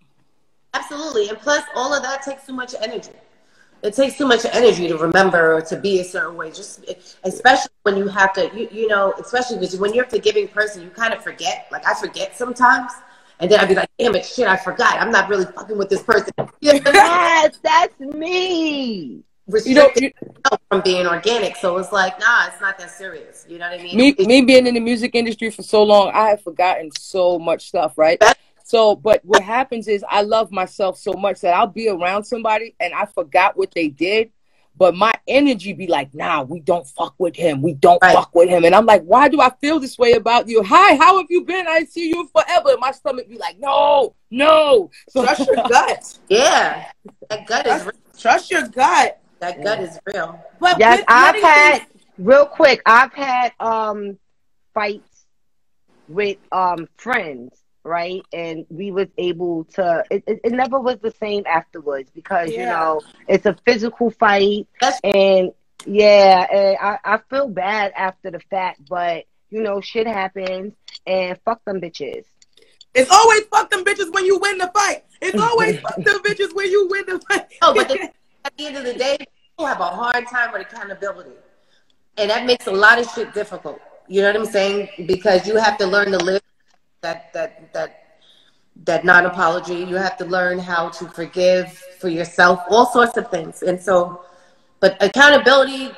Absolutely. 0.74 1.30
And 1.30 1.38
plus, 1.38 1.64
all 1.76 1.94
of 1.94 2.02
that 2.04 2.22
takes 2.24 2.46
too 2.46 2.54
much 2.54 2.76
energy. 2.82 3.12
It 3.84 3.94
takes 3.94 4.18
too 4.18 4.26
much 4.26 4.46
energy 4.52 4.88
to 4.88 4.98
remember 4.98 5.56
or 5.56 5.62
to 5.62 5.78
be 5.78 6.00
a 6.00 6.04
certain 6.04 6.36
way. 6.36 6.50
Just 6.50 6.84
especially 7.24 7.72
when 7.84 7.98
you 7.98 8.08
have 8.08 8.34
to, 8.34 8.50
you, 8.56 8.68
you 8.72 8.88
know, 8.88 9.14
especially 9.20 9.58
because 9.58 9.78
when 9.78 9.94
you're 9.94 10.06
a 10.06 10.10
forgiving 10.10 10.48
person, 10.48 10.82
you 10.82 10.90
kind 10.90 11.14
of 11.14 11.24
forget. 11.24 11.68
Like 11.72 11.86
I 11.88 11.94
forget 11.94 12.36
sometimes, 12.36 12.92
and 13.40 13.52
then 13.52 13.60
I'd 13.60 13.68
be 13.68 13.76
like, 13.76 13.90
"Damn 14.00 14.16
it, 14.16 14.26
shit, 14.26 14.48
I 14.48 14.58
forgot. 14.58 15.00
I'm 15.00 15.12
not 15.12 15.30
really 15.30 15.46
fucking 15.46 15.78
with 15.78 15.90
this 15.90 16.02
person." 16.02 16.32
Yes, 16.62 17.60
that's 17.62 18.00
me. 18.00 19.24
You 19.48 19.76
know, 19.76 19.82
restricted 19.86 20.14
you, 20.22 20.58
from 20.70 20.82
being 20.82 21.06
organic. 21.06 21.56
So 21.56 21.78
it's 21.78 21.92
like, 21.92 22.20
nah, 22.20 22.48
it's 22.48 22.60
not 22.60 22.78
that 22.80 22.90
serious. 22.90 23.46
You 23.48 23.60
know 23.60 23.70
what 23.70 23.80
I 23.80 23.84
mean? 23.84 23.96
me 23.98 24.16
me 24.20 24.42
being 24.42 24.68
in 24.68 24.74
the 24.74 24.80
music 24.80 25.14
industry 25.14 25.52
for 25.52 25.62
so 25.62 25.84
long, 25.84 26.12
I 26.14 26.30
have 26.30 26.42
forgotten 26.42 26.90
so 26.98 27.38
much 27.38 27.68
stuff, 27.68 27.98
right? 27.98 28.22
So, 28.64 28.96
but 28.96 29.24
what 29.24 29.44
happens 29.44 29.88
is 29.88 30.04
I 30.10 30.24
love 30.24 30.52
myself 30.52 30.98
so 30.98 31.14
much 31.14 31.42
that 31.42 31.54
I'll 31.54 31.68
be 31.68 31.88
around 31.88 32.24
somebody 32.24 32.76
and 32.80 32.96
I 32.96 33.06
forgot 33.06 33.56
what 33.56 33.72
they 33.76 33.90
did, 33.90 34.32
but 34.76 34.96
my 34.96 35.14
energy 35.28 35.72
be 35.74 35.86
like, 35.86 36.16
nah, 36.16 36.42
we 36.42 36.62
don't 36.62 36.88
fuck 36.88 37.14
with 37.20 37.36
him. 37.36 37.62
We 37.62 37.76
don't 37.76 38.02
Right. 38.02 38.16
fuck 38.16 38.34
with 38.34 38.50
him. 38.50 38.66
And 38.66 38.74
I'm 38.74 38.88
like, 38.88 39.04
why 39.04 39.28
do 39.30 39.40
I 39.40 39.52
feel 39.62 39.80
this 39.80 40.00
way 40.00 40.14
about 40.14 40.48
you? 40.48 40.64
Hi, 40.64 40.96
how 40.96 41.18
have 41.18 41.28
you 41.30 41.46
been? 41.46 41.68
I 41.68 41.84
see 41.84 42.10
you 42.10 42.28
forever. 42.36 42.72
And 42.72 42.80
my 42.80 42.92
stomach 42.92 43.30
be 43.30 43.38
like, 43.38 43.60
no, 43.60 44.16
no. 44.32 44.90
Trust 45.12 45.46
your 45.46 45.56
gut. 45.70 46.18
yeah, 46.28 46.88
that 47.30 47.46
gut 47.46 47.68
is. 47.68 47.88
Trust 48.18 48.50
your 48.50 48.68
gut. 48.68 49.22
That 49.54 49.64
gut 49.64 49.80
is 49.80 50.00
real. 50.06 50.40
But 50.60 50.80
Yes, 50.80 51.00
with 51.00 51.06
I've 51.08 51.36
had 51.36 51.78
things- 51.80 52.04
real 52.18 52.46
quick. 52.46 52.82
I've 52.86 53.14
had 53.14 53.54
um 53.60 54.18
fights 54.74 55.26
with 56.08 56.38
um 56.52 56.88
friends, 56.98 57.58
right? 57.84 58.22
And 58.34 58.66
we 58.70 58.92
was 58.92 59.08
able 59.18 59.66
to. 59.76 60.04
It, 60.10 60.24
it, 60.28 60.40
it 60.44 60.52
never 60.52 60.80
was 60.80 60.98
the 61.00 61.12
same 61.12 61.44
afterwards 61.46 62.10
because 62.14 62.52
you 62.52 62.66
know 62.66 63.02
it's 63.28 63.46
a 63.46 63.56
physical 63.66 64.10
fight, 64.12 64.68
That's 64.82 65.00
and 65.04 65.52
yeah, 65.86 66.48
and 66.52 66.78
I 66.82 67.00
I 67.04 67.20
feel 67.30 67.48
bad 67.48 67.92
after 67.96 68.32
the 68.32 68.40
fact, 68.40 68.82
but 68.90 69.26
you 69.50 69.62
know 69.62 69.82
shit 69.82 70.08
happens, 70.08 70.74
and 71.06 71.38
fuck 71.46 71.64
them 71.66 71.80
bitches. 71.82 72.26
It's 72.94 73.12
always 73.12 73.42
fuck 73.52 73.70
them 73.70 73.84
bitches 73.84 74.12
when 74.14 74.26
you 74.26 74.40
win 74.40 74.58
the 74.58 74.72
fight. 74.74 75.04
It's 75.22 75.38
always 75.42 75.80
fuck 75.82 75.96
them 75.98 76.20
bitches 76.24 76.56
when 76.56 76.72
you 76.72 76.88
win 76.88 77.06
the 77.08 77.20
fight. 77.30 77.46
No, 77.62 77.74
but 77.74 77.90
the, 77.90 78.00
at 78.46 78.54
the 78.58 78.68
end 78.68 78.78
of 78.78 78.84
the 78.86 78.94
day, 78.94 79.18
people 79.18 79.34
have 79.60 79.80
a 79.80 79.86
hard 79.86 80.28
time 80.28 80.52
with 80.52 80.62
accountability. 80.62 81.32
And 82.18 82.30
that 82.30 82.46
makes 82.46 82.68
a 82.68 82.72
lot 82.72 83.00
of 83.00 83.10
shit 83.10 83.34
difficult. 83.34 83.80
You 84.08 84.22
know 84.22 84.28
what 84.28 84.36
I'm 84.41 84.46
saying? 84.46 84.89
Because 85.06 85.48
you 85.48 85.56
have 85.58 85.78
to 85.80 85.88
learn 85.88 86.12
to 86.12 86.18
live 86.18 86.41
that 87.02 87.34
that 87.34 87.74
that 87.74 88.20
that 88.84 89.06
non 89.06 89.26
apology. 89.26 89.76
You 89.76 89.96
have 89.96 90.18
to 90.18 90.26
learn 90.26 90.60
how 90.60 90.89
to 90.89 91.08
forgive 91.08 91.72
for 92.00 92.10
yourself, 92.10 92.62
all 92.70 92.86
sorts 92.86 93.18
of 93.18 93.30
things. 93.32 93.63
And 93.63 93.82
so 93.82 94.22
but 94.80 95.02
accountability 95.02 95.91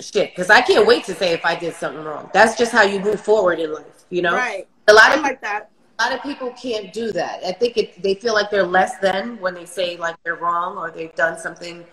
shit, 0.00 0.30
because 0.30 0.50
I 0.50 0.60
can't 0.60 0.86
wait 0.86 1.04
to 1.04 1.14
say 1.14 1.32
if 1.32 1.44
I 1.44 1.54
did 1.54 1.74
something 1.74 2.02
wrong. 2.02 2.30
That's 2.32 2.56
just 2.56 2.72
how 2.72 2.82
you 2.82 3.00
move 3.00 3.20
forward 3.20 3.58
in 3.60 3.72
life, 3.72 4.04
you 4.10 4.22
know? 4.22 4.34
Right. 4.34 4.66
A 4.88 4.92
lot 4.92 5.10
I 5.10 5.16
of 5.16 5.20
like 5.22 5.40
that. 5.42 5.70
a 5.98 6.02
lot 6.02 6.12
of 6.14 6.22
people 6.22 6.50
can't 6.52 6.92
do 6.92 7.12
that. 7.12 7.44
I 7.44 7.52
think 7.52 7.76
it, 7.76 8.02
they 8.02 8.14
feel 8.14 8.34
like 8.34 8.50
they're 8.50 8.66
less 8.66 8.98
than 8.98 9.38
when 9.40 9.54
they 9.54 9.66
say 9.66 9.96
like 9.96 10.16
they're 10.24 10.36
wrong 10.36 10.76
or 10.78 10.90
they've 10.90 11.14
done 11.14 11.38
something 11.38 11.84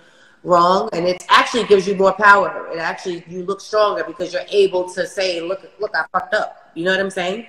wrong, 0.43 0.89
and 0.93 1.07
it 1.07 1.25
actually 1.29 1.65
gives 1.65 1.87
you 1.87 1.95
more 1.95 2.13
power. 2.13 2.67
It 2.71 2.79
actually 2.79 3.23
you 3.27 3.43
look 3.43 3.61
stronger 3.61 4.03
because 4.03 4.33
you're 4.33 4.45
able 4.49 4.89
to 4.93 5.05
say, 5.07 5.41
"Look, 5.41 5.61
look, 5.79 5.95
I 5.95 6.05
fucked 6.11 6.33
up." 6.33 6.71
You 6.75 6.85
know 6.85 6.91
what 6.91 6.99
I'm 6.99 7.09
saying? 7.09 7.47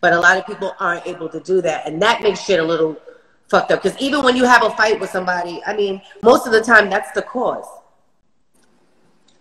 But 0.00 0.12
a 0.12 0.20
lot 0.20 0.36
of 0.36 0.46
people 0.46 0.74
aren't 0.80 1.06
able 1.06 1.28
to 1.30 1.40
do 1.40 1.62
that, 1.62 1.86
and 1.86 2.00
that 2.02 2.22
makes 2.22 2.40
shit 2.40 2.60
a 2.60 2.64
little 2.64 2.96
fucked 3.48 3.70
up. 3.70 3.82
Because 3.82 3.98
even 3.98 4.22
when 4.22 4.36
you 4.36 4.44
have 4.44 4.62
a 4.62 4.70
fight 4.70 5.00
with 5.00 5.10
somebody, 5.10 5.62
I 5.66 5.74
mean, 5.74 6.02
most 6.22 6.46
of 6.46 6.52
the 6.52 6.60
time 6.60 6.90
that's 6.90 7.12
the 7.12 7.22
cause. 7.22 7.66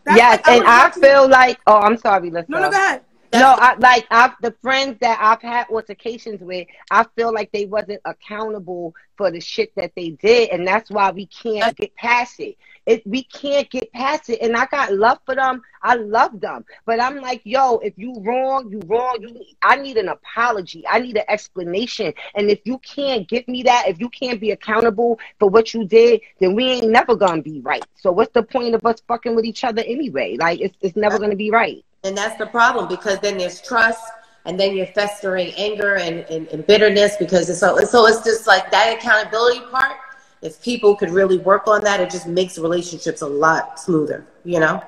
That's 0.05 0.17
yes, 0.17 0.37
like- 0.37 0.47
I 0.47 0.55
and 0.57 0.67
I 0.67 0.91
feel 0.91 1.27
like 1.27 1.59
oh, 1.67 1.79
I'm 1.79 1.97
sorry, 1.97 2.29
let's 2.29 2.49
No, 2.49 2.59
no, 2.59 2.69
go 2.69 2.77
ahead. 2.77 3.01
No, 3.33 3.55
I 3.57 3.75
like 3.75 4.05
I've 4.11 4.33
the 4.41 4.55
friends 4.61 4.97
that 5.01 5.19
I've 5.21 5.41
had 5.41 5.67
altercations 5.71 6.41
with, 6.41 6.67
I 6.91 7.05
feel 7.15 7.33
like 7.33 7.51
they 7.51 7.65
wasn't 7.65 8.01
accountable 8.05 8.93
for 9.17 9.31
the 9.31 9.39
shit 9.39 9.75
that 9.75 9.91
they 9.95 10.11
did, 10.11 10.49
and 10.49 10.67
that's 10.67 10.91
why 10.91 11.11
we 11.11 11.25
can't 11.27 11.75
get 11.75 11.95
past 11.95 12.39
it. 12.39 12.57
It 12.85 13.05
we 13.07 13.23
can't 13.23 13.69
get 13.71 13.91
past 13.93 14.29
it, 14.29 14.41
and 14.41 14.55
I 14.55 14.65
got 14.67 14.93
love 14.93 15.19
for 15.25 15.35
them. 15.35 15.61
I 15.81 15.95
love 15.95 16.39
them, 16.41 16.65
but 16.85 17.01
I'm 17.01 17.17
like, 17.21 17.41
yo, 17.43 17.77
if 17.77 17.93
you 17.97 18.13
wrong, 18.19 18.69
you 18.71 18.81
wrong. 18.85 19.17
You, 19.21 19.43
I 19.63 19.77
need 19.77 19.97
an 19.97 20.09
apology. 20.09 20.83
I 20.87 20.99
need 20.99 21.17
an 21.17 21.25
explanation, 21.27 22.13
and 22.35 22.49
if 22.51 22.61
you 22.65 22.77
can't 22.79 23.27
give 23.27 23.47
me 23.47 23.63
that, 23.63 23.85
if 23.87 23.99
you 23.99 24.09
can't 24.09 24.39
be 24.39 24.51
accountable 24.51 25.19
for 25.39 25.49
what 25.49 25.73
you 25.73 25.85
did, 25.85 26.21
then 26.39 26.55
we 26.55 26.65
ain't 26.65 26.89
never 26.89 27.15
gonna 27.15 27.41
be 27.41 27.61
right. 27.61 27.85
So 27.95 28.11
what's 28.11 28.33
the 28.33 28.43
point 28.43 28.75
of 28.75 28.85
us 28.85 29.01
fucking 29.07 29.35
with 29.35 29.45
each 29.45 29.63
other 29.63 29.83
anyway? 29.85 30.37
Like 30.39 30.59
it's 30.59 30.77
it's 30.81 30.95
never 30.95 31.17
gonna 31.19 31.35
be 31.35 31.51
right. 31.51 31.83
And 32.03 32.17
that's 32.17 32.37
the 32.37 32.47
problem 32.47 32.87
because 32.89 33.19
then 33.19 33.37
there's 33.37 33.61
trust 33.61 34.03
and 34.45 34.59
then 34.59 34.75
you're 34.75 34.87
festering 34.87 35.53
anger 35.55 35.95
and, 35.95 36.19
and, 36.29 36.47
and 36.49 36.67
bitterness 36.67 37.15
because 37.17 37.49
it's 37.49 37.59
so, 37.59 37.77
so 37.79 38.05
it's 38.07 38.21
just 38.23 38.45
like 38.45 38.69
that 38.71 38.97
accountability 38.97 39.61
part. 39.71 39.97
If 40.41 40.61
people 40.61 40.97
could 40.97 41.11
really 41.11 41.37
work 41.37 41.67
on 41.67 41.81
that, 41.85 42.01
it 42.01 42.09
just 42.09 42.27
makes 42.27 42.57
relationships 42.57 43.21
a 43.21 43.27
lot 43.27 43.79
smoother, 43.79 44.25
you 44.43 44.59
know? 44.59 44.83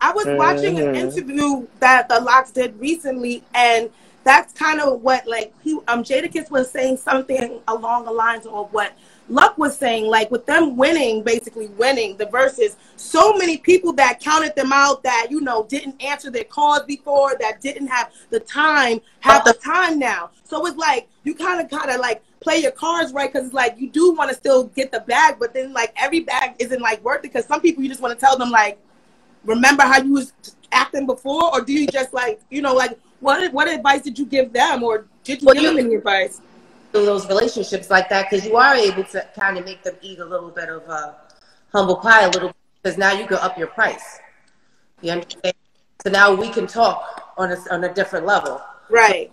I 0.00 0.12
was 0.12 0.26
watching 0.26 0.78
an 0.78 0.86
Mhm. 0.86 1.16
interview 1.16 1.66
that 1.80 2.08
the 2.08 2.20
LOX 2.20 2.52
did 2.52 2.78
recently, 2.80 3.42
and 3.54 3.90
that's 4.24 4.52
kind 4.52 4.80
of 4.80 5.00
what 5.02 5.26
like 5.26 5.52
he 5.64 5.78
um 5.88 6.04
Jadakiss 6.04 6.50
was 6.50 6.70
saying 6.70 6.96
something 6.96 7.60
along 7.66 8.04
the 8.04 8.12
lines 8.12 8.46
of 8.46 8.72
what 8.72 8.92
Luck 9.28 9.56
was 9.56 9.76
saying, 9.78 10.06
like 10.06 10.30
with 10.30 10.44
them 10.46 10.76
winning, 10.76 11.22
basically 11.22 11.68
winning 11.68 12.16
the 12.16 12.26
Verzuz, 12.26 12.76
so 12.96 13.32
many 13.34 13.56
people 13.56 13.92
that 13.94 14.20
counted 14.20 14.54
them 14.56 14.72
out 14.72 15.02
that 15.04 15.28
you 15.30 15.40
know 15.40 15.64
didn't 15.68 16.02
answer 16.02 16.30
their 16.30 16.44
calls 16.44 16.82
before, 16.82 17.36
that 17.40 17.60
didn't 17.60 17.86
have 17.86 18.12
the 18.30 18.40
time, 18.40 19.00
have 19.20 19.44
the 19.44 19.54
time 19.54 19.98
now. 19.98 20.30
So 20.44 20.66
it's 20.66 20.76
like 20.76 21.08
you 21.24 21.34
kind 21.34 21.60
of 21.60 21.70
gotta 21.70 21.96
like 21.98 22.22
play 22.40 22.58
your 22.58 22.72
cards 22.72 23.12
right 23.12 23.32
because 23.32 23.46
it's 23.46 23.54
like 23.54 23.76
you 23.78 23.88
do 23.88 24.12
want 24.12 24.28
to 24.30 24.36
still 24.36 24.64
get 24.64 24.90
the 24.90 25.00
bag, 25.00 25.36
but 25.38 25.54
then 25.54 25.72
like 25.72 25.92
every 25.96 26.20
bag 26.20 26.56
isn't 26.58 26.80
like 26.82 27.02
worth 27.04 27.18
it 27.18 27.22
because 27.22 27.46
some 27.46 27.60
people 27.60 27.82
you 27.82 27.88
just 27.88 28.00
want 28.02 28.12
to 28.18 28.20
tell 28.20 28.36
them 28.36 28.50
like 28.50 28.78
remember 29.44 29.82
how 29.84 30.02
you 30.02 30.12
was 30.14 30.32
acting 30.72 31.06
before, 31.06 31.52
or 31.54 31.60
do 31.60 31.72
you 31.72 31.86
just 31.86 32.12
like 32.12 32.40
you 32.50 32.60
know 32.60 32.74
like 32.74 32.98
what 33.20 33.52
what 33.52 33.68
advice 33.68 34.02
did 34.02 34.18
you 34.18 34.26
give 34.26 34.52
them, 34.52 34.82
or 34.82 35.06
did 35.24 35.40
you 35.40 35.46
Well, 35.46 35.54
give 35.54 35.62
you- 35.62 35.68
them 35.76 35.86
any 35.86 35.94
advice? 35.94 36.40
Through 36.92 37.06
those 37.06 37.26
relationships 37.26 37.88
like 37.90 38.08
that 38.10 38.28
because 38.28 38.44
you 38.46 38.56
are 38.56 38.74
able 38.74 39.04
to 39.04 39.26
kind 39.34 39.56
of 39.56 39.64
make 39.64 39.82
them 39.82 39.94
eat 40.02 40.18
a 40.18 40.24
little 40.24 40.50
bit 40.50 40.68
of 40.68 40.82
uh, 40.88 41.12
humble 41.72 41.96
pie 41.96 42.24
a 42.24 42.30
little 42.30 42.52
because 42.82 42.98
now 42.98 43.12
you 43.12 43.26
can 43.26 43.38
up 43.38 43.56
your 43.56 43.68
price. 43.68 44.18
You 45.00 45.12
understand? 45.12 45.54
So 46.04 46.10
now 46.10 46.34
we 46.34 46.50
can 46.50 46.66
talk 46.66 47.32
on 47.38 47.50
a, 47.52 47.56
on 47.70 47.84
a 47.84 47.94
different 47.94 48.26
level. 48.26 48.60
Right. 48.90 49.32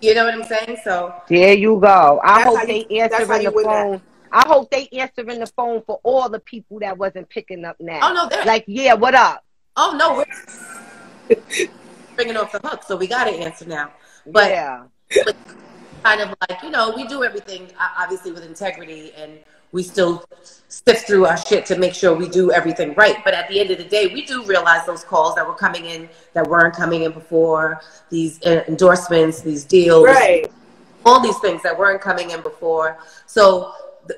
You 0.00 0.14
know 0.14 0.24
what 0.24 0.34
I'm 0.34 0.44
saying? 0.44 0.78
So 0.84 1.14
There 1.28 1.52
you 1.54 1.78
go. 1.80 2.20
I 2.24 2.44
That's 2.44 2.48
hope 2.56 2.66
they 2.66 2.86
that's 2.90 3.14
how 3.14 3.20
answering 3.20 3.44
the 3.44 3.50
win 3.50 3.64
that. 3.64 3.82
phone. 3.82 4.02
I 4.32 4.46
hope 4.48 4.70
they 4.70 4.88
answering 4.92 5.38
the 5.40 5.46
phone 5.48 5.82
for 5.86 6.00
all 6.02 6.28
the 6.28 6.40
people 6.40 6.78
that 6.80 6.96
wasn't 6.96 7.28
picking 7.28 7.64
up 7.64 7.76
now. 7.78 8.00
Oh, 8.02 8.12
no, 8.14 8.28
they're- 8.28 8.44
like 8.44 8.64
yeah, 8.66 8.94
what 8.94 9.14
up? 9.14 9.44
Oh 9.76 9.94
no, 9.98 10.16
we're 11.28 11.36
bringing 12.16 12.36
off 12.36 12.52
the 12.52 12.60
hook, 12.66 12.82
so 12.84 12.96
we 12.96 13.06
got 13.06 13.24
to 13.24 13.30
answer 13.32 13.66
now. 13.66 13.92
But 14.26 14.50
yeah, 14.50 14.84
but 15.24 15.36
kind 16.04 16.20
of 16.20 16.34
like 16.48 16.62
you 16.62 16.70
know, 16.70 16.92
we 16.94 17.06
do 17.06 17.24
everything 17.24 17.68
obviously 17.98 18.32
with 18.32 18.44
integrity, 18.44 19.12
and 19.16 19.38
we 19.72 19.82
still 19.82 20.24
sift 20.68 21.06
through 21.06 21.26
our 21.26 21.36
shit 21.36 21.66
to 21.66 21.76
make 21.76 21.94
sure 21.94 22.14
we 22.14 22.28
do 22.28 22.52
everything 22.52 22.94
right. 22.94 23.16
But 23.24 23.34
at 23.34 23.48
the 23.48 23.60
end 23.60 23.70
of 23.70 23.78
the 23.78 23.84
day, 23.84 24.06
we 24.06 24.24
do 24.24 24.44
realize 24.44 24.86
those 24.86 25.04
calls 25.04 25.34
that 25.34 25.46
were 25.46 25.54
coming 25.54 25.86
in 25.86 26.08
that 26.34 26.46
weren't 26.46 26.74
coming 26.74 27.02
in 27.02 27.12
before, 27.12 27.80
these 28.10 28.40
endorsements, 28.42 29.42
these 29.42 29.64
deals, 29.64 30.06
Right. 30.06 30.50
all 31.04 31.20
these 31.20 31.38
things 31.38 31.62
that 31.62 31.76
weren't 31.76 32.00
coming 32.00 32.30
in 32.30 32.40
before. 32.42 32.98
So 33.26 33.72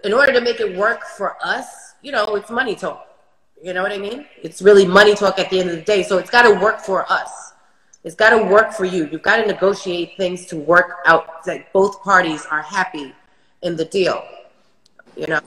in 0.05 0.13
order 0.13 0.33
to 0.33 0.41
make 0.41 0.61
it 0.61 0.77
work 0.77 1.05
for 1.05 1.37
us, 1.43 1.95
you 2.03 2.13
know, 2.13 2.35
it's 2.37 2.51
money 2.51 2.75
talk. 2.75 3.07
You 3.63 3.73
know 3.73 3.83
what 3.83 3.93
I 3.93 3.99
mean? 3.99 4.27
It's 4.43 4.63
really 4.63 4.87
money 4.87 5.15
talk 5.15 5.39
at 5.39 5.51
the 5.51 5.59
end 5.59 5.71
of 5.71 5.77
the 5.77 5.83
day. 5.83 6.03
So 6.03 6.19
it's 6.19 6.31
got 6.31 6.43
to 6.43 6.55
work 6.61 6.81
for 6.81 7.11
us. 7.11 7.31
It's 8.05 8.15
got 8.15 8.31
to 8.31 8.43
work 8.45 8.73
for 8.73 8.85
you. 8.85 9.09
You've 9.11 9.23
got 9.23 9.37
to 9.37 9.47
negotiate 9.47 10.13
things 10.17 10.47
to 10.47 10.57
work 10.57 10.99
out 11.07 11.45
that 11.45 11.73
both 11.73 12.03
parties 12.03 12.47
are 12.51 12.63
happy 12.63 13.15
in 13.63 13.77
the 13.77 13.85
deal. 13.85 14.25
You 15.17 15.27
know, 15.27 15.41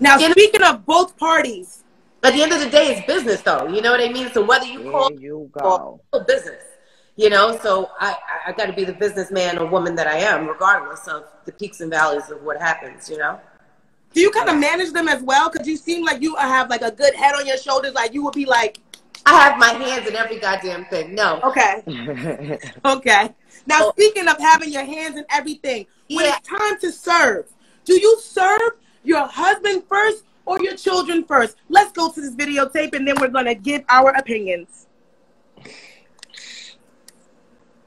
Now, 0.00 0.18
You 0.18 0.28
know- 0.28 0.32
speaking 0.32 0.62
of 0.62 0.84
both 0.84 1.16
parties, 1.16 1.82
at 2.22 2.32
the 2.32 2.42
end 2.42 2.52
of 2.52 2.60
the 2.60 2.68
day, 2.68 2.88
it's 2.94 3.06
business, 3.06 3.40
though. 3.42 3.68
You 3.68 3.80
know 3.80 3.92
what 3.92 4.00
I 4.00 4.08
mean? 4.08 4.30
So 4.32 4.42
whether 4.44 4.66
you 4.66 4.90
call 4.90 5.08
There 5.10 5.18
you 5.20 5.50
go. 5.52 6.00
still 6.08 6.24
business, 6.24 6.62
you 7.16 7.30
know. 7.30 7.56
So 7.58 7.90
I, 7.98 8.10
I, 8.12 8.50
I 8.50 8.52
got 8.52 8.66
to 8.66 8.72
be 8.72 8.84
the 8.84 8.92
businessman 8.92 9.58
or 9.58 9.66
woman 9.66 9.94
that 9.96 10.06
I 10.06 10.16
am, 10.16 10.46
regardless 10.46 11.06
of 11.06 11.24
the 11.44 11.52
peaks 11.52 11.80
and 11.80 11.90
valleys 11.90 12.28
of 12.30 12.42
what 12.42 12.60
happens. 12.60 13.08
You 13.08 13.18
know. 13.18 13.38
do 14.12 14.20
you 14.20 14.30
kind 14.30 14.48
of 14.50 14.56
manage 14.58 14.92
them 14.92 15.06
as 15.08 15.22
well? 15.22 15.48
Because 15.50 15.66
you 15.68 15.76
seem 15.76 16.04
like 16.04 16.20
you 16.20 16.34
have 16.36 16.68
like 16.68 16.82
a 16.82 16.90
good 16.90 17.14
head 17.14 17.34
on 17.34 17.46
your 17.46 17.56
shoulders. 17.58 17.94
Like 17.94 18.12
you 18.12 18.22
would 18.24 18.34
be 18.34 18.44
like, 18.46 18.80
I 19.26 19.38
have 19.42 19.58
my 19.58 19.68
hands 19.68 20.08
in 20.08 20.16
every 20.16 20.38
goddamn 20.38 20.84
thing. 20.86 21.14
No. 21.14 21.40
okay, 21.44 21.82
okay. 22.84 23.34
Now, 23.66 23.80
Oh. 23.82 23.92
speaking 23.92 24.26
of 24.28 24.38
having 24.38 24.70
your 24.72 24.84
hands 24.84 25.16
in 25.16 25.24
everything, 25.30 25.86
when 26.08 26.24
Yeah. 26.26 26.36
it's 26.38 26.48
time 26.48 26.78
to 26.80 26.90
serve, 26.92 27.46
do 27.84 27.94
you 28.00 28.18
serve 28.20 28.72
your 29.04 29.26
husband 29.26 29.84
first 29.88 30.24
or 30.46 30.60
your 30.62 30.74
children 30.74 31.24
first? 31.24 31.56
Let's 31.68 31.92
go 31.92 32.10
to 32.10 32.20
this 32.20 32.34
videotape 32.34 32.94
and 32.94 33.06
then 33.06 33.14
we're 33.20 33.28
gonna 33.28 33.54
give 33.54 33.82
our 33.88 34.10
opinions. 34.10 34.86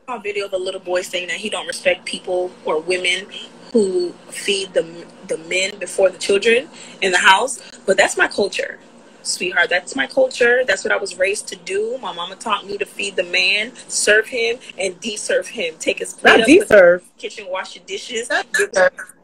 on 0.09 0.21
video 0.21 0.45
of 0.45 0.51
a 0.51 0.57
little 0.57 0.81
boy 0.81 1.01
saying 1.01 1.29
that 1.29 1.37
he 1.37 1.49
don't 1.49 1.65
respect 1.65 2.03
people 2.03 2.51
or 2.65 2.81
women 2.81 3.25
who 3.71 4.11
feed 4.29 4.73
the 4.73 4.83
the 5.29 5.37
men 5.47 5.79
before 5.79 6.09
the 6.09 6.17
children 6.17 6.67
in 7.01 7.09
the 7.13 7.17
house. 7.17 7.61
But 7.85 7.95
that's 7.95 8.17
my 8.17 8.27
culture, 8.27 8.79
sweetheart. 9.23 9.69
That's 9.69 9.95
my 9.95 10.07
culture. 10.07 10.63
That's 10.65 10.83
what 10.83 10.91
I 10.91 10.97
was 10.97 11.17
raised 11.17 11.47
to 11.49 11.55
do. 11.55 11.97
My 11.99 12.13
mama 12.13 12.35
taught 12.35 12.65
me 12.65 12.77
to 12.77 12.85
feed 12.85 13.15
the 13.15 13.23
man, 13.23 13.73
serve 13.87 14.27
him, 14.27 14.59
and 14.77 14.99
deserve 14.99 15.47
him. 15.47 15.75
Take 15.79 15.99
his 15.99 16.13
plate 16.13 16.39
Not 16.39 16.41
up, 16.41 16.67
the 16.67 17.01
kitchen, 17.17 17.47
wash 17.49 17.75
your 17.75 17.85
dishes. 17.85 18.29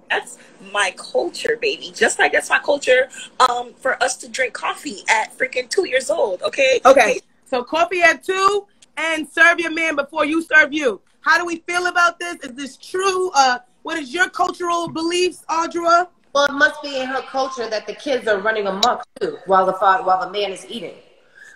That's 0.10 0.40
my 0.74 0.94
culture, 0.98 1.58
baby. 1.62 1.92
Just 1.94 2.18
like 2.18 2.32
that's 2.32 2.50
my 2.50 2.60
culture 2.60 3.10
um, 3.48 3.74
for 3.76 4.02
us 4.02 4.16
to 4.18 4.28
drink 4.28 4.54
coffee 4.54 5.04
at 5.08 5.38
freaking 5.38 5.70
two 5.70 5.88
years 5.88 6.10
old. 6.10 6.42
Okay. 6.42 6.80
Okay, 6.86 7.20
so 7.46 7.64
coffee 7.64 8.02
at 8.02 8.24
two 8.24 8.66
and 8.98 9.28
serve 9.30 9.60
your 9.60 9.72
man 9.72 9.96
before 9.96 10.26
you 10.26 10.42
serve 10.42 10.74
you. 10.74 11.02
How 11.22 11.38
do 11.38 11.46
we 11.46 11.58
feel 11.68 11.88
about 11.88 12.20
this? 12.20 12.38
Is 12.44 12.54
this 12.54 12.78
true? 12.78 13.32
Uh, 13.36 13.60
what 13.84 13.98
is 13.98 14.14
your 14.14 14.30
cultural 14.30 14.90
beliefs, 14.90 15.46
Audra? 15.50 16.08
Well, 16.34 16.46
it 16.46 16.54
must 16.54 16.82
be 16.82 17.00
in 17.00 17.08
her 17.08 17.22
culture 17.22 17.70
that 17.70 17.88
the 17.88 17.94
kids 17.94 18.28
are 18.28 18.40
running 18.40 18.68
amok 18.68 19.04
too, 19.20 19.40
while 19.46 19.66
the 19.66 19.74
father, 19.74 20.04
while 20.04 20.24
the 20.24 20.32
man 20.32 20.52
is 20.52 20.66
eating, 20.70 20.96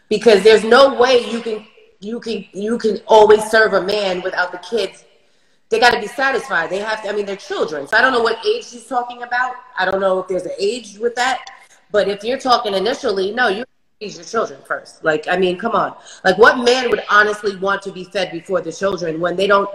because 0.09 0.43
there's 0.43 0.63
no 0.63 0.95
way 0.95 1.29
you 1.29 1.41
can 1.41 1.65
you 1.99 2.19
can 2.19 2.45
you 2.53 2.77
can 2.77 2.99
always 3.07 3.43
serve 3.45 3.73
a 3.73 3.81
man 3.81 4.21
without 4.21 4.51
the 4.51 4.57
kids. 4.59 5.05
They 5.69 5.79
got 5.79 5.91
to 5.91 5.99
be 5.99 6.07
satisfied. 6.07 6.69
They 6.69 6.79
have 6.79 7.03
to. 7.03 7.09
I 7.09 7.13
mean, 7.13 7.25
they're 7.25 7.35
children. 7.35 7.87
So 7.87 7.97
I 7.97 8.01
don't 8.01 8.13
know 8.13 8.21
what 8.21 8.45
age 8.45 8.65
she's 8.65 8.85
talking 8.85 9.23
about. 9.23 9.55
I 9.77 9.85
don't 9.85 9.99
know 9.99 10.19
if 10.19 10.27
there's 10.27 10.45
an 10.45 10.51
age 10.59 10.97
with 10.99 11.15
that. 11.15 11.45
But 11.91 12.07
if 12.07 12.23
you're 12.23 12.39
talking 12.39 12.73
initially, 12.73 13.31
no, 13.31 13.47
you 13.47 13.65
feed 13.99 14.15
your 14.15 14.23
children 14.23 14.59
first. 14.65 15.03
Like, 15.03 15.27
I 15.27 15.37
mean, 15.37 15.57
come 15.57 15.73
on. 15.73 15.95
Like, 16.23 16.37
what 16.37 16.63
man 16.63 16.89
would 16.89 17.03
honestly 17.09 17.55
want 17.55 17.81
to 17.83 17.91
be 17.91 18.03
fed 18.03 18.31
before 18.31 18.61
the 18.61 18.71
children 18.71 19.19
when 19.19 19.35
they 19.35 19.47
don't? 19.47 19.69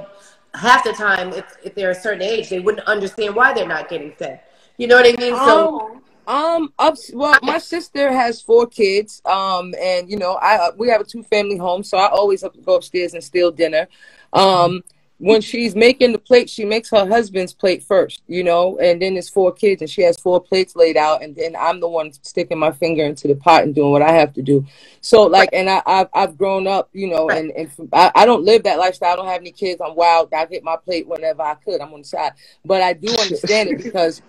Half 0.55 0.85
the 0.85 0.93
time, 0.93 1.33
if 1.33 1.57
if 1.65 1.75
they're 1.75 1.91
a 1.91 1.95
certain 1.95 2.23
age, 2.23 2.49
they 2.49 2.61
wouldn't 2.61 2.87
understand 2.87 3.35
why 3.35 3.53
they're 3.53 3.69
not 3.69 3.89
getting 3.89 4.13
fed. 4.13 4.41
You 4.79 4.87
know 4.87 4.97
what 4.97 5.07
I 5.07 5.21
mean? 5.21 5.37
So. 5.37 6.01
Um, 6.27 6.75
up. 6.79 6.97
Well, 7.14 7.38
my 7.43 7.57
sister 7.57 8.12
has 8.12 8.43
four 8.43 8.67
kids. 8.67 9.23
Um, 9.25 9.75
and 9.81 10.11
you 10.11 10.19
know, 10.19 10.38
I 10.43 10.71
we 10.77 10.88
have 10.91 11.01
a 11.01 11.05
two 11.05 11.23
family 11.23 11.57
home, 11.57 11.83
so 11.83 11.97
I 11.97 12.09
always 12.09 12.43
have 12.43 12.53
to 12.53 12.61
go 12.61 12.75
upstairs 12.75 13.14
and 13.14 13.25
steal 13.25 13.51
dinner. 13.51 13.88
Um, 14.35 14.83
when 15.19 15.41
she's 15.41 15.75
making 15.75 16.12
the 16.12 16.19
plate, 16.19 16.49
she 16.49 16.64
makes 16.64 16.91
her 16.91 17.07
husband's 17.07 17.53
plate 17.53 17.83
first, 17.83 18.23
you 18.29 18.45
know, 18.45 18.79
and 18.79 19.03
then 19.03 19.14
there's 19.14 19.29
four 19.29 19.53
kids, 19.53 19.83
and 19.83 19.91
she 19.91 20.03
has 20.03 20.17
four 20.19 20.41
plates 20.41 20.77
laid 20.77 20.97
out, 20.97 21.23
and 21.23 21.35
then 21.35 21.57
I'm 21.57 21.81
the 21.81 21.88
one 21.88 22.12
sticking 22.23 22.59
my 22.59 22.71
finger 22.71 23.05
into 23.05 23.27
the 23.27 23.35
pot 23.35 23.64
and 23.64 23.75
doing 23.75 23.91
what 23.91 24.03
I 24.03 24.12
have 24.12 24.33
to 24.35 24.43
do. 24.43 24.64
So, 25.01 25.25
like, 25.25 25.49
and 25.53 25.69
I, 25.69 25.83
I've 25.87 26.09
I've 26.14 26.38
grown 26.38 26.67
up, 26.67 26.88
you 26.93 27.09
know, 27.09 27.31
and 27.31 27.51
and 27.53 27.71
I, 27.93 28.12
I 28.14 28.27
don't 28.27 28.45
live 28.45 28.62
that 28.64 28.79
lifestyle. 28.79 29.14
I 29.14 29.17
don't 29.17 29.27
have 29.27 29.41
any 29.41 29.53
kids. 29.53 29.81
I'm 29.81 29.97
wild. 29.97 30.33
I 30.33 30.45
get 30.45 30.62
my 30.62 30.77
plate 30.77 31.09
whenever 31.09 31.43
I 31.43 31.55
could. 31.55 31.81
I'm 31.81 31.93
on 31.95 32.03
the 32.03 32.07
side, 32.07 32.33
but 32.64 32.83
I 32.83 32.93
do 32.93 33.09
understand 33.09 33.71
it 33.71 33.83
because 33.83 34.23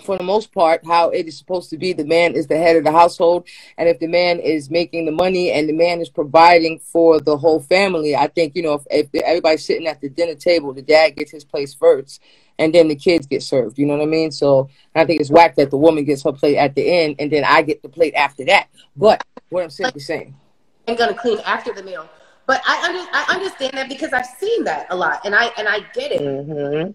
for 0.00 0.16
the 0.18 0.24
most 0.24 0.52
part, 0.52 0.84
how 0.84 1.10
it 1.10 1.26
is 1.26 1.38
supposed 1.38 1.70
to 1.70 1.78
be. 1.78 1.92
The 1.92 2.04
man 2.04 2.34
is 2.34 2.46
the 2.46 2.56
head 2.56 2.76
of 2.76 2.84
the 2.84 2.92
household, 2.92 3.46
and 3.78 3.88
if 3.88 3.98
the 3.98 4.06
man 4.06 4.40
is 4.40 4.70
making 4.70 5.06
the 5.06 5.12
money 5.12 5.50
and 5.52 5.68
the 5.68 5.72
man 5.72 6.00
is 6.00 6.08
providing 6.08 6.78
for 6.78 7.20
the 7.20 7.36
whole 7.36 7.60
family, 7.60 8.16
I 8.16 8.26
think 8.28 8.56
you 8.56 8.62
know 8.62 8.74
if, 8.74 8.82
if 8.90 9.12
the, 9.12 9.24
everybody's 9.24 9.64
sitting 9.64 9.86
at 9.86 10.00
the 10.00 10.08
dinner 10.08 10.34
table, 10.34 10.72
the 10.72 10.82
dad 10.82 11.16
gets 11.16 11.30
his 11.30 11.44
place 11.44 11.74
first, 11.74 12.20
and 12.58 12.74
then 12.74 12.88
the 12.88 12.96
kids 12.96 13.26
get 13.26 13.42
served. 13.42 13.78
You 13.78 13.86
know 13.86 13.96
what 13.96 14.02
I 14.02 14.06
mean? 14.06 14.30
So 14.30 14.68
I 14.94 15.04
think 15.04 15.20
it's 15.20 15.30
whack 15.30 15.56
that 15.56 15.70
the 15.70 15.76
woman 15.76 16.04
gets 16.04 16.22
her 16.24 16.32
plate 16.32 16.56
at 16.56 16.74
the 16.74 16.82
end, 16.82 17.16
and 17.18 17.30
then 17.30 17.44
I 17.44 17.62
get 17.62 17.82
the 17.82 17.88
plate 17.88 18.14
after 18.14 18.44
that. 18.46 18.68
But 18.96 19.24
what 19.50 19.62
I'm 19.64 19.70
simply 19.70 20.00
saying, 20.00 20.34
and 20.86 20.98
gonna 20.98 21.14
clean 21.14 21.38
after 21.44 21.72
the 21.72 21.82
meal. 21.82 22.08
But 22.46 22.62
I 22.66 22.88
under, 22.88 22.98
I 23.12 23.36
understand 23.36 23.74
that 23.74 23.88
because 23.88 24.12
I've 24.12 24.26
seen 24.26 24.64
that 24.64 24.86
a 24.90 24.96
lot, 24.96 25.20
and 25.24 25.34
I 25.34 25.46
and 25.56 25.68
I 25.68 25.80
get 25.94 26.12
it. 26.12 26.20
hmm 26.20 26.90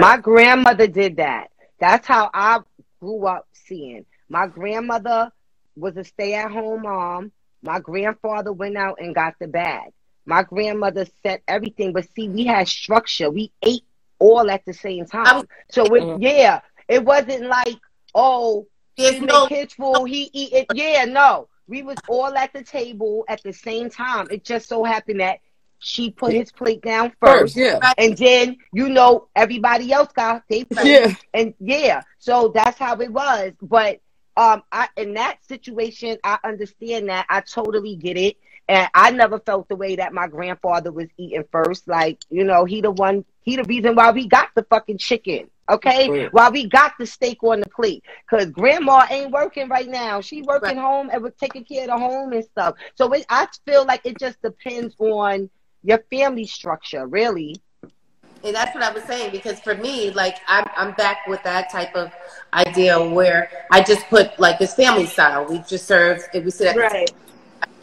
My 0.00 0.16
grandmother 0.16 0.86
did 0.86 1.16
that. 1.16 1.50
That's 1.78 2.06
how 2.06 2.30
I 2.32 2.60
grew 3.00 3.26
up 3.26 3.46
seeing. 3.52 4.06
My 4.28 4.46
grandmother 4.46 5.30
was 5.76 5.96
a 5.96 6.04
stay 6.04 6.34
at 6.34 6.50
home 6.50 6.82
mom. 6.82 7.32
My 7.62 7.80
grandfather 7.80 8.52
went 8.52 8.76
out 8.76 8.98
and 9.00 9.14
got 9.14 9.34
the 9.38 9.48
bag. 9.48 9.92
My 10.24 10.42
grandmother 10.42 11.06
set 11.22 11.42
everything, 11.46 11.92
but 11.92 12.08
see, 12.14 12.28
we 12.28 12.44
had 12.46 12.66
structure. 12.68 13.30
We 13.30 13.52
ate 13.62 13.84
all 14.18 14.50
at 14.50 14.64
the 14.64 14.72
same 14.72 15.06
time. 15.06 15.46
So 15.70 15.84
it, 15.94 16.02
mm. 16.02 16.18
yeah, 16.20 16.60
it 16.88 17.04
wasn't 17.04 17.44
like, 17.44 17.76
oh, 18.14 18.66
There's 18.96 19.16
he 19.16 19.20
no- 19.20 19.46
kids 19.46 19.74
food, 19.74 20.06
he 20.06 20.30
eat 20.32 20.52
it. 20.52 20.66
Yeah, 20.74 21.04
no. 21.04 21.48
We 21.68 21.82
was 21.82 21.96
all 22.08 22.34
at 22.36 22.52
the 22.52 22.62
table 22.62 23.24
at 23.28 23.42
the 23.42 23.52
same 23.52 23.90
time. 23.90 24.28
It 24.30 24.44
just 24.44 24.68
so 24.68 24.84
happened 24.84 25.20
that 25.20 25.40
she 25.78 26.10
put 26.10 26.32
his 26.32 26.50
plate 26.52 26.82
down 26.82 27.12
first, 27.20 27.54
first. 27.54 27.56
yeah, 27.56 27.92
And 27.98 28.16
then, 28.16 28.56
you 28.72 28.88
know, 28.88 29.28
everybody 29.36 29.92
else 29.92 30.10
got 30.12 30.42
they 30.48 30.64
plate. 30.64 30.86
yeah, 30.86 31.14
And 31.34 31.54
yeah, 31.60 32.02
so 32.18 32.50
that's 32.54 32.78
how 32.78 33.00
it 33.00 33.12
was. 33.12 33.52
But 33.62 34.00
um 34.36 34.62
I 34.72 34.88
in 34.96 35.14
that 35.14 35.38
situation 35.46 36.18
I 36.24 36.38
understand 36.44 37.08
that. 37.08 37.26
I 37.28 37.40
totally 37.40 37.96
get 37.96 38.16
it. 38.16 38.36
And 38.68 38.88
I 38.94 39.12
never 39.12 39.38
felt 39.38 39.68
the 39.68 39.76
way 39.76 39.96
that 39.96 40.12
my 40.12 40.26
grandfather 40.26 40.90
was 40.90 41.08
eating 41.16 41.44
first. 41.52 41.86
Like, 41.86 42.18
you 42.30 42.42
know, 42.44 42.64
he 42.64 42.80
the 42.80 42.90
one 42.90 43.24
he 43.42 43.56
the 43.56 43.64
reason 43.64 43.94
why 43.94 44.10
we 44.10 44.26
got 44.26 44.48
the 44.54 44.64
fucking 44.64 44.98
chicken. 44.98 45.48
Okay? 45.68 46.08
Right. 46.08 46.32
Why 46.32 46.48
we 46.50 46.68
got 46.68 46.92
the 46.98 47.06
steak 47.06 47.42
on 47.42 47.60
the 47.60 47.68
plate. 47.68 48.04
Cause 48.30 48.46
grandma 48.46 49.06
ain't 49.10 49.30
working 49.32 49.68
right 49.68 49.88
now. 49.88 50.20
She 50.20 50.42
working 50.42 50.76
home 50.76 51.10
and 51.12 51.22
we're 51.22 51.30
taking 51.30 51.64
care 51.64 51.82
of 51.82 51.88
the 51.88 51.98
home 51.98 52.32
and 52.32 52.44
stuff. 52.44 52.74
So 52.94 53.12
it, 53.12 53.26
I 53.28 53.48
feel 53.66 53.84
like 53.84 54.02
it 54.04 54.18
just 54.18 54.40
depends 54.42 54.94
on 54.98 55.48
your 55.86 56.02
family 56.10 56.46
structure, 56.46 57.06
really. 57.06 57.62
And 58.44 58.54
that's 58.54 58.74
what 58.74 58.82
I 58.82 58.92
was 58.92 59.04
saying 59.04 59.30
because 59.30 59.60
for 59.60 59.74
me, 59.76 60.10
like 60.10 60.36
I'm 60.48 60.68
I'm 60.76 60.92
back 60.94 61.26
with 61.26 61.42
that 61.44 61.70
type 61.70 61.94
of 61.94 62.12
idea 62.52 63.02
where 63.02 63.50
I 63.70 63.82
just 63.82 64.06
put 64.08 64.38
like 64.38 64.58
this 64.58 64.74
family 64.74 65.06
style. 65.06 65.46
We 65.46 65.60
just 65.60 65.86
serve 65.86 66.22
and 66.34 66.44
we 66.44 66.50
sit 66.50 66.66
at 66.66 66.74
the 66.74 66.80
Right. 66.80 67.10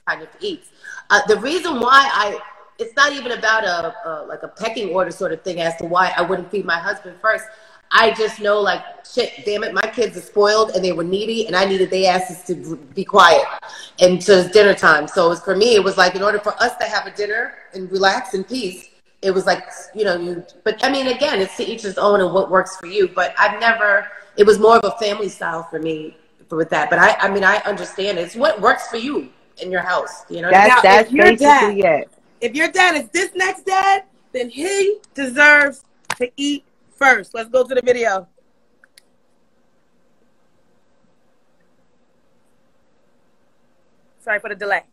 kind 0.07 0.21
of 0.21 0.27
eats. 0.41 0.69
Uh, 1.09 1.21
the 1.27 1.39
reason 1.39 1.79
why 1.79 2.09
I 2.13 2.39
it's 2.77 2.95
not 2.95 3.13
even 3.13 3.31
about 3.31 3.63
a, 3.63 3.93
a 4.09 4.25
like 4.25 4.43
a 4.43 4.49
pecking 4.49 4.89
order 4.89 5.11
sort 5.11 5.31
of 5.31 5.41
thing 5.43 5.61
as 5.61 5.75
to 5.77 5.85
why 5.85 6.13
I 6.17 6.21
wouldn't 6.21 6.51
feed 6.51 6.65
my 6.65 6.79
husband 6.79 7.17
first. 7.21 7.45
I 7.93 8.11
just 8.11 8.39
know 8.39 8.59
like 8.59 8.83
shit, 9.05 9.45
damn 9.45 9.63
it, 9.63 9.73
my 9.73 9.81
kids 9.81 10.17
are 10.17 10.21
spoiled 10.21 10.71
and 10.71 10.83
they 10.83 10.91
were 10.91 11.03
needy 11.03 11.47
and 11.47 11.55
I 11.55 11.65
needed 11.65 11.89
their 11.91 12.13
asses 12.13 12.43
to 12.45 12.75
be 12.95 13.05
quiet. 13.05 13.45
And 13.99 14.21
so 14.21 14.39
it's 14.39 14.51
dinner 14.51 14.73
time. 14.73 15.07
So 15.07 15.31
it's 15.31 15.41
for 15.41 15.55
me, 15.55 15.75
it 15.75 15.83
was 15.83 15.97
like 15.97 16.15
in 16.15 16.23
order 16.23 16.39
for 16.39 16.53
us 16.61 16.75
to 16.77 16.85
have 16.85 17.05
a 17.05 17.11
dinner 17.11 17.53
and 17.73 17.91
relax 17.91 18.33
in 18.33 18.43
peace, 18.43 18.89
it 19.23 19.31
was 19.31 19.45
like 19.45 19.63
you 19.95 20.03
know 20.03 20.17
you 20.17 20.45
but 20.63 20.83
i 20.83 20.91
mean 20.91 21.07
again 21.07 21.39
it's 21.39 21.55
to 21.55 21.63
each 21.63 21.81
his 21.81 21.97
own 21.97 22.19
and 22.19 22.33
what 22.33 22.51
works 22.51 22.75
for 22.75 22.87
you 22.87 23.07
but 23.07 23.33
i've 23.39 23.59
never 23.59 24.05
it 24.35 24.45
was 24.45 24.59
more 24.59 24.77
of 24.77 24.83
a 24.83 24.97
family 24.97 25.29
style 25.29 25.63
for 25.63 25.79
me 25.79 26.15
for 26.49 26.57
with 26.57 26.69
that 26.69 26.89
but 26.89 26.99
i 26.99 27.15
i 27.19 27.29
mean 27.29 27.43
i 27.43 27.55
understand 27.59 28.19
it. 28.19 28.21
it's 28.21 28.35
what 28.35 28.59
works 28.59 28.87
for 28.89 28.97
you 28.97 29.29
in 29.61 29.71
your 29.71 29.81
house 29.81 30.25
you 30.29 30.41
know 30.41 30.51
That's 30.51 30.75
Now, 30.75 30.81
that's 30.81 31.07
if 31.07 31.13
your 31.13 31.25
basically 31.25 31.81
it. 31.81 32.09
If 32.41 32.55
your 32.55 32.67
dad 32.67 32.95
is 32.95 33.07
this 33.09 33.31
next 33.35 33.65
dad, 33.65 34.03
then 34.33 34.49
he 34.49 34.97
deserves 35.13 35.85
to 36.17 36.29
eat 36.35 36.65
first. 36.95 37.33
Let's 37.33 37.49
go 37.49 37.63
to 37.63 37.75
the 37.75 37.81
video. 37.81 38.27
Sorry 44.19 44.39
for 44.39 44.49
the 44.49 44.55
delay. 44.55 44.83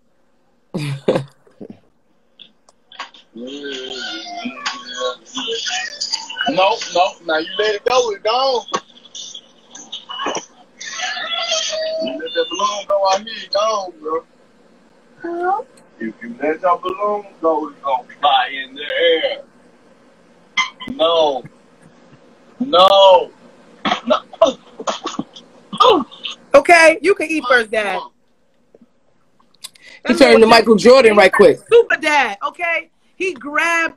no, 0.75 0.87
no, 6.49 6.77
now 7.27 7.39
you 7.39 7.51
let 7.59 7.75
it 7.77 7.85
go, 7.85 8.11
it's 8.11 8.23
gone. 8.25 8.67
You 12.03 12.13
let 12.13 12.35
that 12.35 12.47
balloon 12.51 12.87
go 12.89 13.09
out 13.13 13.23
here, 13.23 13.37
it's 13.37 13.55
gone, 13.55 13.93
bro. 14.01 14.25
Hello? 15.23 15.67
If 16.01 16.15
you 16.23 16.35
let 16.43 16.61
your 16.61 16.79
balloon 16.79 17.27
go, 17.41 17.69
it's 17.69 17.81
gonna 17.83 18.09
fly 18.21 18.49
in 18.65 18.75
the 18.75 18.83
air. 18.83 19.45
No. 20.97 21.45
No. 22.61 23.31
No. 24.07 24.23
Oh. 25.83 26.07
Okay, 26.55 26.99
you 27.01 27.15
can 27.15 27.31
eat 27.31 27.45
first, 27.49 27.71
Dad. 27.71 28.01
He 30.07 30.15
turned 30.15 30.41
to 30.41 30.47
Michael 30.47 30.77
Jordan 30.77 31.17
right 31.17 31.33
quick. 31.33 31.59
Super 31.71 31.97
dad, 31.97 32.39
okay? 32.47 32.91
He 33.17 33.35
grabbed, 33.35 33.97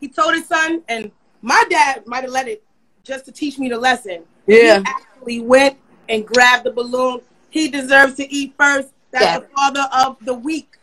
he 0.00 0.08
told 0.08 0.34
his 0.34 0.46
son, 0.46 0.82
and 0.88 1.10
my 1.40 1.64
dad 1.70 2.06
might 2.06 2.24
have 2.24 2.32
let 2.32 2.48
it 2.48 2.64
just 3.04 3.24
to 3.26 3.32
teach 3.32 3.58
me 3.58 3.68
the 3.68 3.78
lesson. 3.78 4.24
Yeah. 4.46 4.80
He 4.80 4.84
actually 4.86 5.40
went 5.40 5.78
and 6.08 6.26
grabbed 6.26 6.64
the 6.64 6.72
balloon. 6.72 7.20
He 7.50 7.68
deserves 7.68 8.14
to 8.16 8.32
eat 8.32 8.54
first. 8.58 8.88
That's 9.12 9.24
Yeah. 9.24 9.38
the 9.38 9.46
father 9.54 9.88
of 9.92 10.16
the 10.22 10.34
week. 10.34 10.76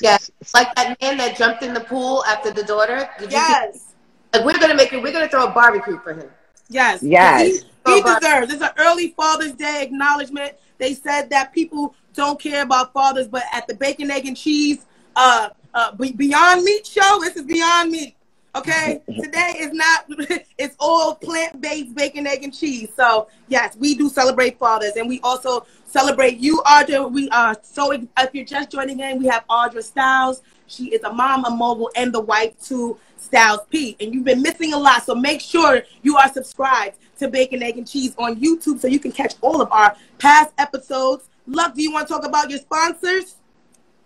Yeah, 0.00 0.18
like 0.54 0.74
that 0.74 1.00
man 1.00 1.16
that 1.18 1.36
jumped 1.36 1.62
in 1.62 1.74
the 1.74 1.80
pool 1.80 2.24
after 2.26 2.50
the 2.50 2.62
daughter. 2.62 3.08
Did 3.18 3.32
you? 3.32 3.38
Yes. 3.38 3.93
Like 4.34 4.44
we're 4.44 4.58
gonna 4.58 4.74
make 4.74 4.92
it. 4.92 5.00
We're 5.00 5.12
gonna 5.12 5.28
throw 5.28 5.46
a 5.46 5.50
barbecue 5.50 5.98
for 6.00 6.12
him. 6.12 6.28
Yes. 6.68 7.02
Yes. 7.02 7.62
He, 7.86 7.94
he 7.94 8.02
deserves. 8.02 8.52
It's 8.52 8.62
an 8.62 8.70
early 8.78 9.10
Father's 9.10 9.52
Day 9.52 9.82
acknowledgement. 9.82 10.54
They 10.78 10.94
said 10.94 11.30
that 11.30 11.52
people 11.52 11.94
don't 12.14 12.40
care 12.40 12.62
about 12.62 12.92
fathers, 12.92 13.28
but 13.28 13.44
at 13.52 13.66
the 13.68 13.74
bacon, 13.74 14.10
egg, 14.10 14.26
and 14.26 14.36
cheese, 14.36 14.86
uh, 15.14 15.50
uh, 15.72 15.92
Beyond 15.92 16.64
Meat 16.64 16.86
show, 16.86 17.20
this 17.20 17.36
is 17.36 17.42
Beyond 17.42 17.90
Meat. 17.90 18.16
Okay, 18.56 19.02
today 19.22 19.54
is 19.58 19.72
not. 19.72 20.06
It's 20.56 20.76
all 20.78 21.16
plant-based 21.16 21.94
bacon, 21.94 22.26
egg, 22.26 22.44
and 22.44 22.54
cheese. 22.54 22.88
So 22.96 23.28
yes, 23.48 23.76
we 23.76 23.94
do 23.94 24.08
celebrate 24.08 24.58
fathers, 24.58 24.92
and 24.96 25.08
we 25.08 25.20
also 25.22 25.66
celebrate 25.86 26.38
you, 26.38 26.62
Audra. 26.66 27.10
We 27.10 27.28
are 27.30 27.56
so. 27.62 27.92
If 27.92 28.30
you're 28.32 28.44
just 28.44 28.70
joining 28.70 29.00
in, 29.00 29.18
we 29.18 29.26
have 29.26 29.44
Audra 29.48 29.82
Styles. 29.82 30.42
She 30.66 30.86
is 30.94 31.02
a 31.02 31.12
mom, 31.12 31.44
a 31.44 31.50
mogul, 31.50 31.90
and 31.96 32.12
the 32.12 32.20
wife 32.20 32.60
to 32.66 32.98
Styles 33.16 33.60
P. 33.70 33.96
And 34.00 34.14
you've 34.14 34.24
been 34.24 34.42
missing 34.42 34.72
a 34.72 34.78
lot, 34.78 35.04
so 35.04 35.14
make 35.14 35.40
sure 35.40 35.82
you 36.02 36.16
are 36.16 36.32
subscribed 36.32 36.96
to 37.18 37.28
Bacon, 37.28 37.62
Egg, 37.62 37.78
and 37.78 37.88
Cheese 37.88 38.14
on 38.18 38.36
YouTube 38.36 38.80
so 38.80 38.88
you 38.88 38.98
can 38.98 39.12
catch 39.12 39.34
all 39.40 39.60
of 39.60 39.70
our 39.72 39.96
past 40.18 40.52
episodes. 40.58 41.28
Luck, 41.46 41.74
do 41.74 41.82
you 41.82 41.92
want 41.92 42.08
to 42.08 42.14
talk 42.14 42.24
about 42.24 42.50
your 42.50 42.58
sponsors? 42.58 43.36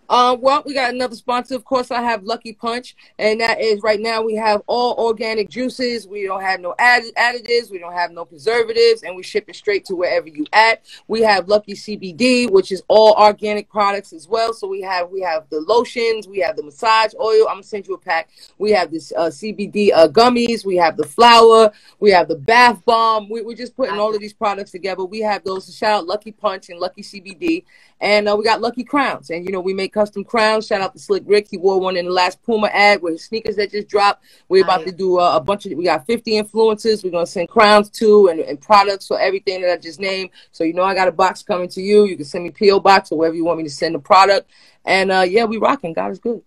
Uh, 0.09 0.37
well, 0.41 0.63
we 0.65 0.73
got 0.73 0.95
another 0.95 1.15
sponsor. 1.17 1.55
Of 1.55 1.65
course, 1.65 1.91
I 1.91 2.01
have 2.01 2.23
Lucky 2.23 2.55
Punch, 2.55 2.97
and 3.19 3.41
that 3.41 3.61
is 3.61 3.83
right 3.83 4.01
now 4.01 4.23
we 4.23 4.35
have 4.37 4.63
all 4.67 4.95
organic 4.95 5.51
juices. 5.51 6.09
We 6.09 6.25
don't 6.27 6.41
have 6.41 6.61
no 6.61 6.75
add- 6.79 7.03
additives, 7.19 7.71
we 7.71 7.79
don't 7.79 7.93
have 7.93 8.11
no 8.13 8.25
preservatives, 8.25 9.03
and 9.03 9.15
we 9.15 9.23
ship 9.23 9.45
it 9.49 9.57
straight 9.57 9.85
to 9.87 9.97
wherever 9.97 10.27
you 10.29 10.47
at. 10.55 10.83
We 11.09 11.21
have 11.23 11.49
Lucky 11.49 11.75
CBD, 11.75 12.51
which 12.51 12.73
is 12.73 12.83
all 12.89 13.15
organic 13.19 13.69
products 13.69 14.15
as 14.15 14.27
well. 14.27 14.55
So 14.55 14.67
we 14.67 14.81
have 14.81 15.11
we 15.11 15.21
have 15.21 15.45
the 15.51 15.61
lotions, 15.61 16.27
we 16.27 16.39
have 16.39 16.57
the 16.57 16.63
massage 16.63 17.13
oil. 17.21 17.47
I'm 17.47 17.57
gonna 17.57 17.63
send 17.65 17.87
you 17.87 17.95
a 17.95 17.99
pack. 17.99 18.31
We 18.57 18.71
have 18.71 18.91
this 18.91 19.13
uh, 19.15 19.27
CBD 19.27 19.91
uh, 19.93 20.09
gummies, 20.09 20.65
we 20.65 20.77
have 20.77 20.97
the 20.97 21.07
flour, 21.07 21.71
we 22.01 22.11
have 22.13 22.29
the 22.29 22.37
bath 22.37 22.83
bomb. 22.87 23.29
We, 23.29 23.43
we're 23.43 23.57
just 23.57 23.77
putting 23.77 23.99
all 23.99 24.15
of 24.15 24.21
these 24.21 24.33
products 24.33 24.71
together. 24.71 25.05
We 25.05 25.21
have 25.21 25.45
those. 25.45 25.75
Shout 25.77 26.01
out 26.01 26.07
Lucky 26.07 26.33
Punch 26.33 26.71
and 26.71 26.81
Lucky 26.81 27.03
CBD. 27.03 27.65
And 28.01 28.29
uh, 28.29 28.37
we 28.39 28.45
got 28.45 28.61
Lucky 28.61 28.85
Crowns. 28.85 29.31
And, 29.31 29.45
you 29.45 29.51
know, 29.51 29.61
we 29.61 29.75
make 29.75 29.93
custom 29.93 30.23
crowns. 30.23 30.67
Shout 30.67 30.81
out 30.81 30.93
to 30.93 31.01
Slick 31.01 31.25
Rick. 31.27 31.49
He 31.51 31.57
wore 31.57 31.81
one 31.81 31.97
in 31.97 32.05
the 32.05 32.13
last 32.13 32.41
Puma 32.45 32.69
ad 32.69 33.03
with 33.03 33.15
his 33.15 33.25
sneakers 33.25 33.57
that 33.57 33.73
just 33.73 33.89
dropped. 33.89 34.25
We're 34.49 34.63
about 34.63 34.85
to 34.87 34.93
do 34.93 35.19
uh, 35.19 35.33
a 35.35 35.41
bunch 35.41 35.67
of, 35.67 35.73
we 35.73 35.85
got 35.85 36.07
50 36.07 36.33
influencers. 36.33 37.03
We're 37.03 37.11
going 37.11 37.27
to 37.27 37.31
send 37.31 37.49
crowns 37.49 37.91
to 37.91 38.29
and, 38.29 38.41
and 38.41 38.61
products 38.61 39.09
for 39.09 39.19
everything 39.19 39.63
that 39.63 39.73
I 39.73 39.77
just 39.79 39.99
named. 39.99 40.31
So, 40.53 40.63
you 40.63 40.75
know, 40.75 40.85
I 40.85 40.95
got 40.95 41.09
a 41.09 41.13
box 41.13 41.43
coming 41.43 41.69
to 41.71 41.81
you. 41.81 42.05
You 42.05 42.17
can 42.17 42.25
send 42.25 42.45
me 42.45 42.51
P.O. 42.51 42.81
Box 42.81 43.11
or 43.11 43.19
wherever 43.19 43.35
you 43.35 43.45
want 43.45 43.59
me 43.59 43.65
to 43.65 43.71
send 43.71 43.97
the 43.97 43.99
product. 43.99 44.51
And 44.85 45.11
uh, 45.11 45.25
yeah, 45.29 45.45
we 45.45 45.57
rocking. 45.57 45.93
God 45.93 46.13
is 46.13 46.21
good. 46.21 46.41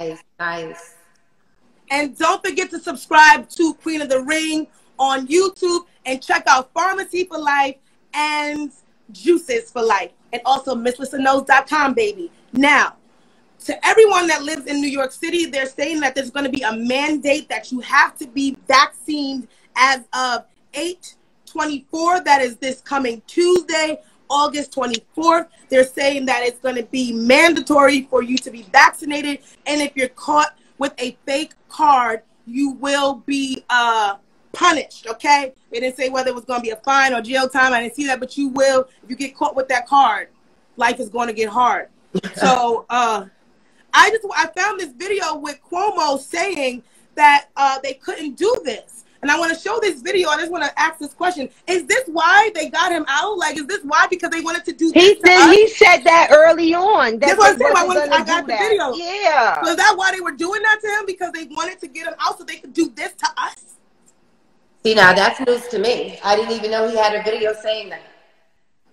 Nice, 0.00 0.22
nice. 0.40 0.94
And 1.90 2.18
don't 2.18 2.44
forget 2.44 2.70
to 2.70 2.80
subscribe 2.80 3.48
to 3.50 3.74
Queen 3.74 4.02
of 4.02 4.08
the 4.08 4.22
Ring 4.22 4.66
on 4.98 5.28
YouTube 5.28 5.86
and 6.04 6.22
check 6.22 6.44
out 6.46 6.74
Farmacy 6.74 7.28
for 7.28 7.38
Life 7.38 7.76
and 8.12 8.72
Juices 9.12 9.70
for 9.70 9.82
Life. 9.82 10.12
And 10.32 10.42
also 10.44 10.74
MissListenKnows.com, 10.74 11.94
baby. 11.94 12.30
Now, 12.52 12.96
to 13.64 13.86
everyone 13.86 14.26
that 14.28 14.42
lives 14.42 14.66
in 14.66 14.80
New 14.80 14.88
York 14.88 15.12
City, 15.12 15.46
they're 15.46 15.66
saying 15.66 16.00
that 16.00 16.14
there's 16.14 16.30
going 16.30 16.44
to 16.44 16.50
be 16.50 16.62
a 16.62 16.72
mandate 16.72 17.48
that 17.48 17.72
you 17.72 17.80
have 17.80 18.16
to 18.18 18.26
be 18.26 18.56
vaccinated 18.68 19.48
as 19.76 20.00
of 20.12 20.44
824. 20.74 22.20
That 22.20 22.42
is 22.42 22.56
this 22.56 22.80
coming 22.80 23.22
Tuesday, 23.26 24.00
August 24.28 24.72
24th. 24.72 25.48
They're 25.68 25.84
saying 25.84 26.26
that 26.26 26.42
it's 26.42 26.60
going 26.60 26.76
to 26.76 26.84
be 26.84 27.12
mandatory 27.12 28.02
for 28.02 28.22
you 28.22 28.36
to 28.38 28.50
be 28.50 28.62
vaccinated. 28.62 29.40
And 29.66 29.80
if 29.80 29.96
you're 29.96 30.08
caught 30.08 30.56
with 30.78 30.92
a 30.98 31.16
fake 31.26 31.54
card, 31.68 32.22
you 32.46 32.70
will 32.72 33.22
be 33.26 33.64
uh, 33.70 34.16
punished. 34.56 35.06
Okay? 35.06 35.52
They 35.70 35.80
didn't 35.80 35.96
say 35.96 36.08
whether 36.08 36.30
it 36.30 36.34
was 36.34 36.44
going 36.44 36.60
to 36.60 36.64
be 36.64 36.70
a 36.70 36.76
fine 36.76 37.12
or 37.12 37.20
jail 37.20 37.48
time. 37.48 37.72
I 37.72 37.82
didn't 37.82 37.94
see 37.94 38.06
that, 38.06 38.18
but 38.18 38.36
you 38.36 38.48
will. 38.48 38.88
If 39.02 39.10
you 39.10 39.16
get 39.16 39.36
caught 39.36 39.54
with 39.54 39.68
that 39.68 39.86
card, 39.86 40.28
life 40.76 40.98
is 40.98 41.08
going 41.08 41.28
to 41.28 41.34
get 41.34 41.48
hard. 41.48 41.88
so, 42.34 42.86
uh, 42.88 43.26
I 43.92 44.10
just 44.10 44.26
I 44.36 44.46
found 44.48 44.80
this 44.80 44.92
video 44.92 45.36
with 45.36 45.58
Cuomo 45.70 46.18
saying 46.18 46.82
that 47.14 47.46
uh, 47.56 47.78
they 47.82 47.94
couldn't 47.94 48.36
do 48.36 48.60
this, 48.64 49.04
and 49.22 49.30
I 49.30 49.38
want 49.38 49.54
to 49.54 49.58
show 49.58 49.78
this 49.80 50.02
video. 50.02 50.28
I 50.28 50.36
just 50.36 50.52
want 50.52 50.64
to 50.64 50.78
ask 50.78 50.98
this 50.98 51.14
question: 51.14 51.48
Is 51.66 51.86
this 51.86 52.04
why 52.06 52.50
they 52.54 52.68
got 52.68 52.92
him 52.92 53.06
out? 53.08 53.38
Like, 53.38 53.56
is 53.56 53.66
this 53.66 53.80
why 53.84 54.06
because 54.08 54.30
they 54.30 54.42
wanted 54.42 54.64
to 54.66 54.72
do? 54.72 54.92
He 54.94 55.14
this 55.14 55.18
said 55.24 55.52
he 55.52 55.68
said 55.68 55.98
that 56.04 56.28
early 56.30 56.74
on. 56.74 57.18
That 57.18 57.20
That's 57.20 57.38
what 57.38 57.52
I'm 57.52 57.58
saying. 57.58 57.72
I, 57.74 57.84
wanted, 57.86 58.10
I 58.10 58.24
got 58.24 58.46
the 58.46 58.52
that. 58.52 58.58
video. 58.60 58.92
Yeah. 58.94 59.62
So 59.62 59.70
is 59.70 59.76
that 59.76 59.94
why 59.96 60.12
they 60.12 60.20
were 60.20 60.32
doing 60.32 60.62
that 60.62 60.78
to 60.82 60.88
him? 60.88 61.06
Because 61.06 61.32
they 61.32 61.44
wanted 61.44 61.80
to 61.80 61.88
get 61.88 62.06
him 62.06 62.14
out 62.20 62.38
so 62.38 62.44
they 62.44 62.56
could 62.56 62.74
do 62.74 62.90
this 62.90 63.12
to 63.14 63.26
us? 63.38 63.75
See, 64.86 64.94
now 64.94 65.12
that's 65.12 65.40
news 65.40 65.66
to 65.70 65.80
me. 65.80 66.16
I 66.22 66.36
didn't 66.36 66.52
even 66.52 66.70
know 66.70 66.88
he 66.88 66.96
had 66.96 67.12
a 67.12 67.20
video 67.24 67.52
saying 67.60 67.88
that. 67.88 68.02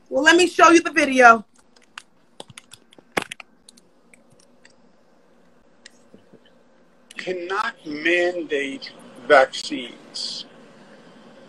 Well, 0.10 0.24
let 0.24 0.36
me 0.36 0.48
show 0.48 0.72
you 0.72 0.82
the 0.82 0.89
video. 0.89 1.46
cannot 7.16 7.76
mandate 7.86 8.91
vaccines 9.28 10.46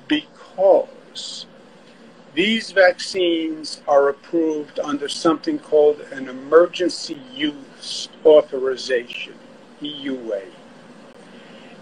because 0.09 1.47
these 2.35 2.71
vaccines 2.71 3.81
are 3.89 4.11
approved 4.11 4.79
under 4.79 5.09
something 5.09 5.59
called 5.59 6.01
an 6.13 6.29
emergency 6.29 7.19
use 7.33 8.11
authorization, 8.27 9.37
EUA. 9.81 10.43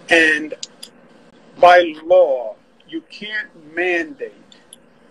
And 0.09 0.55
by 1.63 1.95
law, 2.05 2.57
you 2.89 3.01
can't 3.03 3.49
mandate 3.73 4.33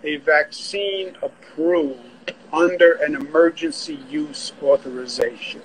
a 0.03 0.17
vaccine 0.17 1.15
approved 1.23 2.33
under 2.51 2.95
an 2.95 3.15
emergency 3.15 3.97
use 4.09 4.51
authorization. 4.61 5.61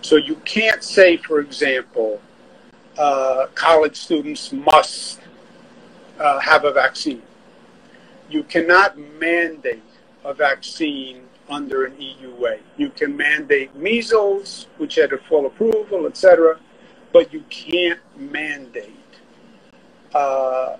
So 0.00 0.16
you 0.16 0.34
can't 0.44 0.82
say, 0.82 1.18
for 1.18 1.38
example, 1.38 2.20
uh, 2.98 3.46
college 3.54 3.94
students 3.94 4.52
must 4.52 5.20
uh, 6.18 6.40
have 6.40 6.64
a 6.64 6.72
vaccine. 6.72 7.22
You 8.28 8.42
cannot 8.42 8.98
mandate 8.98 9.84
a 10.24 10.34
vaccine 10.34 11.22
under 11.48 11.84
an 11.84 11.92
EUA. 11.92 12.58
You 12.76 12.90
can 12.90 13.16
mandate 13.16 13.76
measles, 13.76 14.66
which 14.78 14.96
had 14.96 15.12
a 15.12 15.18
full 15.18 15.46
approval, 15.46 16.06
etc., 16.06 16.58
but 17.12 17.32
you 17.32 17.44
can't 17.50 18.00
mandate 18.16 18.96
uh, 20.14 20.76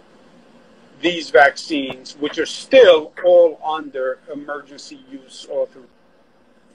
these 1.01 1.31
vaccines, 1.31 2.17
which 2.19 2.39
are 2.39 2.47
still 2.47 3.13
all 3.25 3.61
under 3.65 4.21
emergency 4.33 5.01
use 5.11 5.47
authorization. 5.51 5.89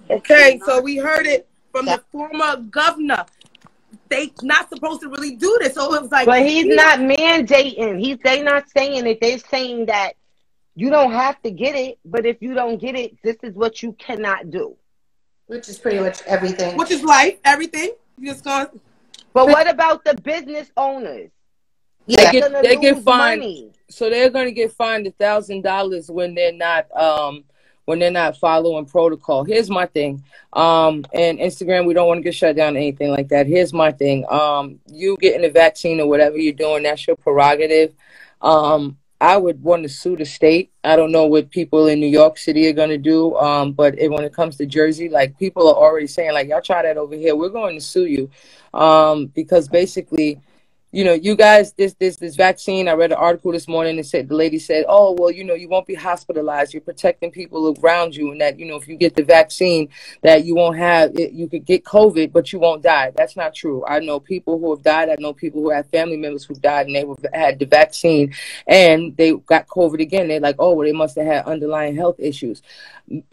Okay, 0.09 0.59
so 0.65 0.81
we 0.81 0.97
heard 0.97 1.25
it 1.25 1.47
from 1.71 1.85
the 1.85 2.01
former 2.11 2.57
governor. 2.57 3.25
They 4.09 4.31
not 4.41 4.69
supposed 4.69 5.01
to 5.01 5.09
really 5.09 5.35
do 5.35 5.57
this. 5.61 5.73
So 5.73 5.93
it 5.93 6.01
was 6.01 6.11
like, 6.11 6.25
But 6.25 6.45
he's 6.45 6.65
not 6.65 6.99
mandating. 6.99 7.99
He's 7.99 8.17
they 8.19 8.41
not 8.41 8.69
saying 8.69 9.05
it. 9.05 9.19
They're 9.19 9.37
saying 9.37 9.87
that 9.87 10.13
you 10.75 10.89
don't 10.89 11.11
have 11.11 11.41
to 11.41 11.51
get 11.51 11.75
it, 11.75 11.99
but 12.05 12.25
if 12.25 12.41
you 12.41 12.53
don't 12.53 12.77
get 12.77 12.95
it, 12.95 13.21
this 13.21 13.37
is 13.43 13.55
what 13.55 13.81
you 13.81 13.93
cannot 13.93 14.49
do. 14.49 14.75
Which 15.47 15.67
is 15.69 15.77
pretty 15.77 15.99
much 15.99 16.21
everything. 16.23 16.77
Which 16.77 16.91
is 16.91 17.03
life, 17.03 17.37
everything. 17.43 17.91
You 18.17 18.31
just 18.31 18.43
going. 18.43 18.67
But 19.33 19.47
what 19.47 19.69
about 19.69 20.03
the 20.03 20.15
business 20.15 20.71
owners? 20.77 21.31
They 22.07 22.15
They're 22.15 22.31
get 22.31 22.63
they 22.63 22.75
get 22.77 23.03
fined. 23.03 23.41
money. 23.41 23.71
So 23.89 24.09
they're 24.09 24.29
going 24.29 24.45
to 24.45 24.51
get 24.51 24.73
fined 24.73 25.07
a 25.07 25.11
thousand 25.11 25.61
dollars 25.63 26.09
when 26.09 26.35
they're 26.35 26.53
not 26.53 26.87
um 26.95 27.43
when 27.85 27.99
they're 27.99 28.11
not 28.11 28.37
following 28.37 28.85
protocol. 28.85 29.45
Here's 29.45 29.69
my 29.69 29.85
thing. 29.85 30.21
Um, 30.51 31.05
and 31.13 31.39
Instagram, 31.39 31.85
we 31.87 31.93
don't 31.93 32.07
want 32.07 32.17
to 32.17 32.23
get 32.23 32.35
shut 32.35 32.57
down 32.57 32.75
or 32.75 32.79
anything 32.79 33.11
like 33.11 33.29
that. 33.29 33.47
Here's 33.47 33.71
my 33.71 33.93
thing. 33.93 34.25
Um, 34.29 34.79
you 34.87 35.15
getting 35.21 35.45
a 35.45 35.49
vaccine 35.49 36.01
or 36.01 36.07
whatever 36.07 36.37
you're 36.37 36.51
doing, 36.53 36.83
that's 36.83 37.07
your 37.07 37.15
prerogative. 37.15 37.93
Um, 38.41 38.97
I 39.21 39.37
would 39.37 39.63
want 39.63 39.83
to 39.83 39.89
sue 39.89 40.17
the 40.17 40.25
state. 40.25 40.71
I 40.83 40.97
don't 40.97 41.13
know 41.13 41.25
what 41.27 41.49
people 41.49 41.87
in 41.87 42.01
New 42.01 42.07
York 42.07 42.37
City 42.37 42.67
are 42.67 42.73
going 42.73 42.89
to 42.89 42.97
do, 42.97 43.35
um, 43.37 43.71
but 43.71 43.97
it, 43.97 44.11
when 44.11 44.25
it 44.25 44.33
comes 44.33 44.57
to 44.57 44.65
Jersey, 44.65 45.07
like 45.07 45.39
people 45.39 45.67
are 45.67 45.75
already 45.75 46.07
saying, 46.07 46.33
like 46.33 46.49
y'all 46.49 46.61
try 46.61 46.83
that 46.83 46.97
over 46.97 47.15
here, 47.15 47.35
we're 47.37 47.49
going 47.49 47.75
to 47.75 47.81
sue 47.81 48.05
you, 48.05 48.29
um, 48.73 49.27
because 49.27 49.69
basically 49.69 50.39
you 50.93 51.03
know, 51.03 51.13
you 51.13 51.35
guys, 51.35 51.73
this 51.73 51.95
this 51.95 52.15
this 52.15 52.37
vaccine. 52.37 52.87
I 52.87 52.93
read 52.93 53.11
an 53.11 53.17
article 53.17 53.51
this 53.51 53.67
morning 53.67 53.97
that 53.97 54.05
said 54.05 54.29
the 54.29 54.35
lady 54.35 54.57
said, 54.57 54.85
"Oh, 54.87 55.15
well, 55.19 55.29
you 55.29 55.43
know, 55.43 55.53
you 55.53 55.67
won't 55.67 55.85
be 55.85 55.95
hospitalized. 55.95 56.73
You're 56.73 56.81
protecting 56.81 57.29
people 57.29 57.75
around 57.81 58.15
you, 58.15 58.31
and 58.31 58.39
that 58.39 58.57
you 58.57 58.65
know, 58.65 58.77
if 58.77 58.87
you 58.87 58.95
get 58.95 59.13
the 59.13 59.23
vaccine, 59.23 59.89
that 60.23 60.45
you 60.45 60.55
won't 60.55 60.77
have 60.77 61.11
it. 61.19 61.33
You 61.33 61.49
could 61.49 61.65
get 61.65 61.83
COVID, 61.83 62.31
but 62.31 62.53
you 62.53 62.59
won't 62.59 62.83
die. 62.83 63.11
That's 63.17 63.35
not 63.35 63.53
true. 63.53 63.85
I 63.85 63.99
know 63.99 64.21
people 64.21 64.59
who 64.59 64.73
have 64.73 64.81
died. 64.81 65.09
I 65.09 65.17
know 65.19 65.33
people 65.33 65.61
who 65.61 65.71
have 65.71 65.89
family 65.89 66.15
members 66.15 66.45
who 66.45 66.55
died 66.55 66.87
and 66.87 66.95
they 66.95 67.03
were, 67.03 67.17
had 67.33 67.59
the 67.59 67.65
vaccine, 67.65 68.33
and 68.65 69.15
they 69.17 69.33
got 69.33 69.67
COVID 69.67 69.99
again. 69.99 70.29
They're 70.29 70.39
like, 70.39 70.55
oh, 70.57 70.73
well, 70.73 70.87
they 70.87 70.93
must 70.93 71.17
have 71.17 71.25
had 71.25 71.45
underlying 71.45 71.97
health 71.97 72.15
issues. 72.17 72.61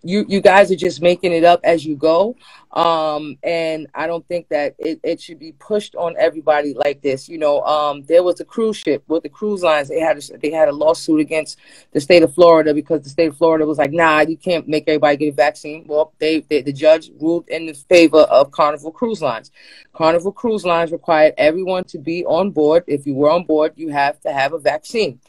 You 0.03 0.25
you 0.29 0.41
guys 0.41 0.73
are 0.73 0.77
just 0.77 1.01
making 1.01 1.33
it 1.33 1.45
up 1.45 1.61
as 1.63 1.87
you 1.87 1.95
go. 1.95 2.37
Um, 2.75 3.39
and 3.45 3.87
I 3.95 4.09
don't 4.09 4.27
think 4.27 4.49
that 4.49 4.75
it, 4.79 4.99
it 5.05 5.21
should 5.21 5.39
be 5.39 5.53
pushed 5.53 5.95
on 5.95 6.17
everybody 6.19 6.75
like 6.75 7.03
this. 7.03 7.29
You 7.29 7.39
know, 7.39 7.63
um, 7.63 8.03
there 8.03 8.25
was 8.25 8.41
a 8.41 8.45
cruise 8.45 8.77
ship 8.77 9.05
with 9.07 9.23
the 9.23 9.29
cruise 9.29 9.63
lines. 9.63 9.89
They 9.89 10.01
had 10.01 10.19
a, 10.19 10.39
they 10.39 10.51
had 10.51 10.69
a 10.69 10.73
lawsuit 10.73 11.21
against 11.21 11.59
the 11.93 12.01
state 12.01 12.25
of 12.25 12.35
Florida 12.35 12.75
because 12.75 13.03
the 13.03 13.09
state 13.09 13.29
of 13.29 13.37
Florida 13.37 13.65
was 13.65 13.79
like, 13.79 13.93
nah, 13.93 14.21
you 14.21 14.37
can't 14.37 14.67
make 14.67 14.85
everybody 14.89 15.17
get 15.17 15.29
a 15.29 15.37
vaccine. 15.37 15.85
Well, 15.87 16.13
they, 16.19 16.41
they 16.41 16.63
the 16.63 16.73
judge 16.73 17.13
ruled 17.21 17.49
in 17.49 17.73
favor 17.75 18.23
of 18.23 18.51
Carnival 18.51 18.91
Cruise 18.91 19.23
Lines. 19.23 19.53
Carnival 19.93 20.33
Cruise 20.33 20.65
Lines 20.65 20.91
required 20.91 21.35
everyone 21.39 21.85
to 21.85 21.99
be 21.99 22.25
on 22.25 22.51
board. 22.51 22.83
If 22.89 23.07
you 23.07 23.15
were 23.15 23.31
on 23.31 23.45
board, 23.45 23.75
you 23.77 23.91
have 23.91 24.21
to 24.23 24.33
have 24.33 24.53
a 24.53 24.59
vaccine. 24.59 25.21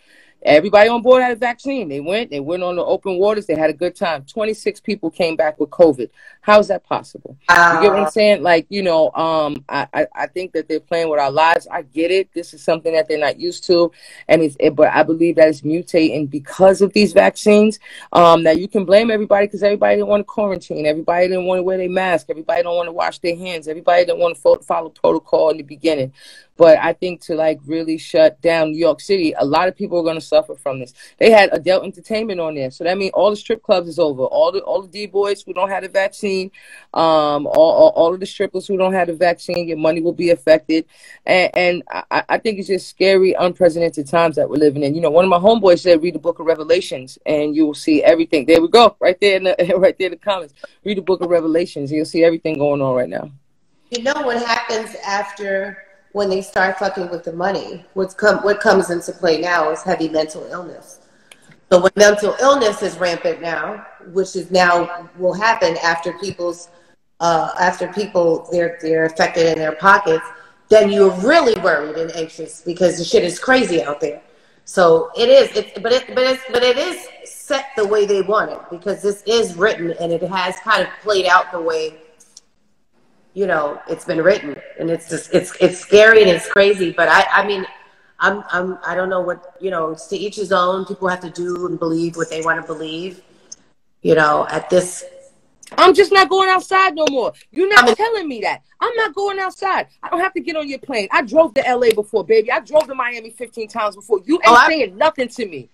Everybody 0.45 0.89
on 0.89 1.01
board 1.01 1.23
had 1.23 1.31
a 1.31 1.35
vaccine. 1.35 1.89
They 1.89 1.99
went, 1.99 2.29
they 2.29 2.39
went 2.39 2.61
on 2.61 2.75
the 2.75 2.85
open 2.85 3.17
waters, 3.17 3.47
they 3.47 3.55
had 3.55 3.71
a 3.71 3.73
good 3.73 3.95
time. 3.95 4.23
26 4.25 4.79
people 4.81 5.09
came 5.09 5.35
back 5.35 5.59
with 5.59 5.71
COVID. 5.71 6.09
How 6.41 6.59
is 6.59 6.67
that 6.67 6.83
possible? 6.83 7.35
Uh, 7.49 7.73
you 7.75 7.87
get 7.87 7.93
what 7.93 8.03
I'm 8.03 8.11
saying? 8.11 8.43
Like, 8.43 8.67
you 8.69 8.83
know, 8.83 9.11
um, 9.13 9.65
I, 9.67 9.87
I, 9.91 10.07
I, 10.13 10.27
think 10.27 10.51
that 10.53 10.67
they're 10.67 10.79
playing 10.79 11.09
with 11.09 11.19
our 11.19 11.31
lives. 11.31 11.67
I 11.71 11.81
get 11.81 12.11
it. 12.11 12.31
This 12.35 12.53
is 12.53 12.61
something 12.61 12.93
that 12.93 13.07
they're 13.07 13.17
not 13.17 13.39
used 13.39 13.63
to. 13.65 13.91
And 14.27 14.43
it's, 14.43 14.55
it, 14.59 14.75
but 14.75 14.89
I 14.89 15.01
believe 15.01 15.37
that 15.37 15.47
it's 15.47 15.61
mutating 15.61 16.29
because 16.29 16.81
of 16.81 16.93
these 16.93 17.13
vaccines. 17.13 17.79
Um, 18.13 18.43
that 18.43 18.59
you 18.59 18.67
can 18.67 18.85
blame 18.85 19.09
everybody 19.09 19.47
because 19.47 19.63
everybody 19.63 19.95
didn't 19.95 20.09
want 20.09 20.21
to 20.21 20.25
quarantine. 20.25 20.85
Everybody 20.85 21.27
didn't 21.27 21.45
want 21.45 21.59
to 21.59 21.63
wear 21.63 21.79
their 21.79 21.89
mask. 21.89 22.27
Everybody 22.29 22.61
don't 22.61 22.75
want 22.75 22.87
to 22.87 22.93
wash 22.93 23.17
their 23.17 23.35
hands. 23.35 23.67
Everybody 23.67 24.05
didn't 24.05 24.19
want 24.19 24.35
to 24.35 24.59
follow 24.63 24.89
protocol 24.89 25.49
in 25.49 25.57
the 25.57 25.63
beginning. 25.63 26.13
But 26.57 26.77
I 26.79 26.93
think 26.93 27.21
to 27.23 27.35
like 27.35 27.59
really 27.65 27.97
shut 27.97 28.39
down 28.41 28.71
New 28.71 28.77
York 28.77 29.01
City, 29.01 29.33
a 29.37 29.43
lot 29.43 29.67
of 29.67 29.75
people 29.75 29.99
are 29.99 30.03
going 30.03 30.15
to 30.15 30.25
suffer 30.25 30.55
from 30.55 30.79
this. 30.79 30.93
They 31.17 31.29
had 31.29 31.49
adult 31.51 31.83
entertainment 31.83 32.39
on 32.39 32.55
there, 32.55 32.71
so 32.71 32.85
that 32.85 32.97
means 32.97 33.11
all 33.13 33.29
the 33.29 33.35
strip 33.35 33.61
clubs 33.61 33.89
is 33.89 33.99
over. 33.99 34.23
All 34.23 34.51
the 34.51 34.59
all 34.59 34.81
the 34.81 34.87
D 34.87 35.05
boys 35.05 35.43
who 35.43 35.53
don't 35.53 35.69
have 35.69 35.83
the 35.83 35.89
vaccine, 35.89 36.51
um, 36.93 37.45
all, 37.45 37.71
all, 37.71 37.89
all 37.95 38.13
of 38.13 38.19
the 38.21 38.25
strippers 38.25 38.67
who 38.67 38.77
don't 38.77 38.93
have 38.93 39.07
the 39.07 39.15
vaccine, 39.15 39.67
your 39.67 39.77
money 39.77 40.01
will 40.01 40.13
be 40.13 40.29
affected. 40.29 40.85
And, 41.25 41.51
and 41.55 41.83
I, 41.89 42.23
I 42.29 42.37
think 42.37 42.59
it's 42.59 42.69
just 42.69 42.87
scary, 42.87 43.33
unprecedented 43.33 44.07
times 44.07 44.37
that 44.37 44.49
we're 44.49 44.57
living 44.57 44.83
in. 44.83 44.95
You 44.95 45.01
know, 45.01 45.09
one 45.09 45.25
of 45.25 45.29
my 45.29 45.39
homeboys 45.39 45.79
said, 45.79 46.01
read 46.01 46.15
the 46.15 46.19
Book 46.19 46.39
of 46.39 46.45
Revelations, 46.45 47.19
and 47.25 47.55
you 47.55 47.65
will 47.65 47.73
see 47.73 48.01
everything. 48.03 48.45
There 48.45 48.61
we 48.61 48.69
go, 48.69 48.95
right 48.99 49.19
there 49.19 49.37
in 49.37 49.43
the 49.43 49.75
right 49.77 49.97
there 49.97 50.07
in 50.07 50.11
the 50.11 50.17
comments. 50.17 50.53
Read 50.85 50.97
the 50.97 51.01
Book 51.01 51.21
of 51.21 51.29
Revelations, 51.29 51.91
you'll 51.91 52.05
see 52.05 52.23
everything 52.23 52.57
going 52.57 52.81
on 52.81 52.95
right 52.95 53.09
now. 53.09 53.29
You 53.91 54.03
know 54.03 54.21
what 54.23 54.37
happens 54.45 54.95
after 55.05 55.84
when 56.15 56.29
they 56.29 56.41
start 56.41 56.79
fucking 56.79 57.09
with 57.09 57.25
the 57.25 57.33
money. 57.33 57.83
What's 57.93 58.13
come, 58.13 58.37
what 58.37 58.61
comes 58.61 58.89
into 58.89 59.11
play 59.11 59.41
now 59.41 59.69
is 59.71 59.83
heavy 59.83 60.07
mental 60.07 60.45
illness. 60.45 61.01
So 61.69 61.81
when 61.81 61.91
mental 61.97 62.37
illness 62.39 62.81
is 62.81 62.97
rampant 62.97 63.41
now, 63.41 63.85
which 64.13 64.37
is 64.37 64.49
now 64.49 65.09
will 65.17 65.33
happen 65.33 65.75
after 65.83 66.13
people's 66.19 66.69
uh, 67.19 67.51
after 67.59 67.91
people 67.91 68.47
they're 68.49 68.77
they're 68.81 69.03
affected 69.03 69.45
in 69.47 69.57
their 69.57 69.73
pockets, 69.73 70.23
then 70.69 70.89
you're 70.89 71.11
really 71.19 71.59
worried 71.59 71.97
and 71.97 72.15
anxious 72.15 72.61
because 72.61 72.97
the 72.97 73.03
shit 73.03 73.25
is 73.25 73.37
crazy 73.37 73.83
out 73.83 73.99
there. 73.99 74.21
So 74.63 75.11
it 75.17 75.27
is, 75.27 75.49
it's, 75.57 75.77
but 75.79 75.91
it 75.91 76.15
but 76.15 76.23
it's 76.23 76.43
but 76.49 76.63
it 76.63 76.77
is 76.77 77.09
set 77.25 77.65
the 77.75 77.85
way 77.85 78.05
they 78.05 78.21
want 78.21 78.51
it 78.51 78.59
because 78.71 79.01
this 79.01 79.21
is 79.27 79.55
written 79.57 79.91
and 79.99 80.13
it 80.13 80.23
has 80.23 80.55
kind 80.63 80.81
of 80.81 80.87
played 81.01 81.25
out 81.25 81.51
the 81.51 81.59
way 81.59 81.97
you 83.35 83.45
know 83.45 83.79
it's 83.87 84.05
been 84.05 84.21
written. 84.23 84.55
And 84.79 84.89
it's 84.89 85.07
just 85.07 85.31
it's 85.33 85.55
it's 85.61 85.77
scary 85.77 86.21
and 86.21 86.31
it's 86.31 86.47
crazy 86.47 86.91
but 86.91 87.07
i 87.07 87.25
i 87.31 87.45
mean 87.45 87.65
i'm 88.19 88.43
i'm 88.49 88.79
i 88.85 88.95
don't 88.95 89.09
know 89.09 89.21
what 89.21 89.55
you 89.61 89.69
know 89.69 89.91
it's 89.91 90.07
to 90.07 90.17
each 90.17 90.37
his 90.37 90.51
own. 90.51 90.85
People 90.85 91.07
have 91.07 91.19
to 91.19 91.29
do 91.29 91.67
and 91.67 91.77
believe 91.77 92.15
what 92.15 92.29
they 92.31 92.41
want 92.41 92.59
to 92.59 92.65
believe 92.65 93.21
you 94.01 94.15
know 94.15 94.47
at 94.49 94.69
this. 94.69 95.05
I'm 95.77 95.95
just 95.95 96.13
not 96.13 96.29
going 96.29 96.47
outside 96.47 96.95
no 96.95 97.05
more. 97.09 97.33
You're 97.51 97.67
not 97.67 97.83
I 97.83 97.87
mean, 97.87 97.95
telling 97.95 98.27
me 98.27 98.39
that. 98.41 98.61
I'm 98.79 98.95
not 98.95 99.15
going 99.15 99.39
outside. 99.39 99.87
I 100.03 100.09
don't 100.09 100.19
have 100.19 100.33
to 100.33 100.39
get 100.39 100.55
on 100.55 100.69
your 100.69 100.77
plane. 100.77 101.07
I 101.11 101.23
drove 101.23 101.55
to 101.55 101.75
la 101.75 101.89
before 101.91 102.23
baby. 102.23 102.51
I 102.51 102.59
drove 102.59 102.85
to 102.85 102.93
miami 102.93 103.31
15 103.31 103.67
times 103.67 103.95
before. 103.95 104.19
You 104.25 104.39
oh, 104.45 104.51
ain't 104.51 104.59
oh, 104.63 104.67
saying 104.67 104.97
nothing 104.97 105.27
to 105.27 105.47
me 105.47 105.69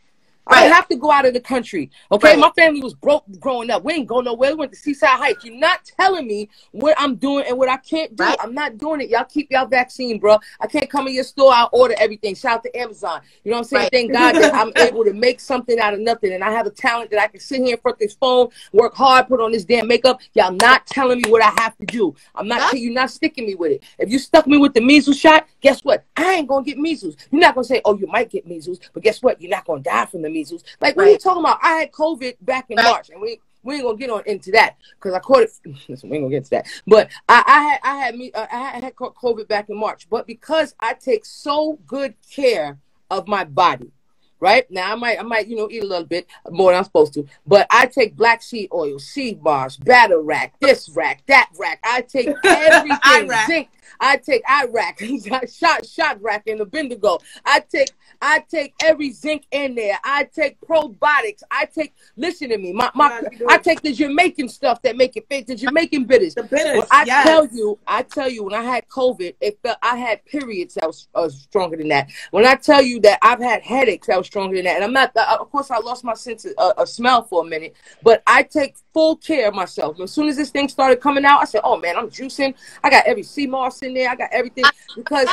Right. 0.51 0.71
I 0.71 0.75
have 0.75 0.87
to 0.89 0.95
go 0.95 1.11
out 1.11 1.25
of 1.25 1.33
the 1.33 1.39
country. 1.39 1.89
Okay, 2.11 2.31
right. 2.31 2.39
my 2.39 2.51
family 2.51 2.81
was 2.81 2.93
broke 2.93 3.23
growing 3.39 3.69
up. 3.69 3.83
We 3.83 3.93
ain't 3.93 4.07
go 4.07 4.19
nowhere. 4.19 4.51
We 4.51 4.55
went 4.55 4.73
to 4.73 4.77
Seaside 4.77 5.17
Heights. 5.17 5.45
You're 5.45 5.55
not 5.55 5.85
telling 5.99 6.27
me 6.27 6.49
what 6.71 6.95
I'm 6.99 7.15
doing 7.15 7.45
and 7.47 7.57
what 7.57 7.69
I 7.69 7.77
can't 7.77 8.15
do. 8.15 8.23
Right. 8.23 8.37
I'm 8.41 8.53
not 8.53 8.77
doing 8.77 9.01
it. 9.01 9.09
Y'all 9.09 9.23
keep 9.23 9.49
y'all 9.49 9.65
vaccine, 9.65 10.19
bro. 10.19 10.37
I 10.59 10.67
can't 10.67 10.89
come 10.89 11.07
in 11.07 11.13
your 11.13 11.23
store. 11.23 11.53
I'll 11.53 11.69
order 11.71 11.95
everything. 11.97 12.35
Shout 12.35 12.57
out 12.57 12.63
to 12.63 12.77
Amazon. 12.77 13.21
You 13.43 13.51
know 13.51 13.57
what 13.57 13.63
I'm 13.63 13.69
saying? 13.69 13.89
Thank 13.91 14.11
God 14.11 14.35
that 14.35 14.53
I'm 14.53 14.71
able 14.87 15.05
to 15.05 15.13
make 15.13 15.39
something 15.39 15.79
out 15.79 15.93
of 15.93 16.01
nothing, 16.01 16.33
and 16.33 16.43
I 16.43 16.51
have 16.51 16.65
a 16.65 16.71
talent 16.71 17.11
that 17.11 17.21
I 17.21 17.27
can 17.27 17.39
sit 17.39 17.61
here 17.61 17.75
in 17.75 17.79
front 17.79 17.95
of 17.95 17.99
this 17.99 18.13
phone, 18.13 18.49
work 18.73 18.93
hard, 18.93 19.27
put 19.27 19.39
on 19.39 19.51
this 19.51 19.63
damn 19.63 19.87
makeup. 19.87 20.19
Y'all 20.33 20.51
not 20.51 20.85
telling 20.85 21.21
me 21.21 21.29
what 21.29 21.41
I 21.41 21.51
have 21.61 21.77
to 21.77 21.85
do. 21.85 22.13
I'm 22.35 22.47
not. 22.47 22.77
You're 22.77 22.93
not 22.93 23.09
sticking 23.09 23.45
me 23.45 23.55
with 23.55 23.71
it. 23.71 23.83
If 23.99 24.09
you 24.09 24.19
stuck 24.19 24.47
me 24.47 24.57
with 24.57 24.73
the 24.73 24.81
measles 24.81 25.17
shot, 25.17 25.47
guess 25.61 25.81
what? 25.83 26.03
I 26.17 26.33
ain't 26.33 26.47
gonna 26.47 26.65
get 26.65 26.77
measles. 26.77 27.15
You're 27.31 27.41
not 27.41 27.55
gonna 27.55 27.65
say, 27.65 27.81
oh, 27.85 27.97
you 27.97 28.07
might 28.07 28.29
get 28.29 28.45
measles, 28.45 28.79
but 28.93 29.03
guess 29.03 29.21
what? 29.21 29.41
You're 29.41 29.51
not 29.51 29.65
gonna 29.65 29.81
die 29.81 30.05
from 30.05 30.21
the 30.21 30.29
measles. 30.29 30.40
Like, 30.79 30.95
what 30.95 31.03
right. 31.03 31.09
are 31.09 31.11
you 31.11 31.17
talking 31.17 31.41
about? 31.41 31.59
I 31.61 31.73
had 31.73 31.91
COVID 31.91 32.37
back 32.41 32.65
in 32.69 32.77
right. 32.77 32.85
March, 32.85 33.09
and 33.09 33.21
we 33.21 33.39
we 33.63 33.75
ain't 33.75 33.83
gonna 33.83 33.97
get 33.97 34.09
on 34.09 34.23
into 34.25 34.51
that 34.51 34.77
because 34.95 35.13
I 35.13 35.19
caught 35.19 35.43
it. 35.43 35.51
Listen, 35.87 36.09
we 36.09 36.17
ain't 36.17 36.25
gonna 36.25 36.35
get 36.35 36.45
to 36.45 36.49
that. 36.51 36.67
But 36.87 37.09
I, 37.29 37.43
I 37.45 37.61
had 37.61 37.79
I 37.83 37.95
had 38.05 38.15
me 38.17 38.31
uh, 38.31 38.47
I 38.51 38.79
had 38.79 38.95
caught 38.95 39.15
COVID 39.15 39.47
back 39.47 39.69
in 39.69 39.77
March. 39.77 40.09
But 40.09 40.27
because 40.27 40.75
I 40.79 40.93
take 40.93 41.25
so 41.25 41.79
good 41.85 42.15
care 42.29 42.79
of 43.09 43.27
my 43.27 43.43
body, 43.43 43.91
right 44.39 44.69
now 44.71 44.91
I 44.91 44.95
might 44.95 45.19
I 45.19 45.23
might 45.23 45.47
you 45.47 45.55
know 45.55 45.69
eat 45.69 45.83
a 45.83 45.87
little 45.87 46.05
bit 46.05 46.27
more 46.49 46.71
than 46.71 46.79
I'm 46.79 46.83
supposed 46.83 47.13
to, 47.13 47.25
but 47.45 47.67
I 47.69 47.85
take 47.85 48.15
black 48.15 48.41
seed 48.41 48.69
oil, 48.73 48.99
seed 48.99 49.43
bars, 49.43 49.77
bladderwrack, 49.77 50.51
this 50.59 50.89
rack, 50.89 51.23
that 51.27 51.49
rack. 51.59 51.79
I 51.83 52.01
take 52.01 52.29
everything, 52.43 53.31
zinc, 53.47 53.69
I 54.01 54.17
take 54.17 54.41
Iraq, 54.49 54.99
shot 55.47 55.85
shot 55.85 56.21
rack 56.21 56.47
in 56.47 56.57
the 56.57 56.65
Bendigo. 56.65 57.19
I 57.45 57.59
take 57.59 57.91
I 58.21 58.43
take 58.49 58.73
every 58.83 59.11
zinc 59.11 59.45
in 59.51 59.75
there. 59.75 59.97
I 60.03 60.23
take 60.23 60.59
probiotics. 60.61 61.43
I 61.51 61.65
take 61.65 61.93
listen 62.17 62.49
to 62.49 62.57
me. 62.57 62.73
My 62.73 62.89
my 62.95 63.21
I 63.47 63.59
take 63.59 63.81
the 63.81 63.93
Jamaican 63.93 64.49
stuff 64.49 64.81
that 64.81 64.97
make 64.97 65.15
it 65.17 65.25
fit. 65.29 65.45
The 65.47 65.55
Jamaican 65.55 66.05
bitters. 66.05 66.33
The 66.33 66.43
bitters. 66.43 66.83
I 66.89 67.03
yes. 67.05 67.27
tell 67.27 67.45
you, 67.47 67.77
I 67.85 68.01
tell 68.01 68.29
you, 68.29 68.43
when 68.43 68.55
I 68.55 68.63
had 68.63 68.87
COVID, 68.87 69.35
it 69.39 69.59
felt 69.61 69.77
I 69.83 69.95
had 69.97 70.25
periods 70.25 70.73
that 70.75 70.87
was, 70.87 71.07
uh, 71.13 71.29
stronger 71.29 71.77
than 71.77 71.89
that. 71.89 72.09
When 72.31 72.45
I 72.45 72.55
tell 72.55 72.81
you 72.81 72.99
that 73.01 73.19
I've 73.21 73.39
had 73.39 73.61
headaches 73.61 74.07
that 74.07 74.17
was 74.17 74.25
stronger 74.25 74.55
than 74.55 74.65
that, 74.65 74.75
and 74.75 74.83
I'm 74.83 74.93
not. 74.93 75.15
Uh, 75.15 75.37
of 75.39 75.51
course, 75.51 75.69
I 75.69 75.77
lost 75.77 76.03
my 76.03 76.15
sense 76.15 76.45
of, 76.45 76.53
uh, 76.57 76.73
of 76.77 76.89
smell 76.89 77.23
for 77.23 77.45
a 77.45 77.47
minute, 77.47 77.75
but 78.01 78.23
I 78.25 78.41
take 78.43 78.75
full 78.93 79.15
care 79.17 79.47
of 79.47 79.53
myself. 79.53 79.99
As 79.99 80.11
soon 80.11 80.27
as 80.27 80.37
this 80.37 80.49
thing 80.49 80.69
started 80.69 81.01
coming 81.01 81.23
out, 81.23 81.41
I 81.41 81.45
said, 81.45 81.61
"Oh 81.63 81.77
man, 81.77 81.97
I'm 81.97 82.09
juicing. 82.09 82.55
I 82.83 82.89
got 82.89 83.05
every 83.05 83.23
sea 83.23 83.45
moss 83.45 83.81
in 83.83 83.90
there. 83.93 84.09
I 84.09 84.15
got 84.15 84.29
everything 84.31 84.65
because." 84.95 85.27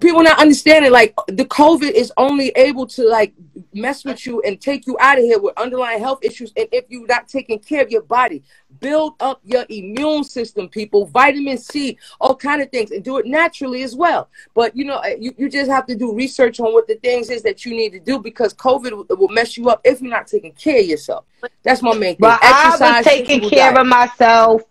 people 0.00 0.22
not 0.22 0.38
understanding 0.38 0.90
like 0.90 1.14
the 1.26 1.44
covid 1.44 1.90
is 1.90 2.10
only 2.16 2.48
able 2.50 2.86
to 2.86 3.06
like 3.06 3.34
mess 3.74 4.04
with 4.04 4.24
you 4.24 4.40
and 4.42 4.60
take 4.60 4.86
you 4.86 4.96
out 4.98 5.18
of 5.18 5.24
here 5.24 5.38
with 5.38 5.52
underlying 5.58 5.98
health 6.00 6.20
issues 6.22 6.52
and 6.56 6.66
if 6.72 6.84
you're 6.88 7.06
not 7.06 7.28
taking 7.28 7.58
care 7.58 7.82
of 7.82 7.90
your 7.90 8.02
body 8.02 8.42
build 8.80 9.14
up 9.20 9.40
your 9.44 9.66
immune 9.68 10.24
system 10.24 10.68
people 10.68 11.04
vitamin 11.06 11.58
c 11.58 11.98
all 12.20 12.34
kind 12.34 12.62
of 12.62 12.70
things 12.70 12.92
and 12.92 13.04
do 13.04 13.18
it 13.18 13.26
naturally 13.26 13.82
as 13.82 13.94
well 13.94 14.30
but 14.54 14.74
you 14.74 14.84
know 14.84 15.02
you, 15.18 15.34
you 15.36 15.50
just 15.50 15.70
have 15.70 15.84
to 15.84 15.94
do 15.94 16.14
research 16.14 16.60
on 16.60 16.72
what 16.72 16.86
the 16.86 16.94
things 16.96 17.28
is 17.28 17.42
that 17.42 17.66
you 17.66 17.72
need 17.72 17.90
to 17.90 18.00
do 18.00 18.18
because 18.18 18.54
covid 18.54 19.06
will 19.18 19.28
mess 19.28 19.56
you 19.56 19.68
up 19.68 19.80
if 19.84 20.00
you're 20.00 20.10
not 20.10 20.26
taking 20.26 20.52
care 20.52 20.80
of 20.80 20.86
yourself 20.86 21.24
that's 21.62 21.82
my 21.82 21.92
main 21.92 22.14
thing 22.14 22.16
but 22.20 22.42
Exercise, 22.42 22.80
i 22.80 22.96
was 22.98 23.04
taking 23.04 23.40
care 23.40 23.72
diet. 23.72 23.78
of 23.78 23.86
myself 23.86 24.62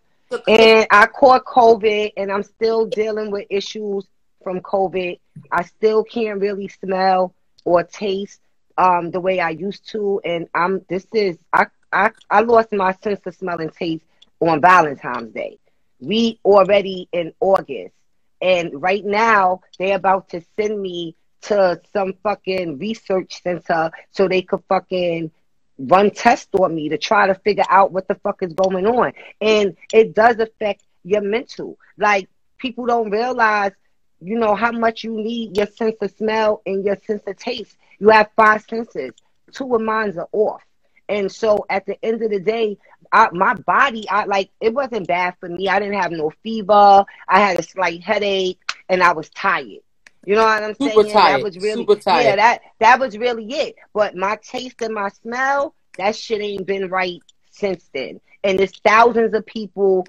and 0.47 0.87
i 0.91 1.05
caught 1.07 1.45
covid 1.45 2.11
and 2.17 2.31
i'm 2.31 2.43
still 2.43 2.85
dealing 2.85 3.31
with 3.31 3.45
issues 3.49 4.05
from 4.47 4.61
COVID. 4.61 5.19
I 5.51 5.63
still 5.63 6.05
can't 6.05 6.39
really 6.39 6.69
smell 6.69 7.35
or 7.65 7.83
taste 7.83 8.39
um, 8.77 9.11
the 9.11 9.19
way 9.19 9.41
I 9.41 9.49
used 9.49 9.89
to, 9.89 10.21
and 10.23 10.47
I'm. 10.53 10.85
This 10.87 11.05
is 11.13 11.37
I. 11.51 11.65
I, 11.91 12.11
I 12.29 12.41
lost 12.41 12.71
my 12.71 12.93
sense 13.03 13.19
of 13.25 13.35
smell 13.35 13.59
and 13.59 13.73
taste 13.73 14.05
on 14.39 14.61
Valentine's 14.61 15.33
Day. 15.33 15.57
We 15.99 16.39
already 16.45 17.09
in 17.11 17.33
August. 17.41 17.93
And 18.41 18.81
right 18.81 19.03
now 19.03 19.61
they're 19.79 19.97
about 19.97 20.29
to 20.29 20.41
send 20.57 20.81
me 20.81 21.15
to 21.41 21.81
some 21.91 22.13
fucking 22.23 22.77
research 22.77 23.41
center 23.41 23.91
so 24.11 24.27
they 24.27 24.43
could 24.43 24.63
fucking 24.69 25.31
run 25.77 26.11
tests 26.11 26.49
on 26.53 26.75
me 26.75 26.89
to 26.89 26.97
try 26.97 27.27
to 27.27 27.35
figure 27.35 27.65
out 27.69 27.91
what 27.91 28.07
the 28.07 28.15
fuck 28.15 28.41
is 28.41 28.53
going 28.53 28.85
on. 28.85 29.13
And 29.41 29.75
it 29.93 30.13
does 30.13 30.37
affect 30.39 30.83
your 31.03 31.21
mental. 31.21 31.77
Like 31.97 32.29
people 32.57 32.85
don't 32.85 33.09
realize, 33.09 33.71
you 34.19 34.37
know, 34.37 34.55
how 34.55 34.71
much 34.71 35.03
you 35.03 35.11
need 35.11 35.57
your 35.57 35.67
sense 35.67 35.95
of 36.01 36.11
smell 36.11 36.61
and 36.65 36.83
your 36.83 36.97
sense 37.05 37.23
of 37.27 37.37
taste. 37.37 37.77
You 37.99 38.09
have 38.09 38.29
five 38.35 38.63
senses. 38.69 39.11
Two 39.51 39.73
of 39.75 39.81
mine 39.81 40.17
are 40.17 40.29
off. 40.31 40.61
And 41.09 41.31
so 41.31 41.65
at 41.69 41.85
the 41.85 41.97
end 42.03 42.21
of 42.21 42.31
the 42.31 42.39
day, 42.39 42.77
I, 43.11 43.29
my 43.31 43.53
body, 43.53 44.09
I 44.09 44.25
like 44.25 44.49
it 44.59 44.73
wasn't 44.73 45.07
bad 45.07 45.35
for 45.39 45.47
me. 45.47 45.69
I 45.69 45.79
didn't 45.79 46.01
have 46.01 46.11
no 46.11 46.31
fever. 46.43 47.05
I 47.27 47.39
had 47.39 47.59
a 47.59 47.63
slight 47.63 48.03
headache 48.03 48.59
and 48.89 49.01
I 49.01 49.13
was 49.13 49.29
tired. 49.29 49.79
You 50.27 50.35
know 50.35 50.43
what 50.43 50.61
I'm 50.61 50.75
Super 50.75 51.03
saying? 51.03 51.13
tired. 51.13 51.39
That 51.39 51.43
was 51.45 51.57
really 51.57 51.85
Super 51.85 51.95
tired. 51.95 52.23
yeah, 52.25 52.35
that 52.35 52.61
that 52.79 52.99
was 52.99 53.17
really 53.17 53.45
it. 53.49 53.75
But 53.93 54.13
my 54.17 54.37
taste 54.43 54.81
and 54.81 54.93
my 54.93 55.07
smell, 55.07 55.73
that 55.97 56.17
shit 56.17 56.41
ain't 56.41 56.67
been 56.67 56.89
right 56.89 57.21
since 57.49 57.89
then. 57.93 58.19
And 58.43 58.59
there's 58.59 58.77
thousands 58.79 59.33
of 59.33 59.45
people, 59.45 60.05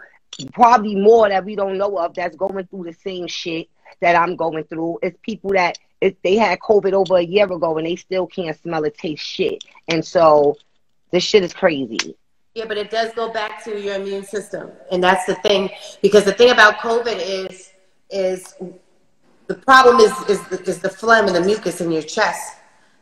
probably 0.53 0.97
more 0.97 1.29
that 1.29 1.45
we 1.45 1.55
don't 1.55 1.79
know 1.79 1.97
of, 1.99 2.15
that's 2.15 2.35
going 2.35 2.67
through 2.67 2.83
the 2.83 2.95
same 2.95 3.29
shit 3.29 3.69
that 4.01 4.17
I'm 4.17 4.35
going 4.35 4.65
through. 4.65 4.99
It's 5.05 5.17
people 5.23 5.53
that 5.53 5.79
if 6.01 6.21
they 6.23 6.35
had 6.35 6.59
COVID 6.59 6.95
over 6.95 7.19
a 7.19 7.23
year 7.23 7.45
ago 7.45 7.79
and 7.79 7.87
they 7.87 7.95
still 7.95 8.27
can't 8.27 8.61
smell 8.61 8.85
or 8.85 8.91
taste 8.91 9.25
shit. 9.25 9.63
And 9.87 10.05
so 10.05 10.57
this 11.13 11.23
shit 11.23 11.45
is 11.45 11.55
crazy. 11.55 12.17
Yeah, 12.55 12.65
but 12.65 12.77
it 12.77 12.91
does 12.91 13.13
go 13.15 13.33
back 13.33 13.63
to 13.65 13.81
your 13.81 13.95
immune 13.95 14.25
system, 14.25 14.73
and 14.91 15.01
that's 15.01 15.27
the 15.27 15.37
thing. 15.37 15.71
Because 16.03 16.25
the 16.25 16.33
thing 16.33 16.51
about 16.51 16.79
COVID 16.79 17.21
is 17.21 17.73
is 18.11 18.55
the 19.49 19.55
problem 19.55 19.99
is 19.99 20.13
is 20.29 20.47
the, 20.49 20.63
is 20.65 20.79
the 20.81 20.91
phlegm 20.91 21.27
and 21.27 21.35
the 21.35 21.41
mucus 21.41 21.81
in 21.81 21.91
your 21.91 22.03
chest 22.03 22.57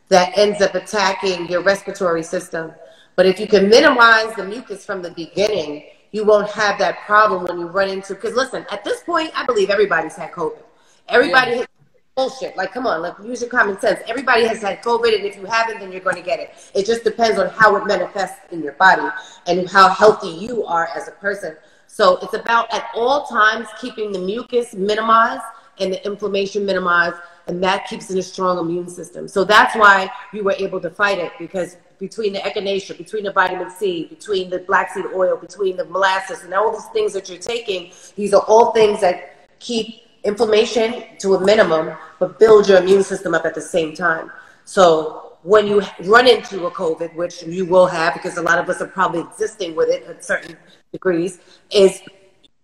that 0.09 0.35
ends 0.37 0.61
up 0.61 0.73
attacking 0.75 1.47
your 1.49 1.61
respiratory 1.61 2.23
system. 2.23 2.71
But 3.17 3.25
if 3.25 3.39
you 3.39 3.47
can 3.47 3.69
minimize 3.69 4.33
the 4.35 4.45
mucus 4.45 4.85
from 4.85 5.01
the 5.01 5.11
beginning, 5.11 5.83
you 6.11 6.23
won't 6.23 6.49
have 6.51 6.79
that 6.79 6.99
problem 7.05 7.43
when 7.43 7.59
you 7.59 7.67
run 7.67 7.89
into. 7.89 8.15
Because 8.15 8.33
listen, 8.33 8.65
at 8.71 8.83
this 8.85 9.03
point, 9.03 9.31
I 9.35 9.45
believe 9.45 9.69
everybody's 9.69 10.15
had 10.15 10.31
COVID. 10.31 10.63
Everybody 11.09 11.51
Yeah. 11.51 11.57
has 11.57 11.67
bullshit. 12.15 12.55
Like, 12.55 12.73
come 12.73 12.87
on, 12.87 13.01
like 13.01 13.15
use 13.23 13.41
your 13.41 13.49
common 13.49 13.79
sense. 13.79 13.99
Everybody 14.07 14.45
has 14.45 14.61
had 14.61 14.81
COVID, 14.81 15.13
and 15.15 15.25
if 15.25 15.35
you 15.35 15.45
haven't, 15.45 15.79
then 15.79 15.91
you're 15.91 16.01
going 16.01 16.15
to 16.15 16.21
get 16.21 16.39
it. 16.39 16.51
It 16.73 16.85
just 16.85 17.03
depends 17.03 17.37
on 17.39 17.49
how 17.49 17.75
it 17.75 17.85
manifests 17.85 18.39
in 18.51 18.63
your 18.63 18.73
body 18.73 19.07
and 19.47 19.69
how 19.69 19.89
healthy 19.89 20.29
you 20.29 20.65
are 20.65 20.89
as 20.95 21.07
a 21.09 21.11
person. 21.11 21.57
So 21.87 22.17
it's 22.21 22.33
about 22.33 22.73
at 22.73 22.89
all 22.95 23.25
times 23.27 23.67
keeping 23.81 24.11
the 24.11 24.19
mucus 24.19 24.73
minimized 24.73 25.43
and 25.79 25.93
the 25.93 26.05
inflammation 26.05 26.65
minimized, 26.65 27.17
and 27.47 27.63
that 27.63 27.87
keeps 27.87 28.09
in 28.09 28.17
a 28.17 28.23
strong 28.23 28.57
immune 28.57 28.89
system. 28.89 29.27
So 29.27 29.43
that's 29.43 29.75
why 29.75 30.09
you 30.33 30.43
were 30.43 30.55
able 30.57 30.81
to 30.81 30.89
fight 30.89 31.17
it 31.19 31.31
because 31.39 31.77
between 31.99 32.33
the 32.33 32.39
echinacea, 32.39 32.97
between 32.97 33.23
the 33.23 33.31
vitamin 33.31 33.71
C, 33.71 34.05
between 34.05 34.49
the 34.49 34.59
black 34.59 34.93
seed 34.93 35.05
oil, 35.13 35.37
between 35.37 35.77
the 35.77 35.85
molasses, 35.85 36.43
and 36.43 36.53
all 36.53 36.71
these 36.71 36.85
things 36.87 37.13
that 37.13 37.29
you're 37.29 37.39
taking, 37.39 37.91
these 38.15 38.33
are 38.33 38.43
all 38.47 38.71
things 38.71 39.01
that 39.01 39.47
keep 39.59 40.03
inflammation 40.23 41.03
to 41.19 41.35
a 41.35 41.43
minimum, 41.43 41.95
but 42.19 42.39
build 42.39 42.67
your 42.67 42.79
immune 42.79 43.03
system 43.03 43.33
up 43.33 43.45
at 43.45 43.55
the 43.55 43.61
same 43.61 43.95
time. 43.95 44.31
So 44.65 45.37
when 45.43 45.65
you 45.65 45.81
run 46.03 46.27
into 46.27 46.65
a 46.65 46.71
COVID, 46.71 47.15
which 47.15 47.43
you 47.43 47.65
will 47.65 47.87
have 47.87 48.13
because 48.13 48.37
a 48.37 48.41
lot 48.41 48.59
of 48.59 48.69
us 48.69 48.81
are 48.81 48.87
probably 48.87 49.21
existing 49.21 49.75
with 49.75 49.89
it 49.89 50.03
at 50.03 50.23
certain 50.23 50.57
degrees, 50.91 51.39
is 51.71 52.01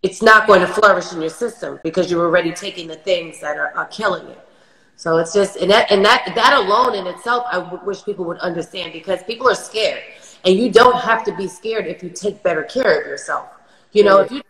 it's 0.04 0.22
not 0.22 0.45
going 0.45 0.60
to 0.60 0.68
flourish 0.68 1.14
in 1.14 1.22
your 1.22 1.30
system 1.30 1.80
because 1.84 2.12
you're 2.12 2.26
already 2.26 2.51
taking 2.51 2.88
the 2.88 2.97
things 2.97 3.39
that 3.39 3.58
are, 3.58 3.72
are 3.76 3.86
killing 3.86 4.28
it. 4.28 4.39
So 4.95 5.18
it's 5.18 5.34
just 5.34 5.56
and 5.56 5.72
that 5.72 5.91
and 5.91 6.06
that 6.06 6.32
that 6.36 6.54
alone 6.54 6.93
in 6.93 7.08
itself, 7.08 7.45
I 7.51 7.58
wish 7.58 8.04
people 8.04 8.26
would 8.26 8.38
understand 8.38 8.93
because 8.93 9.24
people 9.24 9.49
are 9.49 9.56
scared, 9.56 10.04
and 10.45 10.56
you 10.56 10.72
don't 10.72 10.99
have 11.01 11.24
to 11.26 11.36
be 11.36 11.47
scared 11.47 11.88
if 11.88 12.04
you 12.04 12.10
take 12.10 12.43
better 12.43 12.64
care 12.64 13.01
of 13.01 13.08
yourself. 13.08 13.47
You 13.91 14.04
know, 14.04 14.20
if 14.20 14.32
you 14.32 14.41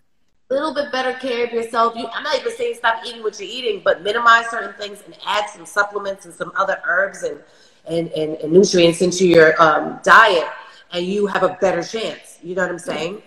a 0.49 0.53
little 0.53 0.73
bit 0.73 0.91
better 0.91 1.13
care 1.13 1.45
of 1.45 1.53
yourself. 1.53 1.95
You, 1.95 2.07
I'm 2.13 2.23
not 2.23 2.39
even 2.39 2.55
saying 2.55 2.75
stop 2.75 3.03
eating 3.05 3.23
what 3.23 3.39
you're 3.39 3.49
eating, 3.49 3.81
but 3.83 4.03
minimize 4.03 4.47
certain 4.49 4.73
things 4.73 5.01
and 5.05 5.15
add 5.25 5.49
some 5.49 5.65
supplements 5.65 6.25
and 6.25 6.33
some 6.33 6.51
other 6.55 6.81
herbs 6.85 7.23
and 7.23 7.39
and, 7.85 8.09
and, 8.13 8.37
and 8.37 8.53
nutrients 8.53 9.01
into 9.01 9.27
your 9.27 9.61
um, 9.61 9.99
diet, 10.03 10.47
and 10.91 11.05
you 11.05 11.27
have 11.27 11.43
a 11.43 11.57
better 11.59 11.83
chance. 11.83 12.37
You 12.41 12.55
know 12.55 12.61
what 12.61 12.71
I'm 12.71 12.79
saying? 12.79 13.23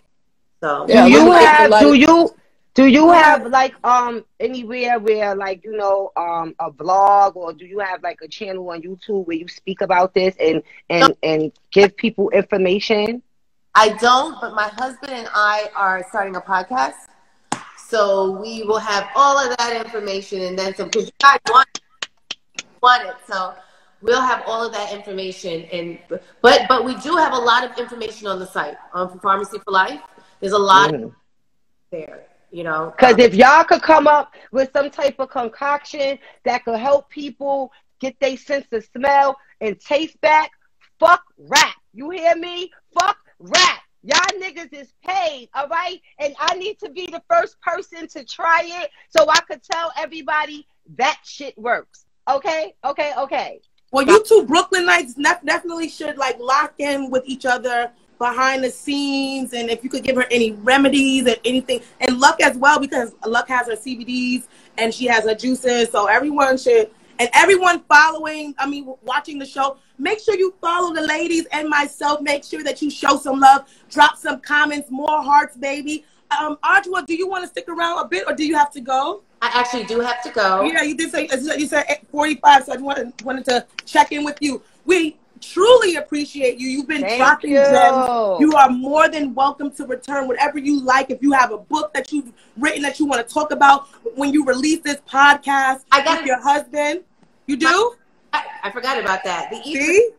So 0.61 0.86
Yeah, 0.88 1.04
do 1.04 1.11
you 1.11 1.30
have 1.32 1.70
light- 1.70 1.80
do 1.82 1.94
you 1.94 2.34
do 2.74 2.86
you 2.86 3.11
have 3.11 3.46
like 3.46 3.74
um 3.84 4.24
anywhere 4.40 4.98
where 4.98 5.34
like 5.34 5.64
you 5.64 5.76
know 5.76 6.12
um 6.16 6.54
a 6.59 6.70
vlog 6.70 7.36
or 7.36 7.52
do 7.52 7.64
you 7.66 7.78
have 7.78 8.02
like 8.02 8.20
a 8.22 8.28
channel 8.28 8.68
on 8.70 8.82
YouTube 8.82 9.26
where 9.26 9.36
you 9.36 9.48
speak 9.48 9.80
about 9.80 10.14
this 10.14 10.34
and 10.40 10.62
and 10.90 11.16
and 11.22 11.52
give 11.70 11.96
people 11.96 12.30
information? 12.30 13.22
I 13.74 13.90
don't, 13.90 14.40
but 14.40 14.54
my 14.54 14.68
husband 14.68 15.12
and 15.12 15.28
I 15.34 15.70
are 15.74 16.02
starting 16.09 16.34
a 16.36 16.40
podcast. 16.40 16.94
So 17.76 18.32
we 18.40 18.62
will 18.62 18.78
have 18.78 19.09
all 19.14 19.38
of 19.38 19.54
that 19.59 19.84
information 19.84 20.42
and 20.42 20.59
then 20.59 20.74
some 20.74 20.88
because 20.88 21.07
you 21.07 21.12
guys 21.20 21.38
want, 21.50 21.68
want 22.82 23.07
it. 23.07 23.16
So 23.26 23.54
we'll 24.00 24.20
have 24.22 24.42
all 24.46 24.66
of 24.66 24.72
that 24.72 24.92
information 24.92 25.64
and 25.72 25.98
but 26.40 26.62
but 26.68 26.84
we 26.84 26.94
do 26.96 27.16
have 27.16 27.32
a 27.32 27.38
lot 27.38 27.64
of 27.64 27.78
information 27.78 28.26
on 28.26 28.38
the 28.38 28.46
site 28.46 28.76
um, 28.94 29.11
for 29.11 29.18
Farmacy 29.18 29.62
for 29.62 29.70
Life. 29.70 30.00
There's 30.41 30.53
a 30.53 30.59
lot 30.59 30.91
Mhm. 30.91 31.14
there, 31.91 32.26
you 32.51 32.64
know. 32.64 32.93
Because 32.97 33.14
Um, 33.14 33.20
if 33.20 33.34
y'all 33.34 33.64
could 33.64 33.82
come 33.82 34.07
up 34.07 34.34
with 34.53 34.70
some 34.72 34.91
type 34.91 35.18
of 35.18 35.30
concoction 35.30 36.18
that 36.45 36.64
could 36.64 36.78
help 36.78 37.09
people 37.09 37.72
get 38.01 38.18
their 38.20 38.37
sense 38.37 38.66
of 38.72 38.84
smell 38.84 39.37
and 39.61 39.80
taste 39.80 40.20
back, 40.20 40.51
fuck 40.99 41.22
rap. 41.39 41.74
You 41.95 42.11
hear 42.11 42.37
me? 42.37 42.70
Fuck 42.99 43.18
rap. 43.39 43.80
Y'all 44.03 44.41
niggas 44.41 44.72
is 44.72 44.93
paid, 45.05 45.49
all 45.55 45.66
right? 45.68 46.01
And 46.18 46.34
I 46.39 46.55
need 46.57 46.78
to 46.80 46.91
be 46.91 47.07
the 47.07 47.22
first 47.28 47.61
person 47.61 48.07
to 48.09 48.24
try 48.24 48.62
it 48.64 48.91
so 49.09 49.28
I 49.28 49.41
could 49.41 49.62
tell 49.62 49.93
everybody 49.97 50.66
that 50.97 51.18
shit 51.24 51.57
works. 51.59 52.05
Okay? 52.28 52.74
Okay, 52.84 53.12
okay. 53.16 53.61
Well, 53.91 54.07
you 54.07 54.22
two 54.22 54.45
Brooklynites 54.47 55.16
nef- 55.16 55.45
definitely 55.45 55.89
should 55.89 56.18
like 56.18 56.39
lock 56.39 56.74
in 56.78 57.11
with 57.11 57.22
each 57.26 57.47
other 57.47 57.93
behind 58.18 58.64
the 58.64 58.70
scenes, 58.70 59.52
and 59.52 59.70
if 59.70 59.84
you 59.84 59.90
could 59.90 60.02
give 60.02 60.16
her 60.16 60.26
any 60.30 60.52
remedies 60.52 61.26
and 61.26 61.38
anything, 61.44 61.80
and 62.00 62.18
Luck 62.18 62.40
as 62.40 62.56
well 62.56 62.78
because 62.78 63.14
Luck 63.26 63.48
has 63.48 63.66
her 63.66 63.76
CBDs 63.76 64.44
and 64.78 64.92
she 64.92 65.06
has 65.06 65.24
her 65.24 65.34
juices, 65.34 65.90
so 65.90 66.06
everyone 66.06 66.58
should. 66.58 66.90
And 67.18 67.30
everyone 67.32 67.82
following, 67.88 68.54
I 68.58 68.66
mean, 68.66 68.92
watching 69.02 69.38
the 69.38 69.46
show, 69.46 69.78
make 69.98 70.20
sure 70.20 70.36
you 70.36 70.54
follow 70.60 70.94
the 70.94 71.00
ladies 71.00 71.46
and 71.50 71.68
myself. 71.68 72.20
Make 72.20 72.44
sure 72.44 72.62
that 72.62 72.82
you 72.82 72.90
show 72.90 73.16
some 73.16 73.40
love, 73.40 73.66
drop 73.88 74.18
some 74.18 74.40
comments, 74.40 74.90
more 74.90 75.22
hearts, 75.22 75.56
baby. 75.56 76.04
Um, 76.38 76.56
Audra, 76.62 77.06
do 77.06 77.14
you 77.14 77.26
want 77.26 77.44
to 77.44 77.48
stick 77.48 77.68
around 77.68 78.04
a 78.04 78.08
bit, 78.08 78.24
or 78.26 78.34
do 78.34 78.44
you 78.44 78.54
have 78.54 78.70
to 78.72 78.80
go? 78.80 79.22
I 79.40 79.50
actually 79.54 79.84
do 79.84 80.00
have 80.00 80.22
to 80.24 80.30
go. 80.30 80.62
Yeah, 80.64 80.82
you 80.82 80.96
did 80.96 81.10
say 81.10 81.28
you 81.32 81.66
said 81.66 81.84
45, 82.10 82.64
so 82.64 82.72
I 82.72 82.76
wanted 82.76 83.22
wanted 83.22 83.44
to 83.46 83.66
check 83.84 84.12
in 84.12 84.24
with 84.24 84.38
you. 84.40 84.62
We 84.84 85.16
truly 85.41 85.97
appreciate 85.97 86.59
you. 86.59 86.68
You've 86.68 86.89
been 86.89 87.03
Thank 87.03 87.18
dropping 87.18 87.51
you. 87.51 87.57
gems. 87.57 88.41
You 88.41 88.53
are 88.57 88.70
more 88.70 89.09
than 89.09 89.34
welcome 89.34 89.70
to 89.72 89.87
return 89.87 90.26
whatever 90.26 90.59
you 90.59 90.80
like. 90.80 91.11
If 91.11 91.22
you 91.22 91.32
have 91.32 91.53
a 91.53 91.59
book 91.59 91.93
that 91.95 92.12
you've 92.12 92.32
written 92.57 92.82
that 92.82 92.99
you 92.99 93.07
want 93.07 93.26
to 93.26 93.32
talk 93.32 93.51
about 93.51 93.89
when 94.14 94.32
you 94.32 94.45
release 94.45 94.80
this 94.80 95.01
podcast 95.09 95.84
I 95.93 96.05
got 96.05 96.18
with 96.18 96.26
your 96.26 96.41
husband, 96.41 97.03
you 97.47 97.57
do. 97.57 97.95
I, 98.32 98.45
I 98.64 98.70
forgot 98.70 98.99
about 98.99 99.24
that. 99.24 99.51
The 99.51 99.59
E 99.64 99.74
See? 99.74 100.11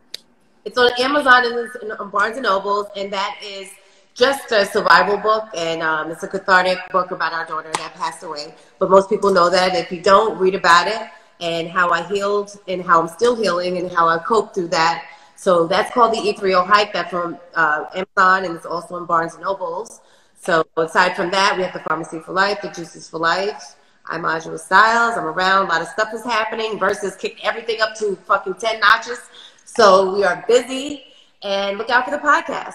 It's 0.64 0.76
on 0.76 0.90
Amazon 0.98 1.44
and 1.46 1.92
on 1.92 2.10
Barnes 2.10 2.36
and 2.36 2.44
Nobles, 2.44 2.88
and 2.96 3.12
that 3.12 3.38
is 3.42 3.70
just 4.14 4.50
a 4.52 4.66
survival 4.66 5.16
book, 5.16 5.44
and 5.56 5.82
um, 5.82 6.10
it's 6.10 6.24
a 6.24 6.28
cathartic 6.28 6.78
book 6.90 7.12
about 7.12 7.32
our 7.32 7.46
daughter 7.46 7.70
that 7.74 7.94
passed 7.94 8.22
away. 8.24 8.54
But 8.78 8.90
most 8.90 9.08
people 9.08 9.32
know 9.32 9.48
that. 9.48 9.74
If 9.74 9.92
you 9.92 10.02
don't, 10.02 10.36
read 10.38 10.54
about 10.54 10.88
it 10.88 11.08
and 11.40 11.68
how 11.68 11.90
I 11.90 12.02
healed 12.02 12.58
and 12.68 12.82
how 12.82 13.00
I'm 13.00 13.08
still 13.08 13.36
healing 13.36 13.78
and 13.78 13.90
how 13.92 14.08
I 14.08 14.18
coped 14.18 14.54
through 14.54 14.68
that. 14.68 15.04
So 15.36 15.66
that's 15.66 15.92
called 15.92 16.12
the 16.14 16.18
Ethereal 16.18 16.64
Hike. 16.64 16.92
That's 16.92 17.10
from 17.10 17.38
uh, 17.54 17.84
Amazon, 17.94 18.44
and 18.44 18.56
it's 18.56 18.66
also 18.66 18.96
in 18.96 19.04
Barnes 19.04 19.34
and 19.34 19.44
Nobles. 19.44 20.00
So 20.40 20.64
aside 20.76 21.14
from 21.14 21.30
that, 21.30 21.56
we 21.56 21.62
have 21.62 21.72
the 21.72 21.80
Farmacy 21.80 22.22
for 22.24 22.32
Life, 22.32 22.60
the 22.62 22.68
Juices 22.68 23.08
for 23.08 23.18
Life. 23.18 23.76
I'm 24.06 24.22
Adjua 24.22 24.58
Styles. 24.58 25.16
I'm 25.16 25.26
around. 25.26 25.66
A 25.66 25.68
lot 25.68 25.82
of 25.82 25.88
stuff 25.88 26.12
is 26.14 26.24
happening. 26.24 26.78
Verzuz 26.78 27.18
kicked 27.18 27.40
everything 27.44 27.80
up 27.80 27.94
to 27.96 28.16
fucking 28.16 28.54
10 28.54 28.80
notches. 28.80 29.18
So 29.64 30.14
we 30.14 30.24
are 30.24 30.44
busy 30.48 31.04
and 31.42 31.76
look 31.78 31.90
out 31.90 32.04
for 32.04 32.10
the 32.10 32.18
podcast. 32.18 32.74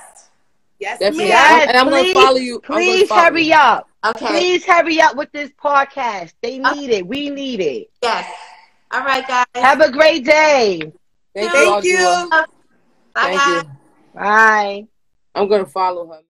Yes, 0.79 0.99
Definitely. 0.99 1.29
ma'am. 1.29 1.59
Yes, 1.59 1.67
and 1.69 1.77
I'm 1.77 1.89
gonna 1.89 2.13
follow 2.13 2.37
you. 2.37 2.59
Please 2.59 3.07
follow 3.07 3.21
hurry 3.21 3.43
you. 3.43 3.53
up. 3.55 3.89
Okay. 4.05 4.27
Please 4.27 4.65
hurry 4.65 5.01
up 5.01 5.15
with 5.15 5.31
this 5.31 5.49
podcast. 5.51 6.33
They 6.41 6.59
need 6.59 6.89
it. 6.91 7.07
We 7.07 7.29
need 7.29 7.61
it. 7.61 7.89
Yes. 8.01 8.29
All 8.93 9.03
right, 9.03 9.27
guys. 9.27 9.45
Have 9.55 9.81
a 9.81 9.91
great 9.91 10.23
day. 10.23 10.93
Thank, 11.33 11.51
Thank 11.51 11.83
you. 11.83 11.97
you. 11.97 12.29
Bye, 12.29 12.45
Thank 13.15 13.41
guys. 13.41 13.63
you. 13.63 13.69
Bye. 14.13 14.87
I'm 15.33 15.47
gonna 15.47 15.65
follow 15.65 16.07
her. 16.09 16.21